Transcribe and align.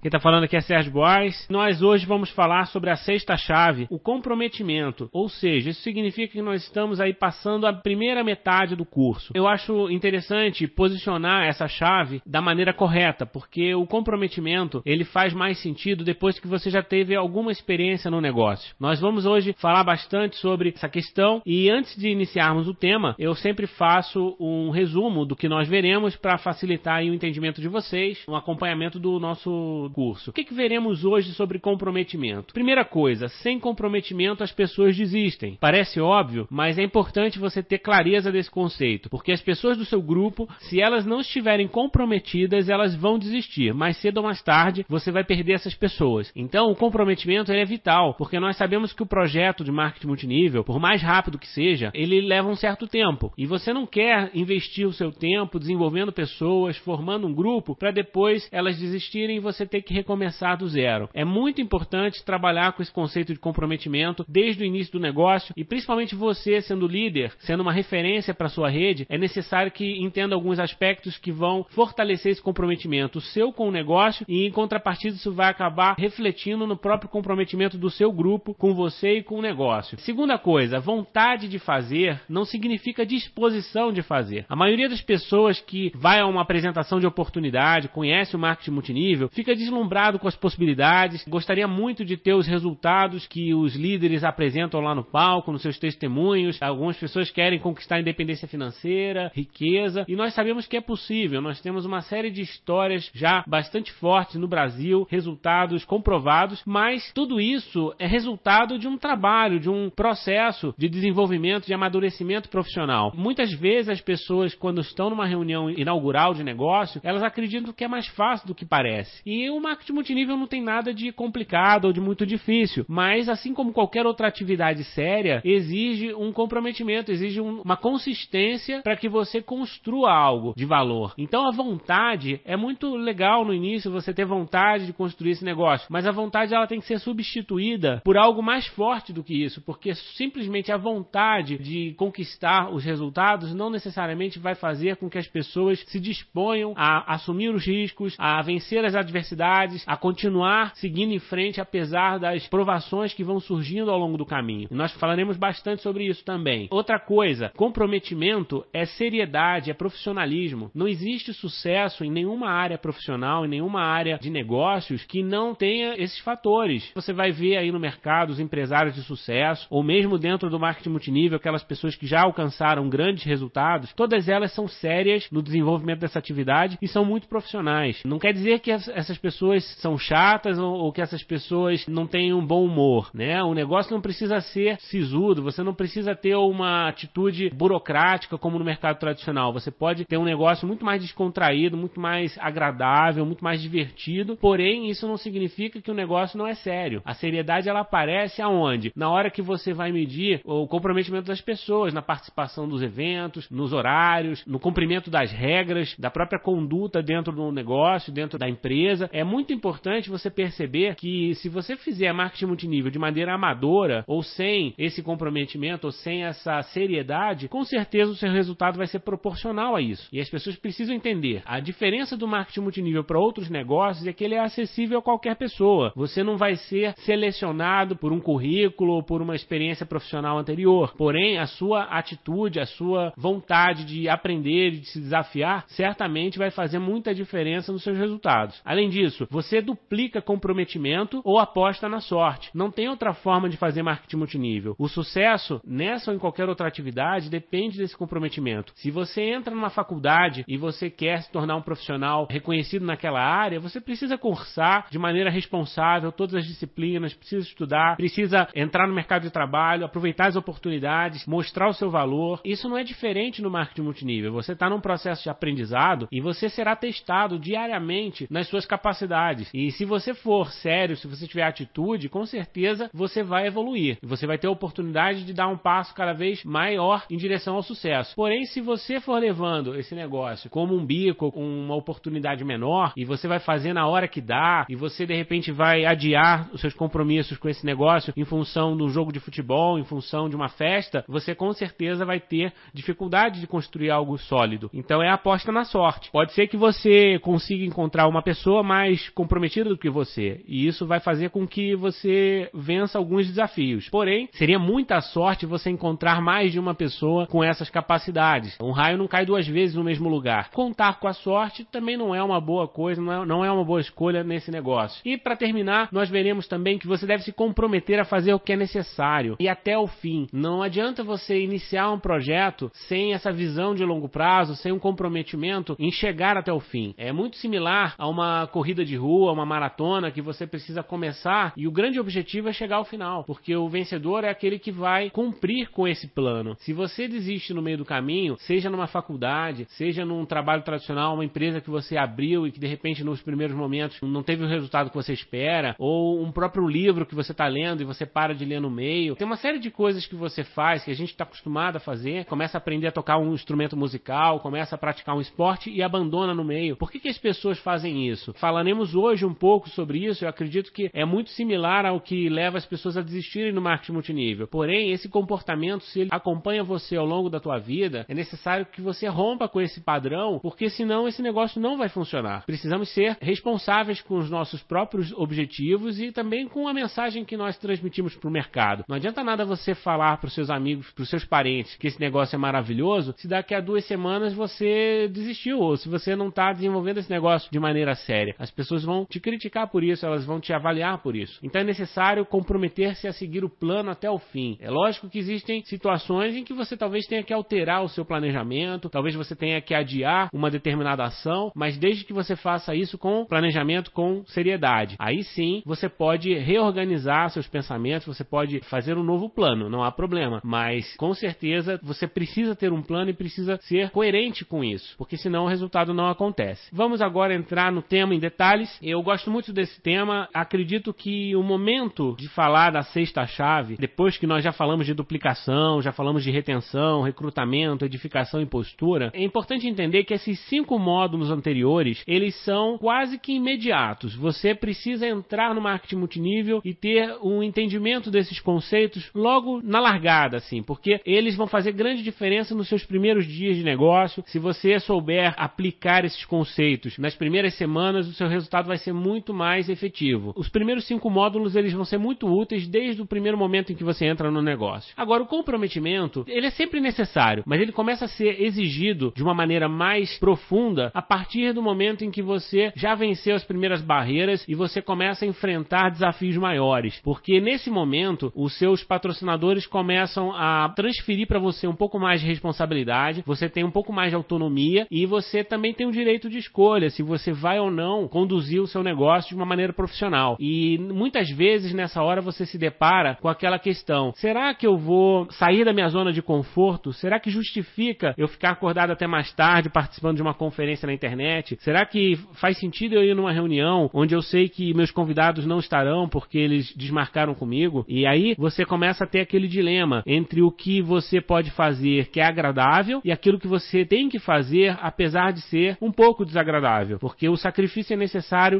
Quem 0.00 0.08
está 0.08 0.18
falando 0.18 0.44
aqui 0.44 0.56
é 0.56 0.62
Sérgio 0.62 0.90
Boas. 0.90 1.46
Nós 1.50 1.82
hoje 1.82 2.06
vamos 2.06 2.30
falar 2.30 2.64
sobre 2.68 2.88
a 2.88 2.96
sexta 2.96 3.36
chave, 3.36 3.86
o 3.90 3.98
comprometimento. 3.98 5.10
Ou 5.12 5.28
seja, 5.28 5.68
isso 5.68 5.82
significa 5.82 6.32
que 6.32 6.40
nós 6.40 6.62
estamos 6.62 7.02
aí 7.02 7.12
passando 7.12 7.66
a 7.66 7.72
primeira 7.74 8.24
metade 8.24 8.74
do 8.74 8.86
curso. 8.86 9.30
Eu 9.34 9.46
acho 9.46 9.90
interessante 9.90 10.66
posicionar 10.66 11.46
essa 11.46 11.68
chave 11.68 12.22
da 12.24 12.40
maneira 12.40 12.72
correta, 12.72 13.26
porque 13.26 13.74
o 13.74 13.86
comprometimento 13.86 14.80
ele 14.86 15.04
faz 15.04 15.34
mais 15.34 15.60
sentido 15.60 16.02
depois 16.02 16.40
que 16.40 16.48
você 16.48 16.70
já 16.70 16.82
teve 16.82 17.14
alguma 17.14 17.52
experiência 17.52 18.10
no 18.10 18.22
negócio. 18.22 18.74
Nós 18.80 19.00
vamos 19.00 19.26
hoje 19.26 19.54
falar 19.58 19.84
bastante 19.84 20.36
sobre 20.36 20.70
essa 20.70 20.88
questão 20.88 21.42
e 21.44 21.68
antes 21.68 21.94
de 21.94 22.08
iniciarmos 22.08 22.66
o 22.66 22.72
tema, 22.72 23.14
eu 23.18 23.34
sempre 23.34 23.66
faço 23.66 24.34
um 24.40 24.70
resumo 24.70 25.26
do 25.26 25.36
que 25.36 25.46
nós 25.46 25.68
veremos 25.68 26.16
para 26.16 26.38
facilitar 26.38 27.02
o 27.02 27.12
entendimento 27.12 27.60
de 27.60 27.68
vocês, 27.68 28.24
um 28.26 28.34
acompanhamento 28.34 28.98
do 28.98 29.20
nosso 29.20 29.89
curso. 29.90 30.30
O 30.30 30.32
que, 30.32 30.44
que 30.44 30.54
veremos 30.54 31.04
hoje 31.04 31.32
sobre 31.32 31.58
comprometimento? 31.58 32.54
Primeira 32.54 32.84
coisa, 32.84 33.28
sem 33.28 33.58
comprometimento 33.58 34.42
as 34.42 34.52
pessoas 34.52 34.96
desistem. 34.96 35.56
Parece 35.60 36.00
óbvio, 36.00 36.46
mas 36.50 36.78
é 36.78 36.82
importante 36.82 37.38
você 37.38 37.62
ter 37.62 37.78
clareza 37.78 38.32
desse 38.32 38.50
conceito, 38.50 39.08
porque 39.10 39.32
as 39.32 39.40
pessoas 39.40 39.76
do 39.76 39.84
seu 39.84 40.00
grupo, 40.00 40.48
se 40.60 40.80
elas 40.80 41.04
não 41.04 41.20
estiverem 41.20 41.68
comprometidas, 41.68 42.68
elas 42.68 42.94
vão 42.94 43.18
desistir. 43.18 43.74
Mais 43.74 43.96
cedo 43.96 44.18
ou 44.18 44.24
mais 44.24 44.42
tarde, 44.42 44.84
você 44.88 45.10
vai 45.10 45.24
perder 45.24 45.54
essas 45.54 45.74
pessoas. 45.74 46.32
Então, 46.34 46.70
o 46.70 46.76
comprometimento 46.76 47.52
é 47.52 47.64
vital, 47.64 48.14
porque 48.14 48.40
nós 48.40 48.56
sabemos 48.56 48.92
que 48.92 49.02
o 49.02 49.06
projeto 49.06 49.64
de 49.64 49.72
marketing 49.72 50.06
multinível, 50.06 50.64
por 50.64 50.80
mais 50.80 51.02
rápido 51.02 51.38
que 51.38 51.48
seja, 51.48 51.90
ele 51.94 52.20
leva 52.20 52.48
um 52.48 52.56
certo 52.56 52.86
tempo. 52.86 53.32
E 53.36 53.46
você 53.46 53.72
não 53.72 53.86
quer 53.86 54.30
investir 54.34 54.86
o 54.86 54.92
seu 54.92 55.12
tempo 55.12 55.58
desenvolvendo 55.58 56.12
pessoas, 56.12 56.76
formando 56.78 57.26
um 57.26 57.34
grupo, 57.34 57.74
para 57.74 57.90
depois 57.90 58.48
elas 58.52 58.78
desistirem 58.78 59.36
e 59.36 59.40
você 59.40 59.66
ter 59.66 59.79
ter 59.80 59.82
que 59.82 59.94
recomeçar 59.94 60.56
do 60.56 60.68
zero. 60.68 61.08
É 61.14 61.24
muito 61.24 61.60
importante 61.60 62.24
trabalhar 62.24 62.72
com 62.72 62.82
esse 62.82 62.92
conceito 62.92 63.32
de 63.32 63.38
comprometimento 63.38 64.24
desde 64.28 64.62
o 64.62 64.66
início 64.66 64.92
do 64.92 65.00
negócio 65.00 65.54
e 65.56 65.64
principalmente 65.64 66.14
você, 66.14 66.60
sendo 66.60 66.86
líder, 66.86 67.32
sendo 67.38 67.62
uma 67.62 67.72
referência 67.72 68.34
para 68.34 68.48
sua 68.48 68.68
rede, 68.68 69.06
é 69.08 69.16
necessário 69.16 69.72
que 69.72 70.00
entenda 70.00 70.34
alguns 70.34 70.58
aspectos 70.58 71.16
que 71.16 71.32
vão 71.32 71.66
fortalecer 71.70 72.32
esse 72.32 72.42
comprometimento, 72.42 73.20
seu 73.20 73.52
com 73.52 73.68
o 73.68 73.72
negócio 73.72 74.24
e 74.28 74.46
em 74.46 74.50
contrapartida 74.50 75.16
isso 75.16 75.32
vai 75.32 75.48
acabar 75.48 75.94
refletindo 75.98 76.66
no 76.66 76.76
próprio 76.76 77.10
comprometimento 77.10 77.78
do 77.78 77.90
seu 77.90 78.12
grupo 78.12 78.54
com 78.54 78.74
você 78.74 79.18
e 79.18 79.22
com 79.22 79.36
o 79.36 79.42
negócio. 79.42 79.98
Segunda 80.00 80.38
coisa, 80.38 80.80
vontade 80.80 81.48
de 81.48 81.58
fazer 81.58 82.20
não 82.28 82.44
significa 82.44 83.06
disposição 83.06 83.92
de 83.92 84.02
fazer. 84.02 84.44
A 84.48 84.56
maioria 84.56 84.88
das 84.88 85.00
pessoas 85.00 85.60
que 85.60 85.92
vai 85.94 86.20
a 86.20 86.26
uma 86.26 86.42
apresentação 86.42 87.00
de 87.00 87.06
oportunidade, 87.06 87.88
conhece 87.88 88.36
o 88.36 88.38
marketing 88.38 88.70
multinível, 88.70 89.28
fica 89.28 89.54
deslumbrado 89.70 90.18
com 90.18 90.26
as 90.26 90.34
possibilidades, 90.34 91.24
gostaria 91.28 91.68
muito 91.68 92.04
de 92.04 92.16
ter 92.16 92.34
os 92.34 92.46
resultados 92.46 93.26
que 93.26 93.54
os 93.54 93.76
líderes 93.76 94.24
apresentam 94.24 94.80
lá 94.80 94.94
no 94.94 95.04
palco, 95.04 95.52
nos 95.52 95.62
seus 95.62 95.78
testemunhos. 95.78 96.60
Algumas 96.60 96.96
pessoas 96.98 97.30
querem 97.30 97.60
conquistar 97.60 98.00
independência 98.00 98.48
financeira, 98.48 99.30
riqueza, 99.34 100.04
e 100.08 100.16
nós 100.16 100.34
sabemos 100.34 100.66
que 100.66 100.76
é 100.76 100.80
possível. 100.80 101.40
Nós 101.40 101.60
temos 101.60 101.86
uma 101.86 102.00
série 102.00 102.30
de 102.30 102.42
histórias 102.42 103.10
já 103.14 103.44
bastante 103.46 103.92
fortes 103.92 104.36
no 104.36 104.48
Brasil, 104.48 105.06
resultados 105.08 105.84
comprovados, 105.84 106.60
mas 106.66 107.12
tudo 107.14 107.40
isso 107.40 107.94
é 107.98 108.06
resultado 108.06 108.78
de 108.78 108.88
um 108.88 108.98
trabalho, 108.98 109.60
de 109.60 109.70
um 109.70 109.88
processo 109.88 110.74
de 110.76 110.88
desenvolvimento, 110.88 111.66
de 111.66 111.74
amadurecimento 111.74 112.48
profissional. 112.48 113.12
Muitas 113.14 113.52
vezes 113.52 113.88
as 113.88 114.00
pessoas, 114.00 114.54
quando 114.54 114.80
estão 114.80 115.10
numa 115.10 115.26
reunião 115.26 115.70
inaugural 115.70 116.34
de 116.34 116.42
negócio, 116.42 117.00
elas 117.04 117.22
acreditam 117.22 117.72
que 117.72 117.84
é 117.84 117.88
mais 117.88 118.08
fácil 118.08 118.48
do 118.48 118.54
que 118.54 118.66
parece. 118.66 119.22
E 119.24 119.48
o 119.60 119.62
marketing 119.62 119.92
multinível 119.92 120.36
não 120.36 120.46
tem 120.46 120.62
nada 120.62 120.92
de 120.92 121.12
complicado 121.12 121.84
ou 121.84 121.92
de 121.92 122.00
muito 122.00 122.24
difícil, 122.24 122.84
mas 122.88 123.28
assim 123.28 123.52
como 123.52 123.72
qualquer 123.72 124.06
outra 124.06 124.26
atividade 124.26 124.82
séria, 124.84 125.42
exige 125.44 126.14
um 126.14 126.32
comprometimento, 126.32 127.12
exige 127.12 127.40
um, 127.40 127.60
uma 127.60 127.76
consistência 127.76 128.80
para 128.82 128.96
que 128.96 129.08
você 129.08 129.42
construa 129.42 130.12
algo 130.12 130.54
de 130.56 130.64
valor. 130.64 131.14
Então 131.18 131.46
a 131.46 131.50
vontade 131.50 132.40
é 132.44 132.56
muito 132.56 132.96
legal 132.96 133.44
no 133.44 133.52
início 133.52 133.90
você 133.90 134.14
ter 134.14 134.24
vontade 134.24 134.86
de 134.86 134.92
construir 134.94 135.32
esse 135.32 135.44
negócio, 135.44 135.86
mas 135.90 136.06
a 136.06 136.10
vontade 136.10 136.54
ela 136.54 136.66
tem 136.66 136.80
que 136.80 136.86
ser 136.86 136.98
substituída 136.98 138.00
por 138.02 138.16
algo 138.16 138.42
mais 138.42 138.66
forte 138.66 139.12
do 139.12 139.22
que 139.22 139.44
isso, 139.44 139.60
porque 139.60 139.94
simplesmente 139.94 140.72
a 140.72 140.78
vontade 140.78 141.58
de 141.58 141.94
conquistar 141.98 142.72
os 142.72 142.82
resultados 142.82 143.54
não 143.54 143.68
necessariamente 143.68 144.38
vai 144.38 144.54
fazer 144.54 144.96
com 144.96 145.10
que 145.10 145.18
as 145.18 145.28
pessoas 145.28 145.84
se 145.86 146.00
disponham 146.00 146.72
a 146.76 147.14
assumir 147.14 147.50
os 147.50 147.66
riscos, 147.66 148.14
a 148.18 148.40
vencer 148.40 148.84
as 148.84 148.94
adversidades 148.94 149.49
a 149.86 149.96
continuar 149.96 150.72
seguindo 150.76 151.12
em 151.12 151.18
frente 151.18 151.60
apesar 151.60 152.18
das 152.18 152.46
provações 152.46 153.12
que 153.12 153.24
vão 153.24 153.40
surgindo 153.40 153.90
ao 153.90 153.98
longo 153.98 154.16
do 154.16 154.26
caminho. 154.26 154.68
nós 154.70 154.92
falaremos 154.92 155.36
bastante 155.36 155.82
sobre 155.82 156.04
isso 156.04 156.24
também. 156.24 156.68
Outra 156.70 156.98
coisa, 156.98 157.50
comprometimento 157.56 158.64
é 158.72 158.84
seriedade, 158.84 159.70
é 159.70 159.74
profissionalismo. 159.74 160.70
Não 160.74 160.86
existe 160.86 161.32
sucesso 161.32 162.04
em 162.04 162.10
nenhuma 162.10 162.48
área 162.48 162.78
profissional, 162.78 163.44
em 163.44 163.48
nenhuma 163.48 163.82
área 163.82 164.18
de 164.18 164.30
negócios 164.30 165.04
que 165.04 165.22
não 165.22 165.54
tenha 165.54 165.94
esses 165.96 166.18
fatores. 166.20 166.90
Você 166.94 167.12
vai 167.12 167.32
ver 167.32 167.56
aí 167.56 167.72
no 167.72 167.80
mercado 167.80 168.30
os 168.30 168.40
empresários 168.40 168.94
de 168.94 169.02
sucesso, 169.02 169.66
ou 169.70 169.82
mesmo 169.82 170.18
dentro 170.18 170.48
do 170.48 170.60
marketing 170.60 170.90
multinível, 170.90 171.36
aquelas 171.36 171.64
pessoas 171.64 171.96
que 171.96 172.06
já 172.06 172.22
alcançaram 172.22 172.88
grandes 172.88 173.24
resultados, 173.24 173.92
todas 173.94 174.28
elas 174.28 174.52
são 174.52 174.68
sérias 174.68 175.28
no 175.30 175.42
desenvolvimento 175.42 176.00
dessa 176.00 176.18
atividade 176.18 176.78
e 176.80 176.88
são 176.88 177.04
muito 177.04 177.28
profissionais. 177.28 178.02
Não 178.04 178.18
quer 178.18 178.32
dizer 178.32 178.60
que 178.60 178.70
essas 178.70 179.18
pessoas 179.18 179.39
pessoas 179.40 179.64
são 179.80 179.96
chatas 179.96 180.58
ou, 180.58 180.70
ou, 180.74 180.92
que 180.92 181.00
essas 181.00 181.22
pessoas 181.22 181.86
não 181.86 182.06
têm 182.06 182.34
um 182.34 182.44
bom 182.44 182.62
humor, 182.62 183.10
né? 183.14 183.42
O 183.42 183.54
negócio 183.54 183.90
não 183.90 184.00
precisa 184.00 184.38
ser 184.42 184.78
sisudo, 184.80 185.42
você 185.42 185.62
não 185.62 185.72
precisa 185.72 186.14
ter 186.14 186.36
uma 186.36 186.88
atitude 186.88 187.48
burocrática 187.48 188.36
como 188.36 188.58
no 188.58 188.64
mercado 188.64 188.98
tradicional. 188.98 189.50
Você 189.52 189.70
pode 189.70 190.04
ter 190.04 190.18
um 190.18 190.24
negócio 190.24 190.68
muito 190.68 190.84
mais 190.84 191.00
descontraído, 191.00 191.74
muito 191.74 191.98
mais 191.98 192.36
agradável, 192.38 193.24
muito 193.24 193.42
mais 193.42 193.62
divertido. 193.62 194.36
Porém, 194.36 194.90
isso 194.90 195.08
não 195.08 195.16
significa 195.16 195.80
que 195.80 195.90
o 195.90 195.94
negócio 195.94 196.36
não 196.36 196.46
é 196.46 196.54
sério. 196.54 197.00
A 197.02 197.14
seriedade 197.14 197.68
ela 197.68 197.80
aparece 197.80 198.42
aonde? 198.42 198.92
Na 198.94 199.08
hora 199.08 199.30
que 199.30 199.40
você 199.40 199.72
vai 199.72 199.90
medir 199.90 200.42
o 200.44 200.66
comprometimento 200.66 201.28
das 201.28 201.40
pessoas, 201.40 201.94
na 201.94 202.02
participação 202.02 202.68
dos 202.68 202.82
eventos, 202.82 203.48
nos 203.48 203.72
horários, 203.72 204.44
no 204.44 204.60
cumprimento 204.60 205.10
das 205.10 205.32
regras, 205.32 205.94
da 205.98 206.10
própria 206.10 206.38
conduta 206.38 207.02
dentro 207.02 207.32
do 207.32 207.50
negócio, 207.50 208.12
dentro 208.12 208.38
da 208.38 208.46
empresa. 208.46 209.08
É 209.12 209.24
muito 209.30 209.52
importante 209.52 210.10
você 210.10 210.28
perceber 210.28 210.96
que 210.96 211.34
se 211.36 211.48
você 211.48 211.76
fizer 211.76 212.12
marketing 212.12 212.46
multinível 212.46 212.90
de 212.90 212.98
maneira 212.98 213.34
amadora, 213.34 214.04
ou 214.06 214.22
sem 214.22 214.74
esse 214.76 215.02
comprometimento, 215.02 215.86
ou 215.86 215.92
sem 215.92 216.24
essa 216.24 216.60
seriedade, 216.62 217.48
com 217.48 217.64
certeza 217.64 218.10
o 218.10 218.16
seu 218.16 218.30
resultado 218.30 218.76
vai 218.76 218.86
ser 218.86 218.98
proporcional 219.00 219.76
a 219.76 219.80
isso. 219.80 220.08
E 220.12 220.20
as 220.20 220.28
pessoas 220.28 220.56
precisam 220.56 220.94
entender. 220.94 221.42
A 221.46 221.60
diferença 221.60 222.16
do 222.16 222.26
marketing 222.26 222.60
multinível 222.60 223.04
para 223.04 223.18
outros 223.18 223.48
negócios 223.48 224.06
é 224.06 224.12
que 224.12 224.24
ele 224.24 224.34
é 224.34 224.40
acessível 224.40 224.98
a 224.98 225.02
qualquer 225.02 225.36
pessoa. 225.36 225.92
Você 225.94 226.24
não 226.24 226.36
vai 226.36 226.56
ser 226.56 226.94
selecionado 226.98 227.96
por 227.96 228.12
um 228.12 228.20
currículo 228.20 228.94
ou 228.94 229.02
por 229.02 229.22
uma 229.22 229.36
experiência 229.36 229.86
profissional 229.86 230.38
anterior. 230.38 230.94
Porém, 230.96 231.38
a 231.38 231.46
sua 231.46 231.84
atitude, 231.84 232.58
a 232.58 232.66
sua 232.66 233.12
vontade 233.16 233.84
de 233.84 234.08
aprender 234.08 234.68
e 234.68 234.80
de 234.80 234.86
se 234.86 235.00
desafiar, 235.00 235.64
certamente 235.68 236.38
vai 236.38 236.50
fazer 236.50 236.78
muita 236.78 237.14
diferença 237.14 237.72
nos 237.72 237.82
seus 237.82 237.96
resultados. 237.96 238.60
Além 238.64 238.88
disso, 238.88 239.09
isso, 239.10 239.26
você 239.30 239.60
duplica 239.60 240.22
comprometimento 240.22 241.20
ou 241.24 241.38
aposta 241.38 241.88
na 241.88 242.00
sorte. 242.00 242.50
Não 242.54 242.70
tem 242.70 242.88
outra 242.88 243.12
forma 243.12 243.48
de 243.48 243.56
fazer 243.56 243.82
marketing 243.82 244.16
multinível. 244.16 244.76
O 244.78 244.88
sucesso, 244.88 245.60
nessa 245.66 246.10
ou 246.10 246.16
em 246.16 246.20
qualquer 246.20 246.48
outra 246.48 246.68
atividade, 246.68 247.28
depende 247.28 247.76
desse 247.78 247.96
comprometimento. 247.96 248.72
Se 248.76 248.90
você 248.90 249.22
entra 249.22 249.54
numa 249.54 249.70
faculdade 249.70 250.44
e 250.46 250.56
você 250.56 250.88
quer 250.88 251.22
se 251.22 251.32
tornar 251.32 251.56
um 251.56 251.62
profissional 251.62 252.26
reconhecido 252.30 252.86
naquela 252.86 253.20
área, 253.20 253.60
você 253.60 253.80
precisa 253.80 254.16
cursar 254.16 254.86
de 254.90 254.98
maneira 254.98 255.30
responsável 255.30 256.12
todas 256.12 256.36
as 256.36 256.46
disciplinas, 256.46 257.12
precisa 257.12 257.42
estudar, 257.42 257.96
precisa 257.96 258.48
entrar 258.54 258.86
no 258.86 258.94
mercado 258.94 259.22
de 259.22 259.30
trabalho, 259.30 259.84
aproveitar 259.84 260.28
as 260.28 260.36
oportunidades, 260.36 261.26
mostrar 261.26 261.68
o 261.68 261.74
seu 261.74 261.90
valor. 261.90 262.40
Isso 262.44 262.68
não 262.68 262.78
é 262.78 262.84
diferente 262.84 263.42
no 263.42 263.50
marketing 263.50 263.82
multinível. 263.82 264.32
Você 264.32 264.52
está 264.52 264.70
num 264.70 264.80
processo 264.80 265.24
de 265.24 265.30
aprendizado 265.30 266.08
e 266.12 266.20
você 266.20 266.48
será 266.48 266.76
testado 266.76 267.38
diariamente 267.38 268.26
nas 268.30 268.46
suas 268.46 268.64
capacidades 268.64 268.99
capacidades. 269.00 269.50
E 269.54 269.70
se 269.72 269.84
você 269.84 270.14
for 270.14 270.50
sério, 270.50 270.96
se 270.96 271.06
você 271.06 271.26
tiver 271.26 271.42
atitude, 271.42 272.08
com 272.08 272.24
certeza 272.26 272.90
você 272.92 273.22
vai 273.22 273.46
evoluir. 273.46 273.98
Você 274.02 274.26
vai 274.26 274.38
ter 274.38 274.46
a 274.46 274.50
oportunidade 274.50 275.24
de 275.24 275.32
dar 275.32 275.48
um 275.48 275.56
passo 275.56 275.94
cada 275.94 276.12
vez 276.12 276.44
maior 276.44 277.04
em 277.10 277.16
direção 277.16 277.56
ao 277.56 277.62
sucesso. 277.62 278.14
Porém, 278.14 278.44
se 278.44 278.60
você 278.60 279.00
for 279.00 279.20
levando 279.20 279.78
esse 279.78 279.94
negócio 279.94 280.50
como 280.50 280.74
um 280.74 280.84
bico, 280.84 281.28
uma 281.28 281.74
oportunidade 281.74 282.44
menor, 282.44 282.92
e 282.96 283.04
você 283.04 283.26
vai 283.26 283.38
fazer 283.38 283.72
na 283.72 283.86
hora 283.86 284.08
que 284.08 284.20
dá, 284.20 284.66
e 284.68 284.76
você 284.76 285.06
de 285.06 285.14
repente 285.14 285.52
vai 285.52 285.84
adiar 285.84 286.48
os 286.52 286.60
seus 286.60 286.74
compromissos 286.74 287.38
com 287.38 287.48
esse 287.48 287.64
negócio 287.64 288.12
em 288.16 288.24
função 288.24 288.76
do 288.76 288.88
jogo 288.88 289.12
de 289.12 289.20
futebol, 289.20 289.78
em 289.78 289.84
função 289.84 290.28
de 290.28 290.36
uma 290.36 290.48
festa, 290.48 291.04
você 291.08 291.34
com 291.34 291.52
certeza 291.52 292.04
vai 292.04 292.20
ter 292.20 292.52
dificuldade 292.72 293.40
de 293.40 293.46
construir 293.46 293.90
algo 293.90 294.18
sólido. 294.18 294.70
Então 294.72 295.02
é 295.02 295.08
aposta 295.08 295.52
na 295.52 295.64
sorte. 295.64 296.10
Pode 296.10 296.32
ser 296.32 296.48
que 296.48 296.56
você 296.56 297.18
consiga 297.20 297.64
encontrar 297.64 298.08
uma 298.08 298.22
pessoa 298.22 298.62
mais 298.62 298.89
mais 298.90 299.08
comprometida 299.10 299.68
do 299.68 299.78
que 299.78 299.88
você. 299.88 300.40
E 300.46 300.66
isso 300.66 300.86
vai 300.86 300.98
fazer 301.00 301.30
com 301.30 301.46
que 301.46 301.76
você 301.76 302.50
vença 302.52 302.98
alguns 302.98 303.26
desafios. 303.26 303.88
Porém, 303.88 304.28
seria 304.32 304.58
muita 304.58 305.00
sorte 305.00 305.46
você 305.46 305.70
encontrar 305.70 306.20
mais 306.20 306.50
de 306.52 306.58
uma 306.58 306.74
pessoa 306.74 307.26
com 307.26 307.44
essas 307.44 307.70
capacidades. 307.70 308.56
Um 308.60 308.72
raio 308.72 308.98
não 308.98 309.06
cai 309.06 309.24
duas 309.24 309.46
vezes 309.46 309.76
no 309.76 309.84
mesmo 309.84 310.08
lugar. 310.08 310.50
Contar 310.50 310.98
com 310.98 311.06
a 311.06 311.12
sorte 311.12 311.64
também 311.64 311.96
não 311.96 312.14
é 312.14 312.22
uma 312.22 312.40
boa 312.40 312.66
coisa, 312.66 313.00
não 313.00 313.12
é, 313.12 313.26
não 313.26 313.44
é 313.44 313.52
uma 313.52 313.64
boa 313.64 313.80
escolha 313.80 314.24
nesse 314.24 314.50
negócio. 314.50 315.00
E 315.04 315.16
para 315.16 315.36
terminar, 315.36 315.88
nós 315.92 316.10
veremos 316.10 316.48
também 316.48 316.78
que 316.78 316.88
você 316.88 317.06
deve 317.06 317.22
se 317.22 317.32
comprometer 317.32 318.00
a 318.00 318.04
fazer 318.04 318.34
o 318.34 318.40
que 318.40 318.52
é 318.52 318.56
necessário 318.56 319.36
e 319.38 319.48
até 319.48 319.78
o 319.78 319.86
fim. 319.86 320.26
Não 320.32 320.62
adianta 320.62 321.04
você 321.04 321.40
iniciar 321.40 321.92
um 321.92 321.98
projeto 321.98 322.70
sem 322.88 323.14
essa 323.14 323.30
visão 323.30 323.74
de 323.74 323.84
longo 323.84 324.08
prazo, 324.08 324.56
sem 324.56 324.72
um 324.72 324.78
comprometimento 324.78 325.76
em 325.78 325.92
chegar 325.92 326.36
até 326.36 326.52
o 326.52 326.60
fim. 326.60 326.94
É 326.98 327.12
muito 327.12 327.36
similar 327.36 327.94
a 327.96 328.08
uma 328.08 328.48
corrida 328.48 328.79
de 328.84 328.96
rua, 328.96 329.32
uma 329.32 329.46
maratona 329.46 330.10
que 330.10 330.22
você 330.22 330.46
precisa 330.46 330.82
começar 330.82 331.52
e 331.56 331.66
o 331.66 331.72
grande 331.72 332.00
objetivo 332.00 332.48
é 332.48 332.52
chegar 332.52 332.76
ao 332.76 332.84
final, 332.84 333.24
porque 333.24 333.54
o 333.54 333.68
vencedor 333.68 334.24
é 334.24 334.30
aquele 334.30 334.58
que 334.58 334.72
vai 334.72 335.10
cumprir 335.10 335.70
com 335.70 335.86
esse 335.86 336.08
plano. 336.08 336.56
Se 336.60 336.72
você 336.72 337.08
desiste 337.08 337.52
no 337.54 337.62
meio 337.62 337.78
do 337.78 337.84
caminho, 337.84 338.36
seja 338.38 338.70
numa 338.70 338.86
faculdade, 338.86 339.66
seja 339.70 340.04
num 340.04 340.24
trabalho 340.24 340.62
tradicional, 340.62 341.14
uma 341.14 341.24
empresa 341.24 341.60
que 341.60 341.70
você 341.70 341.96
abriu 341.96 342.46
e 342.46 342.52
que 342.52 342.60
de 342.60 342.66
repente 342.66 343.04
nos 343.04 343.22
primeiros 343.22 343.56
momentos 343.56 343.98
não 344.02 344.22
teve 344.22 344.44
o 344.44 344.48
resultado 344.48 344.90
que 344.90 344.96
você 344.96 345.12
espera, 345.12 345.74
ou 345.78 346.22
um 346.22 346.32
próprio 346.32 346.66
livro 346.66 347.06
que 347.06 347.14
você 347.14 347.32
está 347.32 347.46
lendo 347.46 347.82
e 347.82 347.84
você 347.84 348.06
para 348.06 348.34
de 348.34 348.44
ler 348.44 348.60
no 348.60 348.70
meio, 348.70 349.16
tem 349.16 349.26
uma 349.26 349.36
série 349.36 349.58
de 349.58 349.70
coisas 349.70 350.06
que 350.06 350.14
você 350.14 350.44
faz 350.44 350.84
que 350.84 350.90
a 350.90 350.94
gente 350.94 351.10
está 351.10 351.24
acostumado 351.24 351.76
a 351.76 351.80
fazer, 351.80 352.24
começa 352.26 352.56
a 352.56 352.60
aprender 352.60 352.88
a 352.88 352.92
tocar 352.92 353.18
um 353.18 353.32
instrumento 353.34 353.76
musical, 353.76 354.40
começa 354.40 354.74
a 354.74 354.78
praticar 354.78 355.16
um 355.16 355.20
esporte 355.20 355.70
e 355.70 355.82
abandona 355.82 356.34
no 356.34 356.44
meio. 356.44 356.76
Por 356.76 356.90
que, 356.90 357.00
que 357.00 357.08
as 357.08 357.18
pessoas 357.18 357.58
fazem 357.58 358.08
isso? 358.08 358.32
Falaremos 358.70 358.94
hoje 358.94 359.26
um 359.26 359.34
pouco 359.34 359.68
sobre 359.68 360.06
isso. 360.06 360.24
Eu 360.24 360.28
acredito 360.28 360.72
que 360.72 360.90
é 360.92 361.04
muito 361.04 361.30
similar 361.30 361.84
ao 361.84 362.00
que 362.00 362.28
leva 362.28 362.56
as 362.56 362.64
pessoas 362.64 362.96
a 362.96 363.02
desistirem 363.02 363.52
no 363.52 363.60
marketing 363.60 363.92
multinível. 363.92 364.46
Porém, 364.46 364.92
esse 364.92 365.08
comportamento, 365.08 365.82
se 365.82 366.00
ele 366.00 366.10
acompanha 366.12 366.62
você 366.62 366.94
ao 366.94 367.04
longo 367.04 367.28
da 367.28 367.40
tua 367.40 367.58
vida, 367.58 368.06
é 368.08 368.14
necessário 368.14 368.64
que 368.64 368.80
você 368.80 369.08
rompa 369.08 369.48
com 369.48 369.60
esse 369.60 369.80
padrão, 369.80 370.38
porque 370.40 370.70
senão 370.70 371.08
esse 371.08 371.20
negócio 371.20 371.60
não 371.60 371.76
vai 371.76 371.88
funcionar. 371.88 372.44
Precisamos 372.46 372.90
ser 372.90 373.16
responsáveis 373.20 374.00
com 374.00 374.18
os 374.18 374.30
nossos 374.30 374.62
próprios 374.62 375.12
objetivos 375.14 376.00
e 376.00 376.12
também 376.12 376.46
com 376.46 376.68
a 376.68 376.74
mensagem 376.74 377.24
que 377.24 377.36
nós 377.36 377.58
transmitimos 377.58 378.14
para 378.14 378.28
o 378.28 378.32
mercado. 378.32 378.84
Não 378.86 378.94
adianta 378.94 379.24
nada 379.24 379.44
você 379.44 379.74
falar 379.74 380.18
para 380.18 380.28
os 380.28 380.34
seus 380.34 380.48
amigos, 380.48 380.92
para 380.92 381.02
os 381.02 381.10
seus 381.10 381.24
parentes 381.24 381.74
que 381.74 381.88
esse 381.88 381.98
negócio 381.98 382.36
é 382.36 382.38
maravilhoso, 382.38 383.14
se 383.16 383.26
daqui 383.26 383.52
a 383.52 383.60
duas 383.60 383.84
semanas 383.84 384.32
você 384.32 385.08
desistiu 385.12 385.58
ou 385.58 385.76
se 385.76 385.88
você 385.88 386.14
não 386.14 386.28
está 386.28 386.52
desenvolvendo 386.52 386.98
esse 386.98 387.10
negócio 387.10 387.50
de 387.50 387.58
maneira 387.58 387.96
séria. 387.96 388.36
As 388.38 388.52
pessoas 388.60 388.84
vão 388.84 389.06
te 389.06 389.18
criticar 389.18 389.70
por 389.70 389.82
isso, 389.82 390.04
elas 390.04 390.24
vão 390.26 390.38
te 390.38 390.52
avaliar 390.52 390.98
por 390.98 391.16
isso. 391.16 391.38
Então 391.42 391.62
é 391.62 391.64
necessário 391.64 392.26
comprometer-se 392.26 393.08
a 393.08 393.12
seguir 393.12 393.42
o 393.42 393.48
plano 393.48 393.90
até 393.90 394.10
o 394.10 394.18
fim. 394.18 394.58
É 394.60 394.70
lógico 394.70 395.08
que 395.08 395.18
existem 395.18 395.62
situações 395.64 396.36
em 396.36 396.44
que 396.44 396.52
você 396.52 396.76
talvez 396.76 397.06
tenha 397.06 397.22
que 397.22 397.32
alterar 397.32 397.82
o 397.82 397.88
seu 397.88 398.04
planejamento, 398.04 398.90
talvez 398.90 399.14
você 399.14 399.34
tenha 399.34 399.60
que 399.62 399.74
adiar 399.74 400.28
uma 400.32 400.50
determinada 400.50 401.04
ação, 401.04 401.50
mas 401.54 401.78
desde 401.78 402.04
que 402.04 402.12
você 402.12 402.36
faça 402.36 402.74
isso 402.74 402.98
com 402.98 403.24
planejamento, 403.24 403.90
com 403.92 404.22
seriedade. 404.26 404.96
Aí 404.98 405.22
sim 405.22 405.62
você 405.64 405.88
pode 405.88 406.34
reorganizar 406.34 407.30
seus 407.30 407.48
pensamentos, 407.48 408.06
você 408.06 408.24
pode 408.24 408.60
fazer 408.60 408.98
um 408.98 409.02
novo 409.02 409.30
plano, 409.30 409.70
não 409.70 409.82
há 409.82 409.90
problema. 409.90 410.40
Mas 410.44 410.94
com 410.96 411.14
certeza 411.14 411.80
você 411.82 412.06
precisa 412.06 412.54
ter 412.54 412.72
um 412.72 412.82
plano 412.82 413.10
e 413.10 413.14
precisa 413.14 413.58
ser 413.62 413.90
coerente 413.90 414.44
com 414.44 414.62
isso, 414.62 414.94
porque 414.98 415.16
senão 415.16 415.44
o 415.44 415.48
resultado 415.48 415.94
não 415.94 416.08
acontece. 416.08 416.68
Vamos 416.72 417.00
agora 417.00 417.34
entrar 417.34 417.72
no 417.72 417.82
tema 417.82 418.14
em 418.14 418.20
detalhes. 418.50 418.78
Eu 418.82 419.02
gosto 419.02 419.30
muito 419.30 419.52
desse 419.52 419.80
tema, 419.80 420.28
acredito 420.34 420.92
que 420.92 421.34
o 421.36 421.42
momento 421.42 422.14
de 422.18 422.28
falar 422.28 422.70
da 422.70 422.82
sexta 422.82 423.26
chave, 423.26 423.76
depois 423.76 424.16
que 424.16 424.26
nós 424.26 424.42
já 424.42 424.52
falamos 424.52 424.86
de 424.86 424.94
duplicação, 424.94 425.80
já 425.80 425.92
falamos 425.92 426.24
de 426.24 426.30
retenção, 426.30 427.02
recrutamento, 427.02 427.84
edificação 427.84 428.40
e 428.40 428.46
postura, 428.46 429.10
é 429.14 429.22
importante 429.22 429.68
entender 429.68 430.04
que 430.04 430.14
esses 430.14 430.38
cinco 430.48 430.78
módulos 430.78 431.30
anteriores, 431.30 432.02
eles 432.06 432.34
são 432.44 432.78
quase 432.78 433.18
que 433.18 433.32
imediatos. 433.32 434.14
Você 434.14 434.54
precisa 434.54 435.06
entrar 435.06 435.54
no 435.54 435.60
marketing 435.60 435.96
multinível 435.96 436.60
e 436.64 436.74
ter 436.74 437.16
um 437.22 437.42
entendimento 437.42 438.10
desses 438.10 438.40
conceitos 438.40 439.10
logo 439.14 439.60
na 439.62 439.80
largada, 439.80 440.38
assim, 440.38 440.62
porque 440.62 441.00
eles 441.04 441.36
vão 441.36 441.46
fazer 441.46 441.72
grande 441.72 442.02
diferença 442.02 442.54
nos 442.54 442.68
seus 442.68 442.84
primeiros 442.84 443.26
dias 443.26 443.56
de 443.56 443.62
negócio. 443.62 444.24
Se 444.26 444.38
você 444.38 444.78
souber 444.80 445.34
aplicar 445.36 446.04
esses 446.04 446.24
conceitos 446.24 446.98
nas 446.98 447.14
primeiras 447.14 447.54
semanas, 447.54 448.08
o 448.08 448.12
seu 448.12 448.26
resultado 448.26 448.39
vai 448.66 448.78
ser 448.78 448.92
muito 448.92 449.34
mais 449.34 449.68
efetivo. 449.68 450.32
Os 450.36 450.48
primeiros 450.48 450.86
cinco 450.86 451.10
módulos 451.10 451.56
eles 451.56 451.72
vão 451.72 451.84
ser 451.84 451.98
muito 451.98 452.26
úteis 452.26 452.66
desde 452.66 453.02
o 453.02 453.06
primeiro 453.06 453.36
momento 453.36 453.72
em 453.72 453.76
que 453.76 453.84
você 453.84 454.06
entra 454.06 454.30
no 454.30 454.42
negócio. 454.42 454.92
Agora, 454.96 455.22
o 455.22 455.26
comprometimento 455.26 456.24
ele 456.28 456.46
é 456.46 456.50
sempre 456.50 456.80
necessário, 456.80 457.42
mas 457.46 457.60
ele 457.60 457.72
começa 457.72 458.04
a 458.04 458.08
ser 458.08 458.40
exigido 458.40 459.12
de 459.14 459.22
uma 459.22 459.34
maneira 459.34 459.68
mais 459.68 460.18
profunda 460.18 460.90
a 460.94 461.02
partir 461.02 461.52
do 461.52 461.62
momento 461.62 462.04
em 462.04 462.10
que 462.10 462.22
você 462.22 462.72
já 462.74 462.94
venceu 462.94 463.34
as 463.34 463.44
primeiras 463.44 463.82
barreiras 463.82 464.44
e 464.46 464.54
você 464.54 464.80
começa 464.80 465.24
a 465.24 465.28
enfrentar 465.28 465.90
desafios 465.90 466.36
maiores, 466.36 467.00
porque 467.02 467.40
nesse 467.40 467.70
momento 467.70 468.32
os 468.34 468.56
seus 468.56 468.82
patrocinadores 468.82 469.66
começam 469.66 470.32
a 470.32 470.68
transferir 470.70 471.26
para 471.26 471.38
você 471.38 471.66
um 471.66 471.74
pouco 471.74 471.98
mais 471.98 472.20
de 472.20 472.26
responsabilidade, 472.26 473.22
você 473.26 473.48
tem 473.48 473.64
um 473.64 473.70
pouco 473.70 473.92
mais 473.92 474.10
de 474.10 474.16
autonomia 474.16 474.86
e 474.90 475.06
você 475.06 475.42
também 475.44 475.72
tem 475.72 475.86
o 475.86 475.92
direito 475.92 476.28
de 476.28 476.38
escolha 476.38 476.90
se 476.90 477.02
você 477.02 477.32
vai 477.32 477.58
ou 477.58 477.70
não 477.70 478.08
conduzir 478.08 478.29
o 478.34 478.66
seu 478.66 478.82
negócio 478.82 479.30
de 479.30 479.34
uma 479.34 479.46
maneira 479.46 479.72
profissional. 479.72 480.36
E 480.38 480.78
muitas 480.78 481.30
vezes 481.30 481.72
nessa 481.72 482.02
hora 482.02 482.20
você 482.20 482.46
se 482.46 482.58
depara 482.58 483.16
com 483.20 483.28
aquela 483.28 483.58
questão: 483.58 484.12
será 484.16 484.54
que 484.54 484.66
eu 484.66 484.76
vou 484.76 485.30
sair 485.32 485.64
da 485.64 485.72
minha 485.72 485.88
zona 485.88 486.12
de 486.12 486.22
conforto? 486.22 486.92
Será 486.92 487.18
que 487.18 487.30
justifica 487.30 488.14
eu 488.16 488.28
ficar 488.28 488.50
acordado 488.50 488.90
até 488.90 489.06
mais 489.06 489.32
tarde 489.32 489.70
participando 489.70 490.16
de 490.16 490.22
uma 490.22 490.34
conferência 490.34 490.86
na 490.86 490.92
internet? 490.92 491.56
Será 491.60 491.84
que 491.84 492.16
faz 492.34 492.58
sentido 492.58 492.94
eu 492.94 493.04
ir 493.04 493.14
numa 493.14 493.32
reunião 493.32 493.90
onde 493.92 494.14
eu 494.14 494.22
sei 494.22 494.48
que 494.48 494.74
meus 494.74 494.90
convidados 494.90 495.46
não 495.46 495.58
estarão 495.58 496.08
porque 496.08 496.38
eles 496.38 496.74
desmarcaram 496.76 497.34
comigo? 497.34 497.84
E 497.88 498.06
aí 498.06 498.34
você 498.36 498.64
começa 498.64 499.04
a 499.04 499.06
ter 499.06 499.20
aquele 499.20 499.48
dilema 499.48 500.02
entre 500.06 500.42
o 500.42 500.50
que 500.50 500.82
você 500.82 501.20
pode 501.20 501.50
fazer 501.50 502.08
que 502.10 502.20
é 502.20 502.24
agradável 502.24 503.00
e 503.04 503.12
aquilo 503.12 503.38
que 503.38 503.48
você 503.48 503.84
tem 503.84 504.08
que 504.08 504.18
fazer 504.18 504.76
apesar 504.80 505.32
de 505.32 505.40
ser 505.42 505.76
um 505.80 505.92
pouco 505.92 506.24
desagradável, 506.24 506.98
porque 506.98 507.28
o 507.28 507.36
sacrifício 507.36 507.94
é 507.94 507.96
necessário 507.96 508.09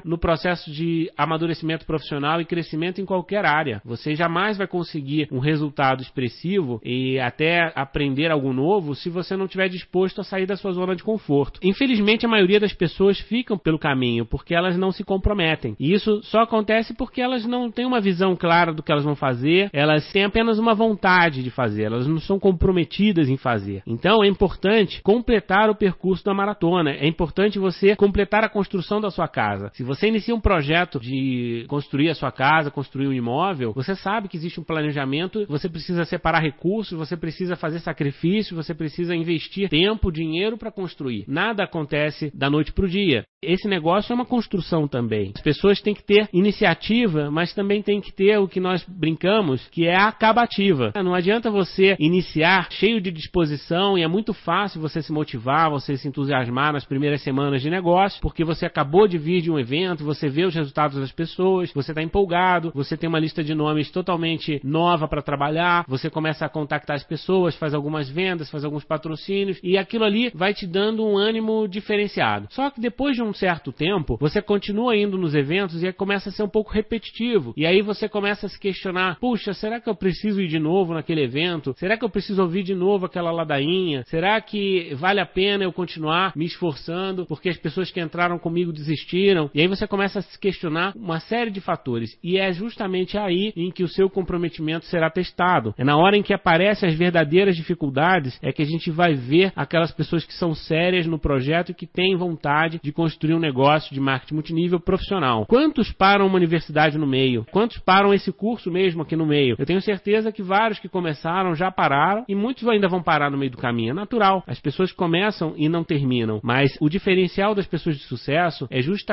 no 0.04 0.18
processo 0.18 0.70
de 0.70 1.10
amadurecimento 1.16 1.86
profissional 1.86 2.40
e 2.40 2.44
crescimento 2.44 3.00
em 3.00 3.04
qualquer 3.04 3.44
área. 3.44 3.80
Você 3.84 4.14
jamais 4.14 4.56
vai 4.56 4.66
conseguir 4.66 5.28
um 5.30 5.38
resultado 5.38 6.02
expressivo 6.02 6.80
e 6.84 7.18
até 7.18 7.72
aprender 7.74 8.30
algo 8.30 8.52
novo 8.52 8.94
se 8.94 9.08
você 9.08 9.36
não 9.36 9.46
estiver 9.46 9.68
disposto 9.68 10.20
a 10.20 10.24
sair 10.24 10.46
da 10.46 10.56
sua 10.56 10.72
zona 10.72 10.94
de 10.94 11.02
conforto. 11.02 11.60
Infelizmente, 11.62 12.26
a 12.26 12.28
maioria 12.28 12.60
das 12.60 12.72
pessoas 12.72 13.18
ficam 13.18 13.58
pelo 13.58 13.78
caminho 13.78 14.24
porque 14.24 14.54
elas 14.54 14.76
não 14.76 14.92
se 14.92 15.04
comprometem. 15.04 15.74
E 15.78 15.92
isso 15.92 16.22
só 16.22 16.40
acontece 16.40 16.94
porque 16.94 17.20
elas 17.20 17.44
não 17.44 17.70
têm 17.70 17.86
uma 17.86 18.00
visão 18.00 18.36
clara 18.36 18.72
do 18.72 18.82
que 18.82 18.92
elas 18.92 19.04
vão 19.04 19.16
fazer, 19.16 19.70
elas 19.72 20.10
têm 20.12 20.24
apenas 20.24 20.58
uma 20.58 20.74
vontade 20.74 21.42
de 21.42 21.50
fazer, 21.50 21.84
elas 21.84 22.06
não 22.06 22.18
são 22.18 22.38
comprometidas 22.38 23.28
em 23.28 23.36
fazer. 23.36 23.82
Então 23.86 24.22
é 24.22 24.28
importante 24.28 25.02
completar 25.02 25.70
o 25.70 25.74
percurso 25.74 26.24
da 26.24 26.34
maratona, 26.34 26.92
é 26.92 27.06
importante 27.06 27.58
você 27.58 27.96
completar 27.96 28.44
a 28.44 28.48
construção 28.48 29.00
da 29.00 29.10
sua 29.10 29.28
casa. 29.28 29.39
Se 29.72 29.82
você 29.82 30.08
inicia 30.08 30.34
um 30.34 30.40
projeto 30.40 31.00
de 31.00 31.64
construir 31.68 32.10
a 32.10 32.14
sua 32.14 32.30
casa, 32.30 32.70
construir 32.70 33.08
um 33.08 33.12
imóvel, 33.12 33.72
você 33.72 33.94
sabe 33.94 34.28
que 34.28 34.36
existe 34.36 34.60
um 34.60 34.64
planejamento, 34.64 35.46
você 35.48 35.68
precisa 35.68 36.04
separar 36.04 36.40
recursos, 36.40 36.98
você 36.98 37.16
precisa 37.16 37.56
fazer 37.56 37.80
sacrifícios, 37.80 38.56
você 38.56 38.74
precisa 38.74 39.14
investir 39.14 39.68
tempo, 39.68 40.12
dinheiro 40.12 40.56
para 40.56 40.70
construir. 40.70 41.24
Nada 41.26 41.64
acontece 41.64 42.30
da 42.34 42.50
noite 42.50 42.72
para 42.72 42.84
o 42.84 42.88
dia. 42.88 43.24
Esse 43.42 43.66
negócio 43.66 44.12
é 44.12 44.14
uma 44.14 44.26
construção 44.26 44.86
também. 44.86 45.32
As 45.34 45.42
pessoas 45.42 45.80
têm 45.80 45.94
que 45.94 46.04
ter 46.04 46.28
iniciativa, 46.32 47.30
mas 47.30 47.54
também 47.54 47.82
tem 47.82 47.98
que 47.98 48.12
ter 48.12 48.38
o 48.38 48.46
que 48.46 48.60
nós 48.60 48.84
brincamos, 48.86 49.66
que 49.68 49.86
é 49.86 49.96
a 49.96 50.08
acabativa. 50.08 50.92
Não 51.02 51.14
adianta 51.14 51.50
você 51.50 51.96
iniciar 51.98 52.68
cheio 52.70 53.00
de 53.00 53.10
disposição 53.10 53.96
e 53.96 54.02
é 54.02 54.08
muito 54.08 54.34
fácil 54.34 54.80
você 54.80 55.00
se 55.00 55.10
motivar, 55.10 55.70
você 55.70 55.96
se 55.96 56.06
entusiasmar 56.06 56.72
nas 56.74 56.84
primeiras 56.84 57.22
semanas 57.22 57.62
de 57.62 57.70
negócio, 57.70 58.20
porque 58.20 58.44
você 58.44 58.66
acabou 58.66 59.08
de 59.08 59.16
vir 59.16 59.29
de 59.38 59.50
um 59.50 59.58
evento, 59.58 60.02
você 60.02 60.30
vê 60.30 60.44
os 60.44 60.54
resultados 60.54 60.98
das 60.98 61.12
pessoas, 61.12 61.70
você 61.74 61.92
está 61.92 62.02
empolgado, 62.02 62.72
você 62.74 62.96
tem 62.96 63.08
uma 63.08 63.18
lista 63.18 63.44
de 63.44 63.54
nomes 63.54 63.90
totalmente 63.90 64.60
nova 64.64 65.06
para 65.06 65.20
trabalhar, 65.20 65.84
você 65.86 66.08
começa 66.08 66.46
a 66.46 66.48
contactar 66.48 66.96
as 66.96 67.04
pessoas, 67.04 67.54
faz 67.54 67.74
algumas 67.74 68.08
vendas, 68.08 68.50
faz 68.50 68.64
alguns 68.64 68.84
patrocínios 68.84 69.60
e 69.62 69.76
aquilo 69.76 70.04
ali 70.04 70.30
vai 70.34 70.54
te 70.54 70.66
dando 70.66 71.04
um 71.04 71.18
ânimo 71.18 71.68
diferenciado. 71.68 72.48
Só 72.50 72.70
que 72.70 72.80
depois 72.80 73.14
de 73.14 73.22
um 73.22 73.34
certo 73.34 73.72
tempo, 73.72 74.16
você 74.18 74.40
continua 74.40 74.96
indo 74.96 75.18
nos 75.18 75.34
eventos 75.34 75.82
e 75.82 75.92
começa 75.92 76.30
a 76.30 76.32
ser 76.32 76.42
um 76.42 76.48
pouco 76.48 76.72
repetitivo. 76.72 77.52
E 77.56 77.66
aí 77.66 77.82
você 77.82 78.08
começa 78.08 78.46
a 78.46 78.48
se 78.48 78.58
questionar: 78.58 79.18
puxa, 79.20 79.52
será 79.52 79.78
que 79.80 79.88
eu 79.88 79.94
preciso 79.94 80.40
ir 80.40 80.48
de 80.48 80.58
novo 80.58 80.94
naquele 80.94 81.22
evento? 81.22 81.74
Será 81.76 81.98
que 81.98 82.04
eu 82.04 82.10
preciso 82.10 82.40
ouvir 82.40 82.62
de 82.62 82.74
novo 82.74 83.04
aquela 83.06 83.30
ladainha? 83.30 84.04
Será 84.06 84.40
que 84.40 84.94
vale 84.94 85.20
a 85.20 85.26
pena 85.26 85.64
eu 85.64 85.72
continuar 85.72 86.32
me 86.34 86.46
esforçando 86.46 87.26
porque 87.26 87.48
as 87.48 87.58
pessoas 87.58 87.90
que 87.90 88.00
entraram 88.00 88.38
comigo 88.38 88.72
desistiram? 88.72 89.19
E 89.54 89.60
aí 89.60 89.68
você 89.68 89.86
começa 89.86 90.20
a 90.20 90.22
se 90.22 90.38
questionar 90.38 90.92
uma 90.96 91.20
série 91.20 91.50
de 91.50 91.60
fatores. 91.60 92.18
E 92.22 92.38
é 92.38 92.52
justamente 92.52 93.18
aí 93.18 93.52
em 93.54 93.70
que 93.70 93.82
o 93.82 93.88
seu 93.88 94.08
comprometimento 94.08 94.86
será 94.86 95.10
testado. 95.10 95.74
É 95.76 95.84
na 95.84 95.96
hora 95.96 96.16
em 96.16 96.22
que 96.22 96.32
aparecem 96.32 96.88
as 96.88 96.94
verdadeiras 96.94 97.54
dificuldades 97.54 98.38
é 98.42 98.52
que 98.52 98.62
a 98.62 98.66
gente 98.66 98.90
vai 98.90 99.14
ver 99.14 99.52
aquelas 99.54 99.92
pessoas 99.92 100.24
que 100.24 100.32
são 100.32 100.54
sérias 100.54 101.06
no 101.06 101.18
projeto 101.18 101.70
e 101.70 101.74
que 101.74 101.86
têm 101.86 102.16
vontade 102.16 102.80
de 102.82 102.92
construir 102.92 103.34
um 103.34 103.38
negócio 103.38 103.92
de 103.92 104.00
marketing 104.00 104.34
multinível 104.34 104.80
profissional. 104.80 105.44
Quantos 105.46 105.92
param 105.92 106.26
uma 106.26 106.36
universidade 106.36 106.96
no 106.96 107.06
meio? 107.06 107.44
Quantos 107.50 107.78
param 107.78 108.14
esse 108.14 108.32
curso 108.32 108.70
mesmo 108.70 109.02
aqui 109.02 109.16
no 109.16 109.26
meio? 109.26 109.56
Eu 109.58 109.66
tenho 109.66 109.80
certeza 109.82 110.32
que 110.32 110.42
vários 110.42 110.78
que 110.78 110.88
começaram 110.88 111.54
já 111.54 111.70
pararam 111.70 112.24
e 112.28 112.34
muitos 112.34 112.66
ainda 112.68 112.88
vão 112.88 113.02
parar 113.02 113.30
no 113.30 113.38
meio 113.38 113.50
do 113.50 113.58
caminho. 113.58 113.90
É 113.90 113.94
natural. 113.94 114.42
As 114.46 114.60
pessoas 114.60 114.92
começam 114.92 115.54
e 115.56 115.68
não 115.68 115.84
terminam. 115.84 116.40
Mas 116.42 116.76
o 116.80 116.88
diferencial 116.88 117.54
das 117.54 117.66
pessoas 117.66 117.96
de 117.96 118.04
sucesso 118.04 118.66
é 118.70 118.80
justamente 118.80 119.09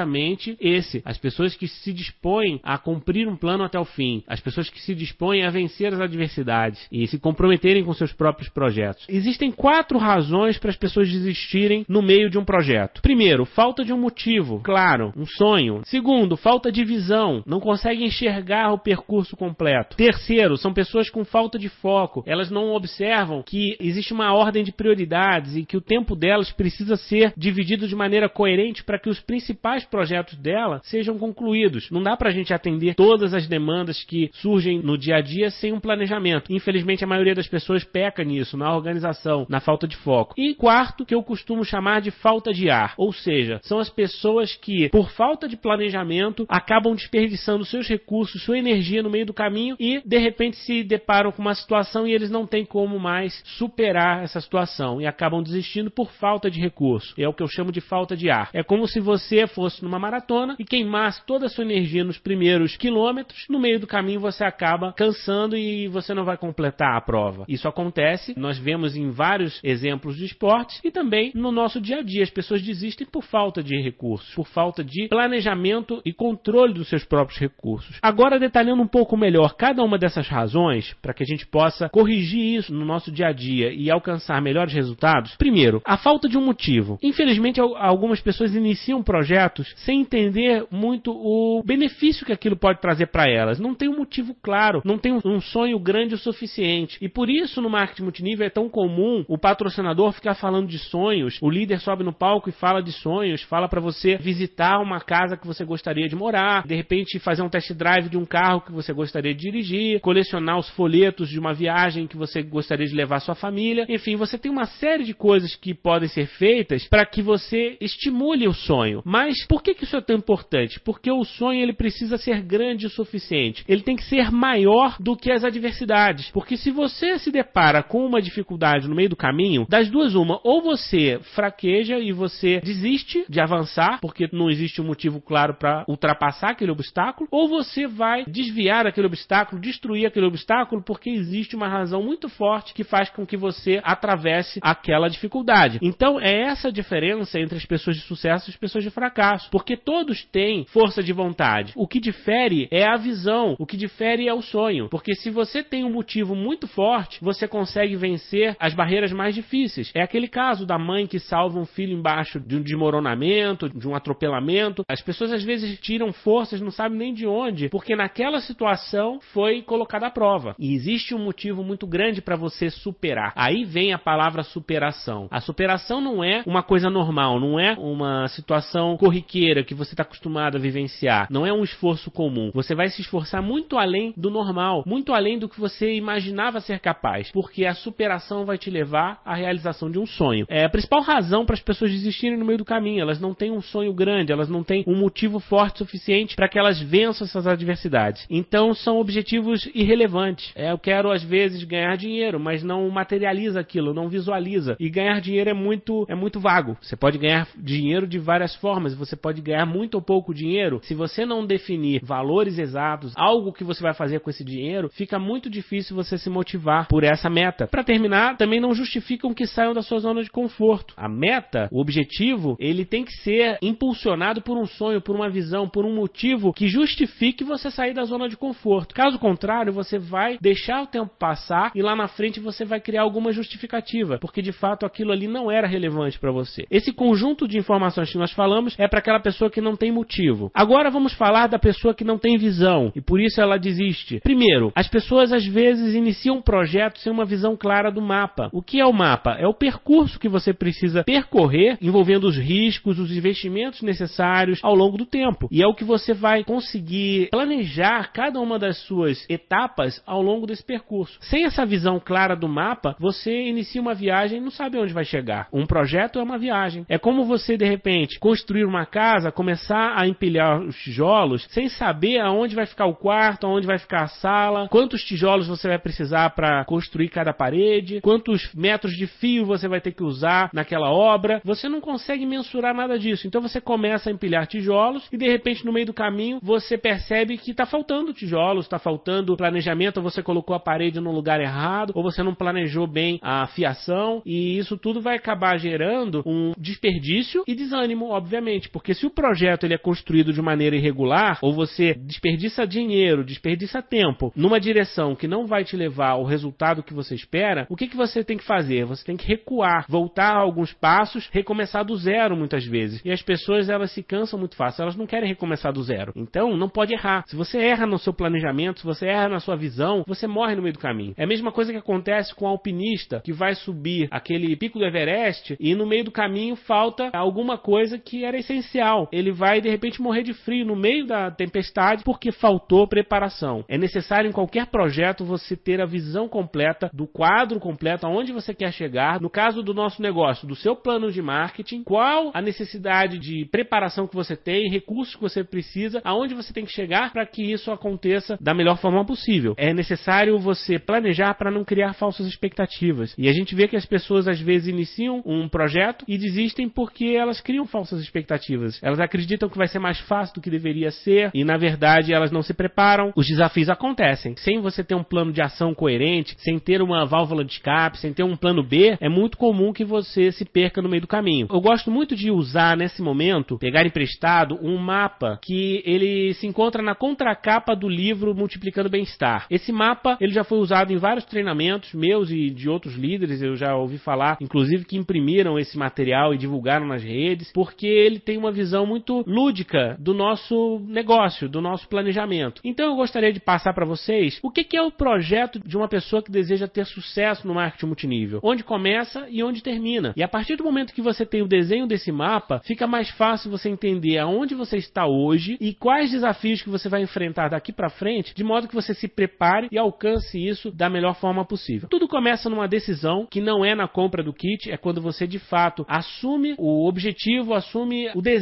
esse: 0.59 1.01
as 1.05 1.17
pessoas 1.17 1.55
que 1.55 1.67
se 1.67 1.93
dispõem 1.93 2.59
a 2.63 2.77
cumprir 2.77 3.27
um 3.27 3.35
plano 3.35 3.63
até 3.63 3.79
o 3.79 3.85
fim, 3.85 4.23
as 4.27 4.39
pessoas 4.39 4.69
que 4.69 4.81
se 4.81 4.93
dispõem 4.93 5.43
a 5.43 5.49
vencer 5.49 5.93
as 5.93 5.99
adversidades 5.99 6.87
e 6.91 7.07
se 7.07 7.19
comprometerem 7.19 7.83
com 7.83 7.93
seus 7.93 8.13
próprios 8.13 8.49
projetos. 8.49 9.05
Existem 9.09 9.51
quatro 9.51 9.97
razões 9.97 10.57
para 10.57 10.69
as 10.69 10.77
pessoas 10.77 11.09
desistirem 11.09 11.85
no 11.87 12.01
meio 12.01 12.29
de 12.29 12.37
um 12.37 12.45
projeto. 12.45 13.01
Primeiro, 13.01 13.45
falta 13.45 13.83
de 13.83 13.93
um 13.93 13.99
motivo, 13.99 14.59
claro, 14.63 15.13
um 15.15 15.25
sonho. 15.25 15.81
Segundo, 15.85 16.37
falta 16.37 16.71
de 16.71 16.83
visão, 16.83 17.43
não 17.45 17.59
conseguem 17.59 18.07
enxergar 18.07 18.71
o 18.73 18.79
percurso 18.79 19.35
completo. 19.35 19.97
Terceiro, 19.97 20.57
são 20.57 20.73
pessoas 20.73 21.09
com 21.09 21.23
falta 21.23 21.57
de 21.57 21.69
foco, 21.69 22.23
elas 22.25 22.49
não 22.51 22.71
observam 22.73 23.43
que 23.43 23.75
existe 23.79 24.13
uma 24.13 24.33
ordem 24.33 24.63
de 24.63 24.71
prioridades 24.71 25.55
e 25.55 25.65
que 25.65 25.77
o 25.77 25.81
tempo 25.81 26.15
delas 26.15 26.51
precisa 26.51 26.95
ser 26.95 27.33
dividido 27.35 27.87
de 27.87 27.95
maneira 27.95 28.29
coerente 28.29 28.83
para 28.83 28.99
que 28.99 29.09
os 29.09 29.19
principais 29.19 29.85
projetos 29.89 30.36
dela 30.38 30.82
sejam 30.84 31.17
concluídos. 31.17 31.89
Não 31.91 32.01
dá 32.01 32.15
para 32.15 32.29
a 32.29 32.34
gente 32.34 32.53
atender 32.53 32.96
todas 32.96 33.34
as 33.34 33.48
demandas 33.48 34.03
que 34.03 34.29
surgem 34.34 34.79
no 34.79 34.98
dia 34.98 35.17
a 35.17 35.22
dia 35.22 35.50
sem 35.50 35.74
um 35.74 35.79
planejamento. 35.79 36.51
Infelizmente, 36.53 37.03
a 37.03 37.08
maioria 37.08 37.36
das 37.36 37.48
pessoas 37.48 37.84
peca 37.84 38.24
nisso, 38.24 38.58
na 38.58 38.74
organização, 38.75 39.46
na 39.50 39.60
falta 39.60 39.88
de 39.88 39.96
foco. 39.98 40.34
E 40.38 40.53
quarto, 40.53 41.06
que 41.06 41.15
eu 41.15 41.24
costumo 41.24 41.63
chamar 41.63 42.01
de 42.01 42.12
falta 42.12 42.53
de 42.53 42.70
ar, 42.70 42.94
ou 42.98 43.13
seja, 43.13 43.60
são 43.63 43.79
as 43.79 43.89
pessoas 43.89 44.56
que, 44.56 44.89
por 44.89 45.10
falta 45.12 45.48
de 45.48 45.58
planejamento, 45.58 46.46
acabam 46.50 46.96
desperdiçando 46.96 47.65
seus 47.65 47.88
recursos, 47.88 48.44
sua 48.44 48.58
energia 48.58 49.03
no 49.03 49.10
meio 49.10 49.25
do 49.25 49.34
caminho 49.34 49.75
e, 49.79 50.01
de 50.06 50.17
repente, 50.17 50.58
se 50.58 50.84
deparam 50.84 51.32
com 51.32 51.41
uma 51.41 51.56
situação 51.56 52.08
e 52.08 52.13
eles 52.13 52.29
não 52.29 52.46
têm 52.46 52.65
como 52.65 53.00
mais 53.00 53.41
superar 53.46 54.24
essa 54.24 54.41
situação 54.41 55.01
e 55.01 55.06
acabam 55.06 55.41
desistindo 55.41 55.91
por 55.91 56.12
falta 56.12 56.50
de 56.50 56.60
recurso. 56.60 57.13
É 57.17 57.27
o 57.27 57.34
que 57.34 57.44
eu 57.44 57.48
chamo 57.48 57.72
de 57.72 57.82
falta 57.82 58.15
de 58.15 58.29
ar. 58.29 58.50
É 58.53 58.63
como 58.63 58.88
se 58.88 59.00
você 59.00 59.48
fosse 59.48 59.76
numa 59.84 60.00
maratona 60.00 60.55
e 60.60 60.63
queimasse 60.63 61.25
toda 61.25 61.46
a 61.46 61.50
sua 61.50 61.63
energia 61.63 62.03
nos 62.03 62.17
primeiros 62.17 62.75
quilômetros, 62.77 63.46
no 63.50 63.60
meio 63.60 63.79
do 63.79 63.88
caminho 63.88 64.19
você 64.19 64.43
acaba 64.43 64.93
cansando 64.93 65.57
e 65.57 65.88
você 65.88 66.13
não 66.13 66.25
vai 66.25 66.38
completar 66.38 66.96
a 66.96 67.01
prova. 67.01 67.46
Isso 67.48 67.67
acontece, 67.67 68.34
nós 68.38 68.57
vemos 68.57 68.96
em 68.96 69.10
vários 69.10 69.60
exemplos 69.63 70.15
de 70.15 70.25
esportes 70.25 70.79
e 70.84 70.91
também 70.91 71.31
no 71.34 71.51
nosso 71.51 71.79
dia 71.79 72.00
a 72.00 72.03
dia. 72.03 72.24
As 72.24 72.29
pessoas 72.29 72.62
desistem 72.62 73.07
por 73.07 73.24
falta 73.24 73.63
de 73.63 73.75
recursos, 73.81 74.34
por 74.36 74.48
falta 74.48 74.84
de 74.84 75.07
planejamento 75.07 76.01
e 76.05 76.13
controle 76.13 76.74
dos 76.74 76.89
seus 76.89 77.03
próprios 77.03 77.39
recursos. 77.39 77.98
Agora, 78.01 78.39
detalhando 78.39 78.81
um 78.81 78.88
pouco 78.88 79.17
melhor 79.17 79.55
cada 79.55 79.84
uma 79.84 79.98
dessas 79.98 80.27
razões, 80.27 80.96
para 81.01 81.13
que 81.13 81.24
a 81.24 81.25
gente 81.25 81.46
possa 81.46 81.89
corrigir 81.89 82.57
isso 82.57 82.74
no 82.74 82.86
nosso 82.86 83.12
dia 83.12 83.27
a 83.27 83.31
dia 83.31 83.72
e 83.72 83.89
alcançar 83.89 84.41
melhores 84.41 84.74
resultados. 84.74 85.36
Primeiro, 85.38 85.81
a 85.86 85.98
falta 85.98 86.27
de 86.27 86.38
um 86.38 86.46
motivo. 86.46 86.98
Infelizmente, 87.01 87.60
algumas 87.60 88.22
pessoas 88.22 88.55
iniciam 88.55 89.03
projetos 89.03 89.66
sem 89.75 90.01
entender 90.01 90.65
muito 90.71 91.12
o 91.12 91.62
benefício 91.63 92.25
que 92.25 92.33
aquilo 92.33 92.55
pode 92.55 92.81
trazer 92.81 93.07
para 93.07 93.29
elas. 93.29 93.59
Não 93.59 93.74
tem 93.74 93.89
um 93.89 93.97
motivo 93.97 94.36
claro, 94.41 94.81
não 94.86 94.97
tem 94.97 95.13
um 95.13 95.41
sonho 95.41 95.79
grande 95.79 96.15
o 96.15 96.17
suficiente. 96.17 96.97
E 97.01 97.09
por 97.09 97.29
isso, 97.29 97.62
no 97.62 97.69
marketing 97.69 98.03
multinível, 98.03 98.45
é 98.45 98.50
tão 98.50 98.69
comum 98.69 99.24
o 99.27 99.38
patrocinador 99.38 100.12
ficar 100.12 100.36
falando 100.36 100.67
de 100.67 100.79
sonhos, 100.79 101.38
o 101.41 101.50
líder 101.50 101.79
sobe 101.79 102.03
no 102.03 102.13
palco 102.13 102.50
e 102.50 102.53
fala 102.53 102.81
de 102.81 102.91
sonhos, 102.91 103.41
fala 103.43 103.67
para 103.67 103.81
você 103.81 104.17
visitar 104.17 104.79
uma 104.79 105.00
casa 105.00 105.38
que 105.38 105.47
você 105.47 105.63
gostaria 105.63 106.07
de 106.07 106.15
morar, 106.15 106.65
de 106.65 106.75
repente 106.75 107.19
fazer 107.19 107.41
um 107.41 107.50
test 107.50 107.71
drive 107.74 108.09
de 108.09 108.17
um 108.17 108.25
carro 108.25 108.62
que 108.62 108.71
você 108.71 108.93
gostaria 108.93 109.33
de 109.33 109.39
dirigir, 109.39 110.00
colecionar 110.01 110.57
os 110.57 110.69
folhetos 110.69 111.29
de 111.29 111.39
uma 111.39 111.53
viagem 111.53 112.07
que 112.07 112.17
você 112.17 112.41
gostaria 112.41 112.86
de 112.86 112.95
levar 112.95 113.19
sua 113.19 113.36
família. 113.36 113.86
Enfim, 113.89 114.15
você 114.15 114.38
tem 114.38 114.51
uma 114.51 114.65
série 114.65 115.03
de 115.03 115.13
coisas 115.13 115.55
que 115.55 115.74
podem 115.74 116.09
ser 116.09 116.27
feitas 116.27 116.88
para 116.88 117.05
que 117.05 117.21
você 117.21 117.77
estimule 117.79 118.47
o 118.47 118.53
sonho. 118.53 119.01
Mas 119.05 119.45
por 119.47 119.63
que, 119.63 119.73
que 119.73 119.83
isso 119.83 119.95
é 119.95 120.01
tão 120.01 120.15
importante? 120.15 120.79
Porque 120.79 121.11
o 121.11 121.23
sonho 121.23 121.61
ele 121.61 121.73
precisa 121.73 122.17
ser 122.17 122.41
grande 122.41 122.87
o 122.87 122.89
suficiente. 122.89 123.63
Ele 123.67 123.81
tem 123.81 123.95
que 123.95 124.03
ser 124.03 124.31
maior 124.31 124.97
do 124.99 125.15
que 125.15 125.31
as 125.31 125.43
adversidades. 125.43 126.29
Porque 126.31 126.57
se 126.57 126.71
você 126.71 127.17
se 127.19 127.31
depara 127.31 127.81
com 127.83 128.05
uma 128.05 128.21
dificuldade 128.21 128.87
no 128.87 128.95
meio 128.95 129.09
do 129.09 129.15
caminho, 129.15 129.65
das 129.69 129.89
duas 129.89 130.15
uma, 130.15 130.39
ou 130.43 130.61
você 130.61 131.19
fraqueja 131.33 131.99
e 131.99 132.11
você 132.11 132.59
desiste 132.61 133.25
de 133.29 133.39
avançar, 133.39 133.99
porque 134.01 134.27
não 134.31 134.49
existe 134.49 134.81
um 134.81 134.85
motivo 134.85 135.21
claro 135.21 135.55
para 135.55 135.85
ultrapassar 135.87 136.51
aquele 136.51 136.71
obstáculo, 136.71 137.27
ou 137.31 137.47
você 137.47 137.87
vai 137.87 138.25
desviar 138.25 138.85
aquele 138.85 139.07
obstáculo, 139.07 139.61
destruir 139.61 140.05
aquele 140.05 140.25
obstáculo, 140.25 140.83
porque 140.83 141.09
existe 141.09 141.55
uma 141.55 141.67
razão 141.67 142.01
muito 142.03 142.29
forte 142.29 142.73
que 142.73 142.83
faz 142.83 143.09
com 143.09 143.25
que 143.25 143.37
você 143.37 143.79
atravesse 143.83 144.59
aquela 144.61 145.07
dificuldade. 145.07 145.79
Então 145.81 146.19
é 146.19 146.41
essa 146.43 146.67
a 146.67 146.71
diferença 146.71 147.39
entre 147.39 147.57
as 147.57 147.65
pessoas 147.65 147.95
de 147.95 148.03
sucesso 148.03 148.49
e 148.49 148.51
as 148.51 148.57
pessoas 148.57 148.83
de 148.83 148.89
fracasso, 148.89 149.37
porque 149.46 149.77
todos 149.77 150.24
têm 150.25 150.65
força 150.65 151.03
de 151.03 151.13
vontade. 151.13 151.74
O 151.75 151.88
que 151.88 152.00
difere 152.00 152.67
é 152.72 152.86
a 152.86 152.98
visão, 152.98 153.56
o 153.60 153.65
que 153.65 153.77
difere 153.77 154.27
é 154.27 154.34
o 154.34 154.41
sonho, 154.41 154.89
porque 154.89 155.13
se 155.15 155.29
você 155.29 155.63
tem 155.63 155.84
um 155.84 155.91
motivo 155.91 156.36
muito 156.36 156.67
forte, 156.67 157.20
você 157.22 157.48
consegue 157.48 157.96
vencer 157.96 158.56
as 158.60 158.74
barreiras 158.74 159.12
mais 159.12 159.36
difíceis. 159.36 159.91
É 159.94 160.01
aquele 160.01 160.27
caso 160.27 160.65
da 160.65 160.77
mãe 160.77 161.08
que 161.08 161.20
salva 161.20 161.60
um 161.60 161.65
filho 161.65 161.98
embaixo 161.98 162.39
de 162.39 162.56
um 162.56 162.62
desmoronamento, 162.62 163.70
de 163.70 163.88
um 163.88 163.96
atropelamento. 163.96 164.84
As 164.89 165.01
pessoas 165.01 165.32
às 165.32 165.44
vezes 165.44 165.79
tiram 165.79 166.12
forças, 166.12 166.62
não 166.62 166.72
sabem 166.72 166.98
nem 166.98 167.13
de 167.13 167.27
onde, 167.27 167.70
porque 167.70 167.96
naquela 167.96 168.39
situação 168.41 169.20
foi 169.34 169.62
colocada 169.62 170.08
à 170.08 170.12
prova. 170.12 170.56
E 170.60 170.74
existe 170.74 171.13
um 171.13 171.24
motivo 171.24 171.63
muito 171.63 171.86
grande 171.86 172.22
para 172.22 172.36
você 172.36 172.70
superar. 172.70 173.34
Aí 173.36 173.63
vem 173.63 173.94
a 173.94 174.00
palavra 174.00 174.44
superação. 174.44 175.27
A 175.29 175.39
superação 175.39 176.01
não 176.01 176.24
é 176.24 176.44
uma 176.46 176.63
coisa 176.63 176.89
normal, 176.89 177.39
não 177.39 177.60
é 177.60 177.74
uma 177.74 178.27
situação 178.27 178.98
corriqueira 178.98 179.26
que 179.27 179.74
você 179.74 179.93
está 179.93 180.03
acostumado 180.03 180.57
a 180.57 180.60
vivenciar. 180.60 181.27
Não 181.29 181.46
é 181.46 181.53
um 181.53 181.63
esforço 181.63 182.10
comum. 182.10 182.51
Você 182.53 182.74
vai 182.74 182.89
se 182.89 183.01
esforçar 183.01 183.41
muito 183.41 183.77
além 183.77 184.13
do 184.15 184.29
normal, 184.29 184.84
muito 184.86 185.13
além 185.13 185.38
do 185.38 185.50
que 185.50 185.60
você 185.60 185.93
imaginava 185.93 186.62
ser 186.62 186.79
capaz, 186.79 187.31
porque 187.31 187.65
a 187.65 187.74
superação 187.74 188.46
vai 188.46 188.57
te 188.57 188.69
levar 188.69 189.22
à 189.25 189.36
realização 189.36 189.91
de 189.91 190.00
um 190.00 190.05
sonho. 190.05 190.46
É 190.50 190.65
a 190.65 190.69
principal 190.69 191.01
razão 191.01 191.46
para 191.46 191.55
as 191.55 191.62
pessoas 191.62 191.91
desistirem 191.91 192.38
no 192.38 192.46
meio 192.46 192.57
do 192.57 192.65
caminho. 192.65 193.01
Elas 193.01 193.19
não 193.19 193.34
têm 193.34 193.51
um 193.51 193.62
sonho 193.62 193.93
grande, 193.93 194.31
elas 194.31 194.50
não 194.50 194.63
têm 194.63 194.84
um 194.88 194.96
motivo 194.96 195.39
forte 195.39 195.79
suficiente 195.79 196.36
para 196.36 196.48
que 196.48 196.57
elas 196.57 196.81
vençam 196.81 197.25
essas 197.25 197.46
adversidades. 197.46 198.25
Então 198.29 198.74
são 198.74 199.00
objetivos 199.00 199.69
irrelevantes. 199.74 200.51
É, 200.55 200.72
eu 200.72 200.77
quero 200.77 201.12
às 201.12 201.24
vezes 201.24 201.63
ganhar 201.63 201.98
dinheiro, 201.98 202.39
mas 202.39 202.63
não 202.63 202.89
materializa 202.89 203.60
aquilo, 203.60 203.93
não 203.93 204.07
visualiza. 204.07 204.75
E 204.79 204.89
ganhar 204.89 205.19
dinheiro 205.19 205.50
é 205.50 205.53
muito 205.53 206.05
é 206.07 206.15
muito 206.15 206.39
vago. 206.39 206.77
Você 206.81 206.96
pode 206.96 207.17
ganhar 207.17 207.48
dinheiro 207.57 208.07
de 208.07 208.19
várias 208.19 208.55
formas. 208.55 208.93
Você 208.96 209.15
pode 209.17 209.41
ganhar 209.41 209.65
muito 209.65 209.95
ou 209.95 210.01
pouco 210.01 210.33
dinheiro. 210.33 210.79
Se 210.83 210.93
você 210.93 211.25
não 211.25 211.45
definir 211.45 212.01
valores 212.03 212.57
exatos, 212.57 213.13
algo 213.15 213.51
que 213.51 213.63
você 213.63 213.81
vai 213.81 213.93
fazer 213.93 214.19
com 214.19 214.29
esse 214.29 214.43
dinheiro, 214.43 214.89
fica 214.89 215.19
muito 215.19 215.50
difícil 215.50 215.95
você 215.95 216.17
se 216.17 216.29
motivar 216.29 216.88
por 216.88 217.03
essa 217.03 217.29
meta. 217.29 217.67
Para 217.67 217.83
terminar, 217.83 218.38
também 218.38 218.59
não 218.59 218.74
justificam 218.74 219.33
que 219.33 219.47
saiam 219.47 219.74
da 219.74 219.81
sua 219.81 220.00
zona 220.00 220.24
de 220.24 220.29
conforto. 220.29 220.93
A 220.97 221.09
meta, 221.09 221.67
o 221.71 221.79
objetivo, 221.79 222.55
ele 222.59 222.86
tem 222.86 223.03
que 223.03 223.13
ser 223.13 223.57
impulsionado 223.62 224.41
por 224.41 224.57
um 224.57 224.65
sonho, 224.65 225.01
por 225.01 225.15
uma 225.15 225.29
visão, 225.29 225.67
por 225.67 225.86
um 225.86 225.95
motivo 225.95 226.53
que 226.53 226.67
justifique 226.67 227.43
você 227.43 227.71
sair 227.71 227.93
da 227.93 228.03
zona 228.03 228.29
de 228.29 228.38
conforto. 228.38 228.93
Caso 228.93 229.19
contrário, 229.19 229.74
você 229.74 229.97
vai 229.97 230.38
deixar 230.39 230.83
o 230.83 230.88
tempo 230.88 231.12
passar 231.17 231.71
e 231.74 231.81
lá 231.81 231.95
na 231.95 232.07
frente 232.07 232.39
você 232.39 232.65
vai 232.65 232.79
criar 232.79 233.01
alguma 233.01 233.31
justificativa, 233.31 234.17
porque 234.19 234.41
de 234.41 234.51
fato 234.51 234.86
aquilo 234.86 235.12
ali 235.12 235.27
não 235.27 235.51
era 235.51 235.67
relevante 235.67 236.19
para 236.19 236.31
você. 236.31 236.65
Esse 236.69 236.91
conjunto 236.91 237.47
de 237.47 237.57
informações 237.57 238.12
que 238.12 238.17
nós 238.17 238.31
falamos 238.31 238.75
é 238.77 238.88
para 238.88 239.01
aquela 239.07 239.19
pessoa 239.21 239.49
que 239.49 239.61
não 239.61 239.77
tem 239.77 239.89
motivo. 239.89 240.51
Agora 240.53 240.91
vamos 240.91 241.13
falar 241.13 241.47
da 241.47 241.57
pessoa 241.57 241.93
que 241.93 242.03
não 242.03 242.17
tem 242.17 242.37
visão 242.37 242.91
e 242.93 242.99
por 242.99 243.21
isso 243.21 243.39
ela 243.39 243.57
desiste. 243.57 244.19
Primeiro, 244.19 244.71
as 244.75 244.89
pessoas 244.89 245.31
às 245.31 245.45
vezes 245.45 245.95
iniciam 245.95 246.37
um 246.37 246.41
projeto 246.41 246.99
sem 246.99 247.11
uma 247.11 247.23
visão 247.23 247.55
clara 247.55 247.89
do 247.89 248.01
mapa. 248.01 248.49
O 248.51 248.61
que 248.61 248.81
é 248.81 248.85
o 248.85 248.91
mapa? 248.91 249.37
É 249.39 249.47
o 249.47 249.53
percurso 249.53 250.19
que 250.19 250.27
você 250.27 250.53
precisa 250.53 251.05
percorrer, 251.05 251.77
envolvendo 251.81 252.25
os 252.25 252.37
riscos, 252.37 252.99
os 252.99 253.15
investimentos 253.15 253.81
necessários 253.81 254.59
ao 254.61 254.75
longo 254.75 254.97
do 254.97 255.05
tempo. 255.05 255.47
E 255.49 255.63
é 255.63 255.67
o 255.67 255.73
que 255.73 255.85
você 255.85 256.13
vai 256.13 256.43
conseguir 256.43 257.29
planejar 257.31 258.11
cada 258.11 258.41
uma 258.41 258.59
das 258.59 258.77
suas 258.79 259.25
etapas 259.29 260.03
ao 260.05 260.21
longo 260.21 260.45
desse 260.45 260.65
percurso. 260.65 261.17
Sem 261.21 261.45
essa 261.45 261.65
visão 261.65 262.01
clara 262.03 262.35
do 262.35 262.49
mapa, 262.49 262.93
você 262.99 263.31
inicia 263.31 263.81
uma 263.81 263.93
viagem 263.93 264.39
e 264.39 264.41
não 264.41 264.51
sabe 264.51 264.77
onde 264.77 264.93
vai 264.93 265.05
chegar. 265.05 265.47
Um 265.53 265.65
projeto 265.65 266.19
é 266.19 266.23
uma 266.23 266.37
viagem. 266.37 266.85
É 266.89 266.97
como 266.97 267.23
você, 267.23 267.55
de 267.55 267.65
repente, 267.65 268.19
construir 268.19 268.65
uma 268.65 268.85
casa 268.85 268.96
casa, 268.97 269.31
começar 269.31 269.93
a 269.95 270.07
empilhar 270.07 270.59
os 270.59 270.75
tijolos 270.75 271.45
sem 271.51 271.69
saber 271.69 272.19
aonde 272.19 272.55
vai 272.55 272.65
ficar 272.65 272.87
o 272.87 272.95
quarto, 272.95 273.45
aonde 273.45 273.67
vai 273.67 273.77
ficar 273.77 274.01
a 274.01 274.07
sala, 274.07 274.67
quantos 274.69 275.03
tijolos 275.03 275.47
você 275.47 275.67
vai 275.67 275.77
precisar 275.77 276.31
para 276.31 276.65
construir 276.65 277.09
cada 277.09 277.31
parede, 277.31 278.01
quantos 278.01 278.51
metros 278.55 278.97
de 278.97 279.05
fio 279.05 279.45
você 279.45 279.67
vai 279.67 279.79
ter 279.79 279.91
que 279.91 280.03
usar 280.03 280.49
naquela 280.51 280.89
obra. 280.89 281.39
Você 281.45 281.69
não 281.69 281.79
consegue 281.79 282.25
mensurar 282.25 282.73
nada 282.73 282.97
disso. 282.97 283.27
Então 283.27 283.39
você 283.39 283.61
começa 283.61 284.09
a 284.09 284.13
empilhar 284.13 284.47
tijolos 284.47 285.07
e 285.11 285.17
de 285.17 285.29
repente 285.29 285.63
no 285.63 285.71
meio 285.71 285.85
do 285.85 285.93
caminho 285.93 286.39
você 286.41 286.75
percebe 286.75 287.37
que 287.37 287.51
está 287.51 287.67
faltando 287.67 288.11
tijolos, 288.13 288.65
está 288.65 288.79
faltando 288.79 289.37
planejamento, 289.37 289.97
ou 289.97 290.03
você 290.03 290.23
colocou 290.23 290.55
a 290.55 290.59
parede 290.59 290.99
no 290.99 291.11
lugar 291.11 291.39
errado, 291.39 291.91
ou 291.93 292.01
você 292.01 292.23
não 292.23 292.33
planejou 292.33 292.87
bem 292.87 293.19
a 293.21 293.45
fiação 293.45 294.23
e 294.25 294.57
isso 294.57 294.75
tudo 294.75 294.99
vai 294.99 295.17
acabar 295.17 295.55
gerando 295.59 296.23
um 296.25 296.53
desperdício 296.57 297.43
e 297.45 297.53
desânimo, 297.53 298.09
obviamente, 298.09 298.67
porque 298.69 298.87
se 298.94 299.06
o 299.06 299.12
projeto 299.12 299.65
ele 299.65 299.74
é 299.74 299.77
construído 299.77 300.34
de 300.34 300.41
maneira 300.41 300.75
irregular, 300.75 301.39
ou 301.41 301.53
você 301.53 301.94
desperdiça 301.94 302.65
dinheiro, 302.65 303.24
desperdiça 303.24 303.82
tempo 303.82 304.32
numa 304.36 304.60
direção 304.60 305.15
que 305.15 305.27
não 305.27 305.46
vai 305.46 305.63
te 305.63 305.75
levar 305.75 306.12
ao 306.12 306.24
resultado 306.24 306.84
que 306.84 306.94
você 306.94 307.15
espera, 307.15 307.65
o 307.70 307.75
que, 307.75 307.88
que 307.88 307.98
você 307.98 308.24
tem 308.24 308.38
que 308.38 308.46
fazer? 308.46 308.86
Você 308.86 309.03
tem 309.06 309.17
que 309.17 309.27
recuar, 309.27 309.86
voltar 309.88 310.36
alguns 310.36 310.74
passos, 310.74 311.29
recomeçar 311.32 311.86
do 311.86 311.96
zero 311.96 312.36
muitas 312.36 312.65
vezes. 312.65 313.01
E 313.03 313.12
as 313.12 313.22
pessoas 313.22 313.70
elas 313.70 313.91
se 313.91 314.03
cansam 314.03 314.39
muito 314.39 314.56
fácil, 314.56 314.84
elas 314.84 314.96
não 314.96 315.06
querem 315.06 315.27
recomeçar 315.27 315.74
do 315.74 315.84
zero. 315.84 316.13
Então, 316.15 316.56
não 316.56 316.70
pode 316.70 316.94
errar. 316.94 317.24
Se 317.27 317.36
você 317.36 317.58
erra 317.58 317.86
no 317.86 317.98
seu 317.98 318.13
planejamento, 318.13 318.79
se 318.79 318.86
você 318.86 319.08
erra 319.08 319.29
na 319.29 319.39
sua 319.39 319.56
visão, 319.56 320.03
você 320.08 320.27
morre 320.27 320.56
no 320.56 320.62
meio 320.62 320.74
do 320.74 320.79
caminho. 320.79 321.13
É 321.17 321.24
a 321.24 321.27
mesma 321.27 321.51
coisa 321.51 321.72
que 321.72 321.77
acontece 321.77 322.34
com 322.36 322.46
o 322.46 322.48
alpinista 322.48 323.22
que 323.24 323.34
vai 323.34 323.56
subir 323.56 324.08
aquele 324.12 324.56
pico 324.56 324.79
do 324.79 324.86
Everest 324.86 325.56
e 325.60 325.75
no 325.75 325.86
meio 325.86 326.06
do 326.06 326.12
caminho 326.12 326.56
falta 326.56 327.10
alguma 327.13 327.58
coisa 327.58 327.98
que 327.98 328.24
era 328.24 328.38
essencial. 328.38 328.76
Ele 329.12 329.31
vai 329.31 329.62
de 329.62 329.69
repente 329.69 330.01
morrer 330.01 330.24
de 330.24 330.34
frio 330.34 330.65
no 330.65 330.75
meio 330.75 331.05
da 331.05 331.31
tempestade 331.31 332.03
porque 332.03 332.31
faltou 332.31 332.88
preparação. 332.88 333.63
É 333.67 333.77
necessário 333.77 334.29
em 334.29 334.34
qualquer 334.34 334.67
projeto 334.67 335.25
você 335.25 335.55
ter 335.55 335.81
a 335.81 335.86
visão 335.86 336.27
completa 336.27 336.89
do 336.93 337.07
quadro 337.07 337.60
completo, 337.60 338.05
aonde 338.05 338.31
você 338.31 338.53
quer 338.53 338.72
chegar. 338.72 339.19
No 339.19 339.29
caso 339.29 339.63
do 339.63 339.74
nosso 339.74 340.01
negócio, 340.01 340.48
do 340.48 340.55
seu 340.55 340.75
plano 340.75 341.12
de 341.12 341.22
marketing, 341.22 341.84
qual 341.84 342.31
a 342.34 342.41
necessidade 342.41 343.19
de 343.19 343.46
preparação 343.46 344.07
que 344.07 344.15
você 344.15 344.36
tem, 344.36 344.69
recursos 344.69 345.15
que 345.15 345.22
você 345.22 345.43
precisa, 345.43 346.01
aonde 346.03 346.34
você 346.34 346.53
tem 346.53 346.65
que 346.65 346.72
chegar 346.72 347.12
para 347.12 347.25
que 347.25 347.51
isso 347.51 347.72
aconteça 347.72 348.38
da 348.39 348.53
melhor 348.53 348.77
forma 348.77 349.05
possível. 349.05 349.53
É 349.57 349.74
necessário 349.74 350.38
você 350.39 350.79
planejar 350.79 351.34
para 351.36 351.51
não 351.51 351.63
criar 351.63 351.93
falsas 351.93 352.27
expectativas. 352.27 353.13
E 353.17 353.27
a 353.27 353.34
gente 353.34 353.55
vê 353.55 353.67
que 353.67 353.75
as 353.75 353.86
pessoas 353.86 354.27
às 354.27 354.39
vezes 354.39 354.67
iniciam 354.67 355.22
um 355.25 355.48
projeto 355.48 356.05
e 356.07 356.17
desistem 356.17 356.69
porque 356.69 357.15
elas 357.17 357.41
criam 357.41 357.65
falsas 357.65 358.01
expectativas. 358.01 358.56
Elas 358.81 358.99
acreditam 358.99 359.49
que 359.49 359.57
vai 359.57 359.67
ser 359.67 359.79
mais 359.79 359.99
fácil 360.01 360.35
do 360.35 360.41
que 360.41 360.49
deveria 360.49 360.91
ser 360.91 361.31
e 361.33 361.43
na 361.43 361.57
verdade 361.57 362.13
elas 362.13 362.31
não 362.31 362.41
se 362.41 362.53
preparam. 362.53 363.11
Os 363.15 363.27
desafios 363.27 363.69
acontecem. 363.69 364.35
Sem 364.37 364.59
você 364.61 364.83
ter 364.83 364.95
um 364.95 365.03
plano 365.03 365.31
de 365.31 365.41
ação 365.41 365.73
coerente, 365.73 366.35
sem 366.39 366.59
ter 366.59 366.81
uma 366.81 367.05
válvula 367.05 367.43
de 367.43 367.53
escape, 367.53 367.97
sem 367.97 368.13
ter 368.13 368.23
um 368.23 368.35
plano 368.35 368.63
B, 368.63 368.97
é 368.99 369.09
muito 369.09 369.37
comum 369.37 369.73
que 369.73 369.85
você 369.85 370.31
se 370.31 370.45
perca 370.45 370.81
no 370.81 370.89
meio 370.89 371.01
do 371.01 371.07
caminho. 371.07 371.47
Eu 371.51 371.61
gosto 371.61 371.91
muito 371.91 372.15
de 372.15 372.31
usar 372.31 372.77
nesse 372.77 373.01
momento, 373.01 373.57
pegar 373.57 373.85
emprestado 373.85 374.57
um 374.61 374.77
mapa 374.77 375.39
que 375.43 375.81
ele 375.85 376.33
se 376.35 376.47
encontra 376.47 376.81
na 376.81 376.95
contracapa 376.95 377.75
do 377.75 377.87
livro 377.87 378.35
Multiplicando 378.35 378.89
Bem-Estar. 378.89 379.45
Esse 379.49 379.71
mapa 379.71 380.17
ele 380.19 380.33
já 380.33 380.43
foi 380.43 380.59
usado 380.59 380.91
em 380.91 380.97
vários 380.97 381.25
treinamentos 381.25 381.93
meus 381.93 382.29
e 382.29 382.49
de 382.49 382.69
outros 382.69 382.95
líderes, 382.95 383.41
eu 383.41 383.55
já 383.55 383.75
ouvi 383.75 383.97
falar, 383.97 384.37
inclusive 384.41 384.85
que 384.85 384.97
imprimiram 384.97 385.57
esse 385.59 385.77
material 385.77 386.33
e 386.33 386.37
divulgaram 386.37 386.87
nas 386.87 387.03
redes, 387.03 387.51
porque 387.53 387.87
ele 387.87 388.19
tem 388.19 388.37
uma 388.37 388.46
visão 388.51 388.85
muito 388.85 389.23
lúdica 389.27 389.95
do 389.99 390.13
nosso 390.13 390.79
negócio, 390.87 391.49
do 391.49 391.61
nosso 391.61 391.87
planejamento. 391.87 392.61
Então 392.63 392.89
eu 392.89 392.95
gostaria 392.95 393.31
de 393.31 393.39
passar 393.39 393.73
para 393.73 393.85
vocês 393.85 394.39
o 394.43 394.51
que 394.51 394.75
é 394.75 394.81
o 394.81 394.91
projeto 394.91 395.59
de 395.59 395.77
uma 395.77 395.87
pessoa 395.87 396.21
que 396.21 396.31
deseja 396.31 396.67
ter 396.67 396.86
sucesso 396.86 397.47
no 397.47 397.53
marketing 397.53 397.86
multinível, 397.86 398.39
onde 398.43 398.63
começa 398.63 399.27
e 399.29 399.43
onde 399.43 399.63
termina. 399.63 400.13
E 400.15 400.23
a 400.23 400.27
partir 400.27 400.55
do 400.55 400.63
momento 400.63 400.93
que 400.93 401.01
você 401.01 401.25
tem 401.25 401.41
o 401.41 401.47
desenho 401.47 401.88
desse 401.88 402.12
mapa, 402.12 402.62
fica 402.63 402.88
mais 402.88 403.10
fácil 403.12 403.51
você 403.51 403.69
entender 403.69 404.17
aonde 404.17 404.55
você 404.55 404.77
está 404.77 405.05
hoje 405.05 405.57
e 405.60 405.73
quais 405.73 406.12
desafios 406.12 406.62
que 406.62 406.69
você 406.69 406.89
vai 406.89 407.01
enfrentar 407.01 407.49
daqui 407.49 407.71
para 407.71 407.89
frente, 407.89 408.33
de 408.36 408.43
modo 408.43 408.67
que 408.67 408.75
você 408.75 408.93
se 408.93 409.07
prepare 409.07 409.67
e 409.71 409.77
alcance 409.77 410.38
isso 410.38 410.71
da 410.71 410.89
melhor 410.89 411.15
forma 411.15 411.45
possível. 411.45 411.88
Tudo 411.89 412.07
começa 412.07 412.49
numa 412.49 412.67
decisão 412.67 413.27
que 413.29 413.41
não 413.41 413.63
é 413.63 413.75
na 413.75 413.88
compra 413.88 414.23
do 414.23 414.33
kit, 414.33 414.71
é 414.71 414.77
quando 414.77 415.01
você 415.01 415.25
de 415.27 415.39
fato 415.39 415.86
assume 415.88 416.55
o 416.57 416.88
objetivo, 416.88 417.53
assume 417.53 418.10
o 418.15 418.21
desejo 418.21 418.37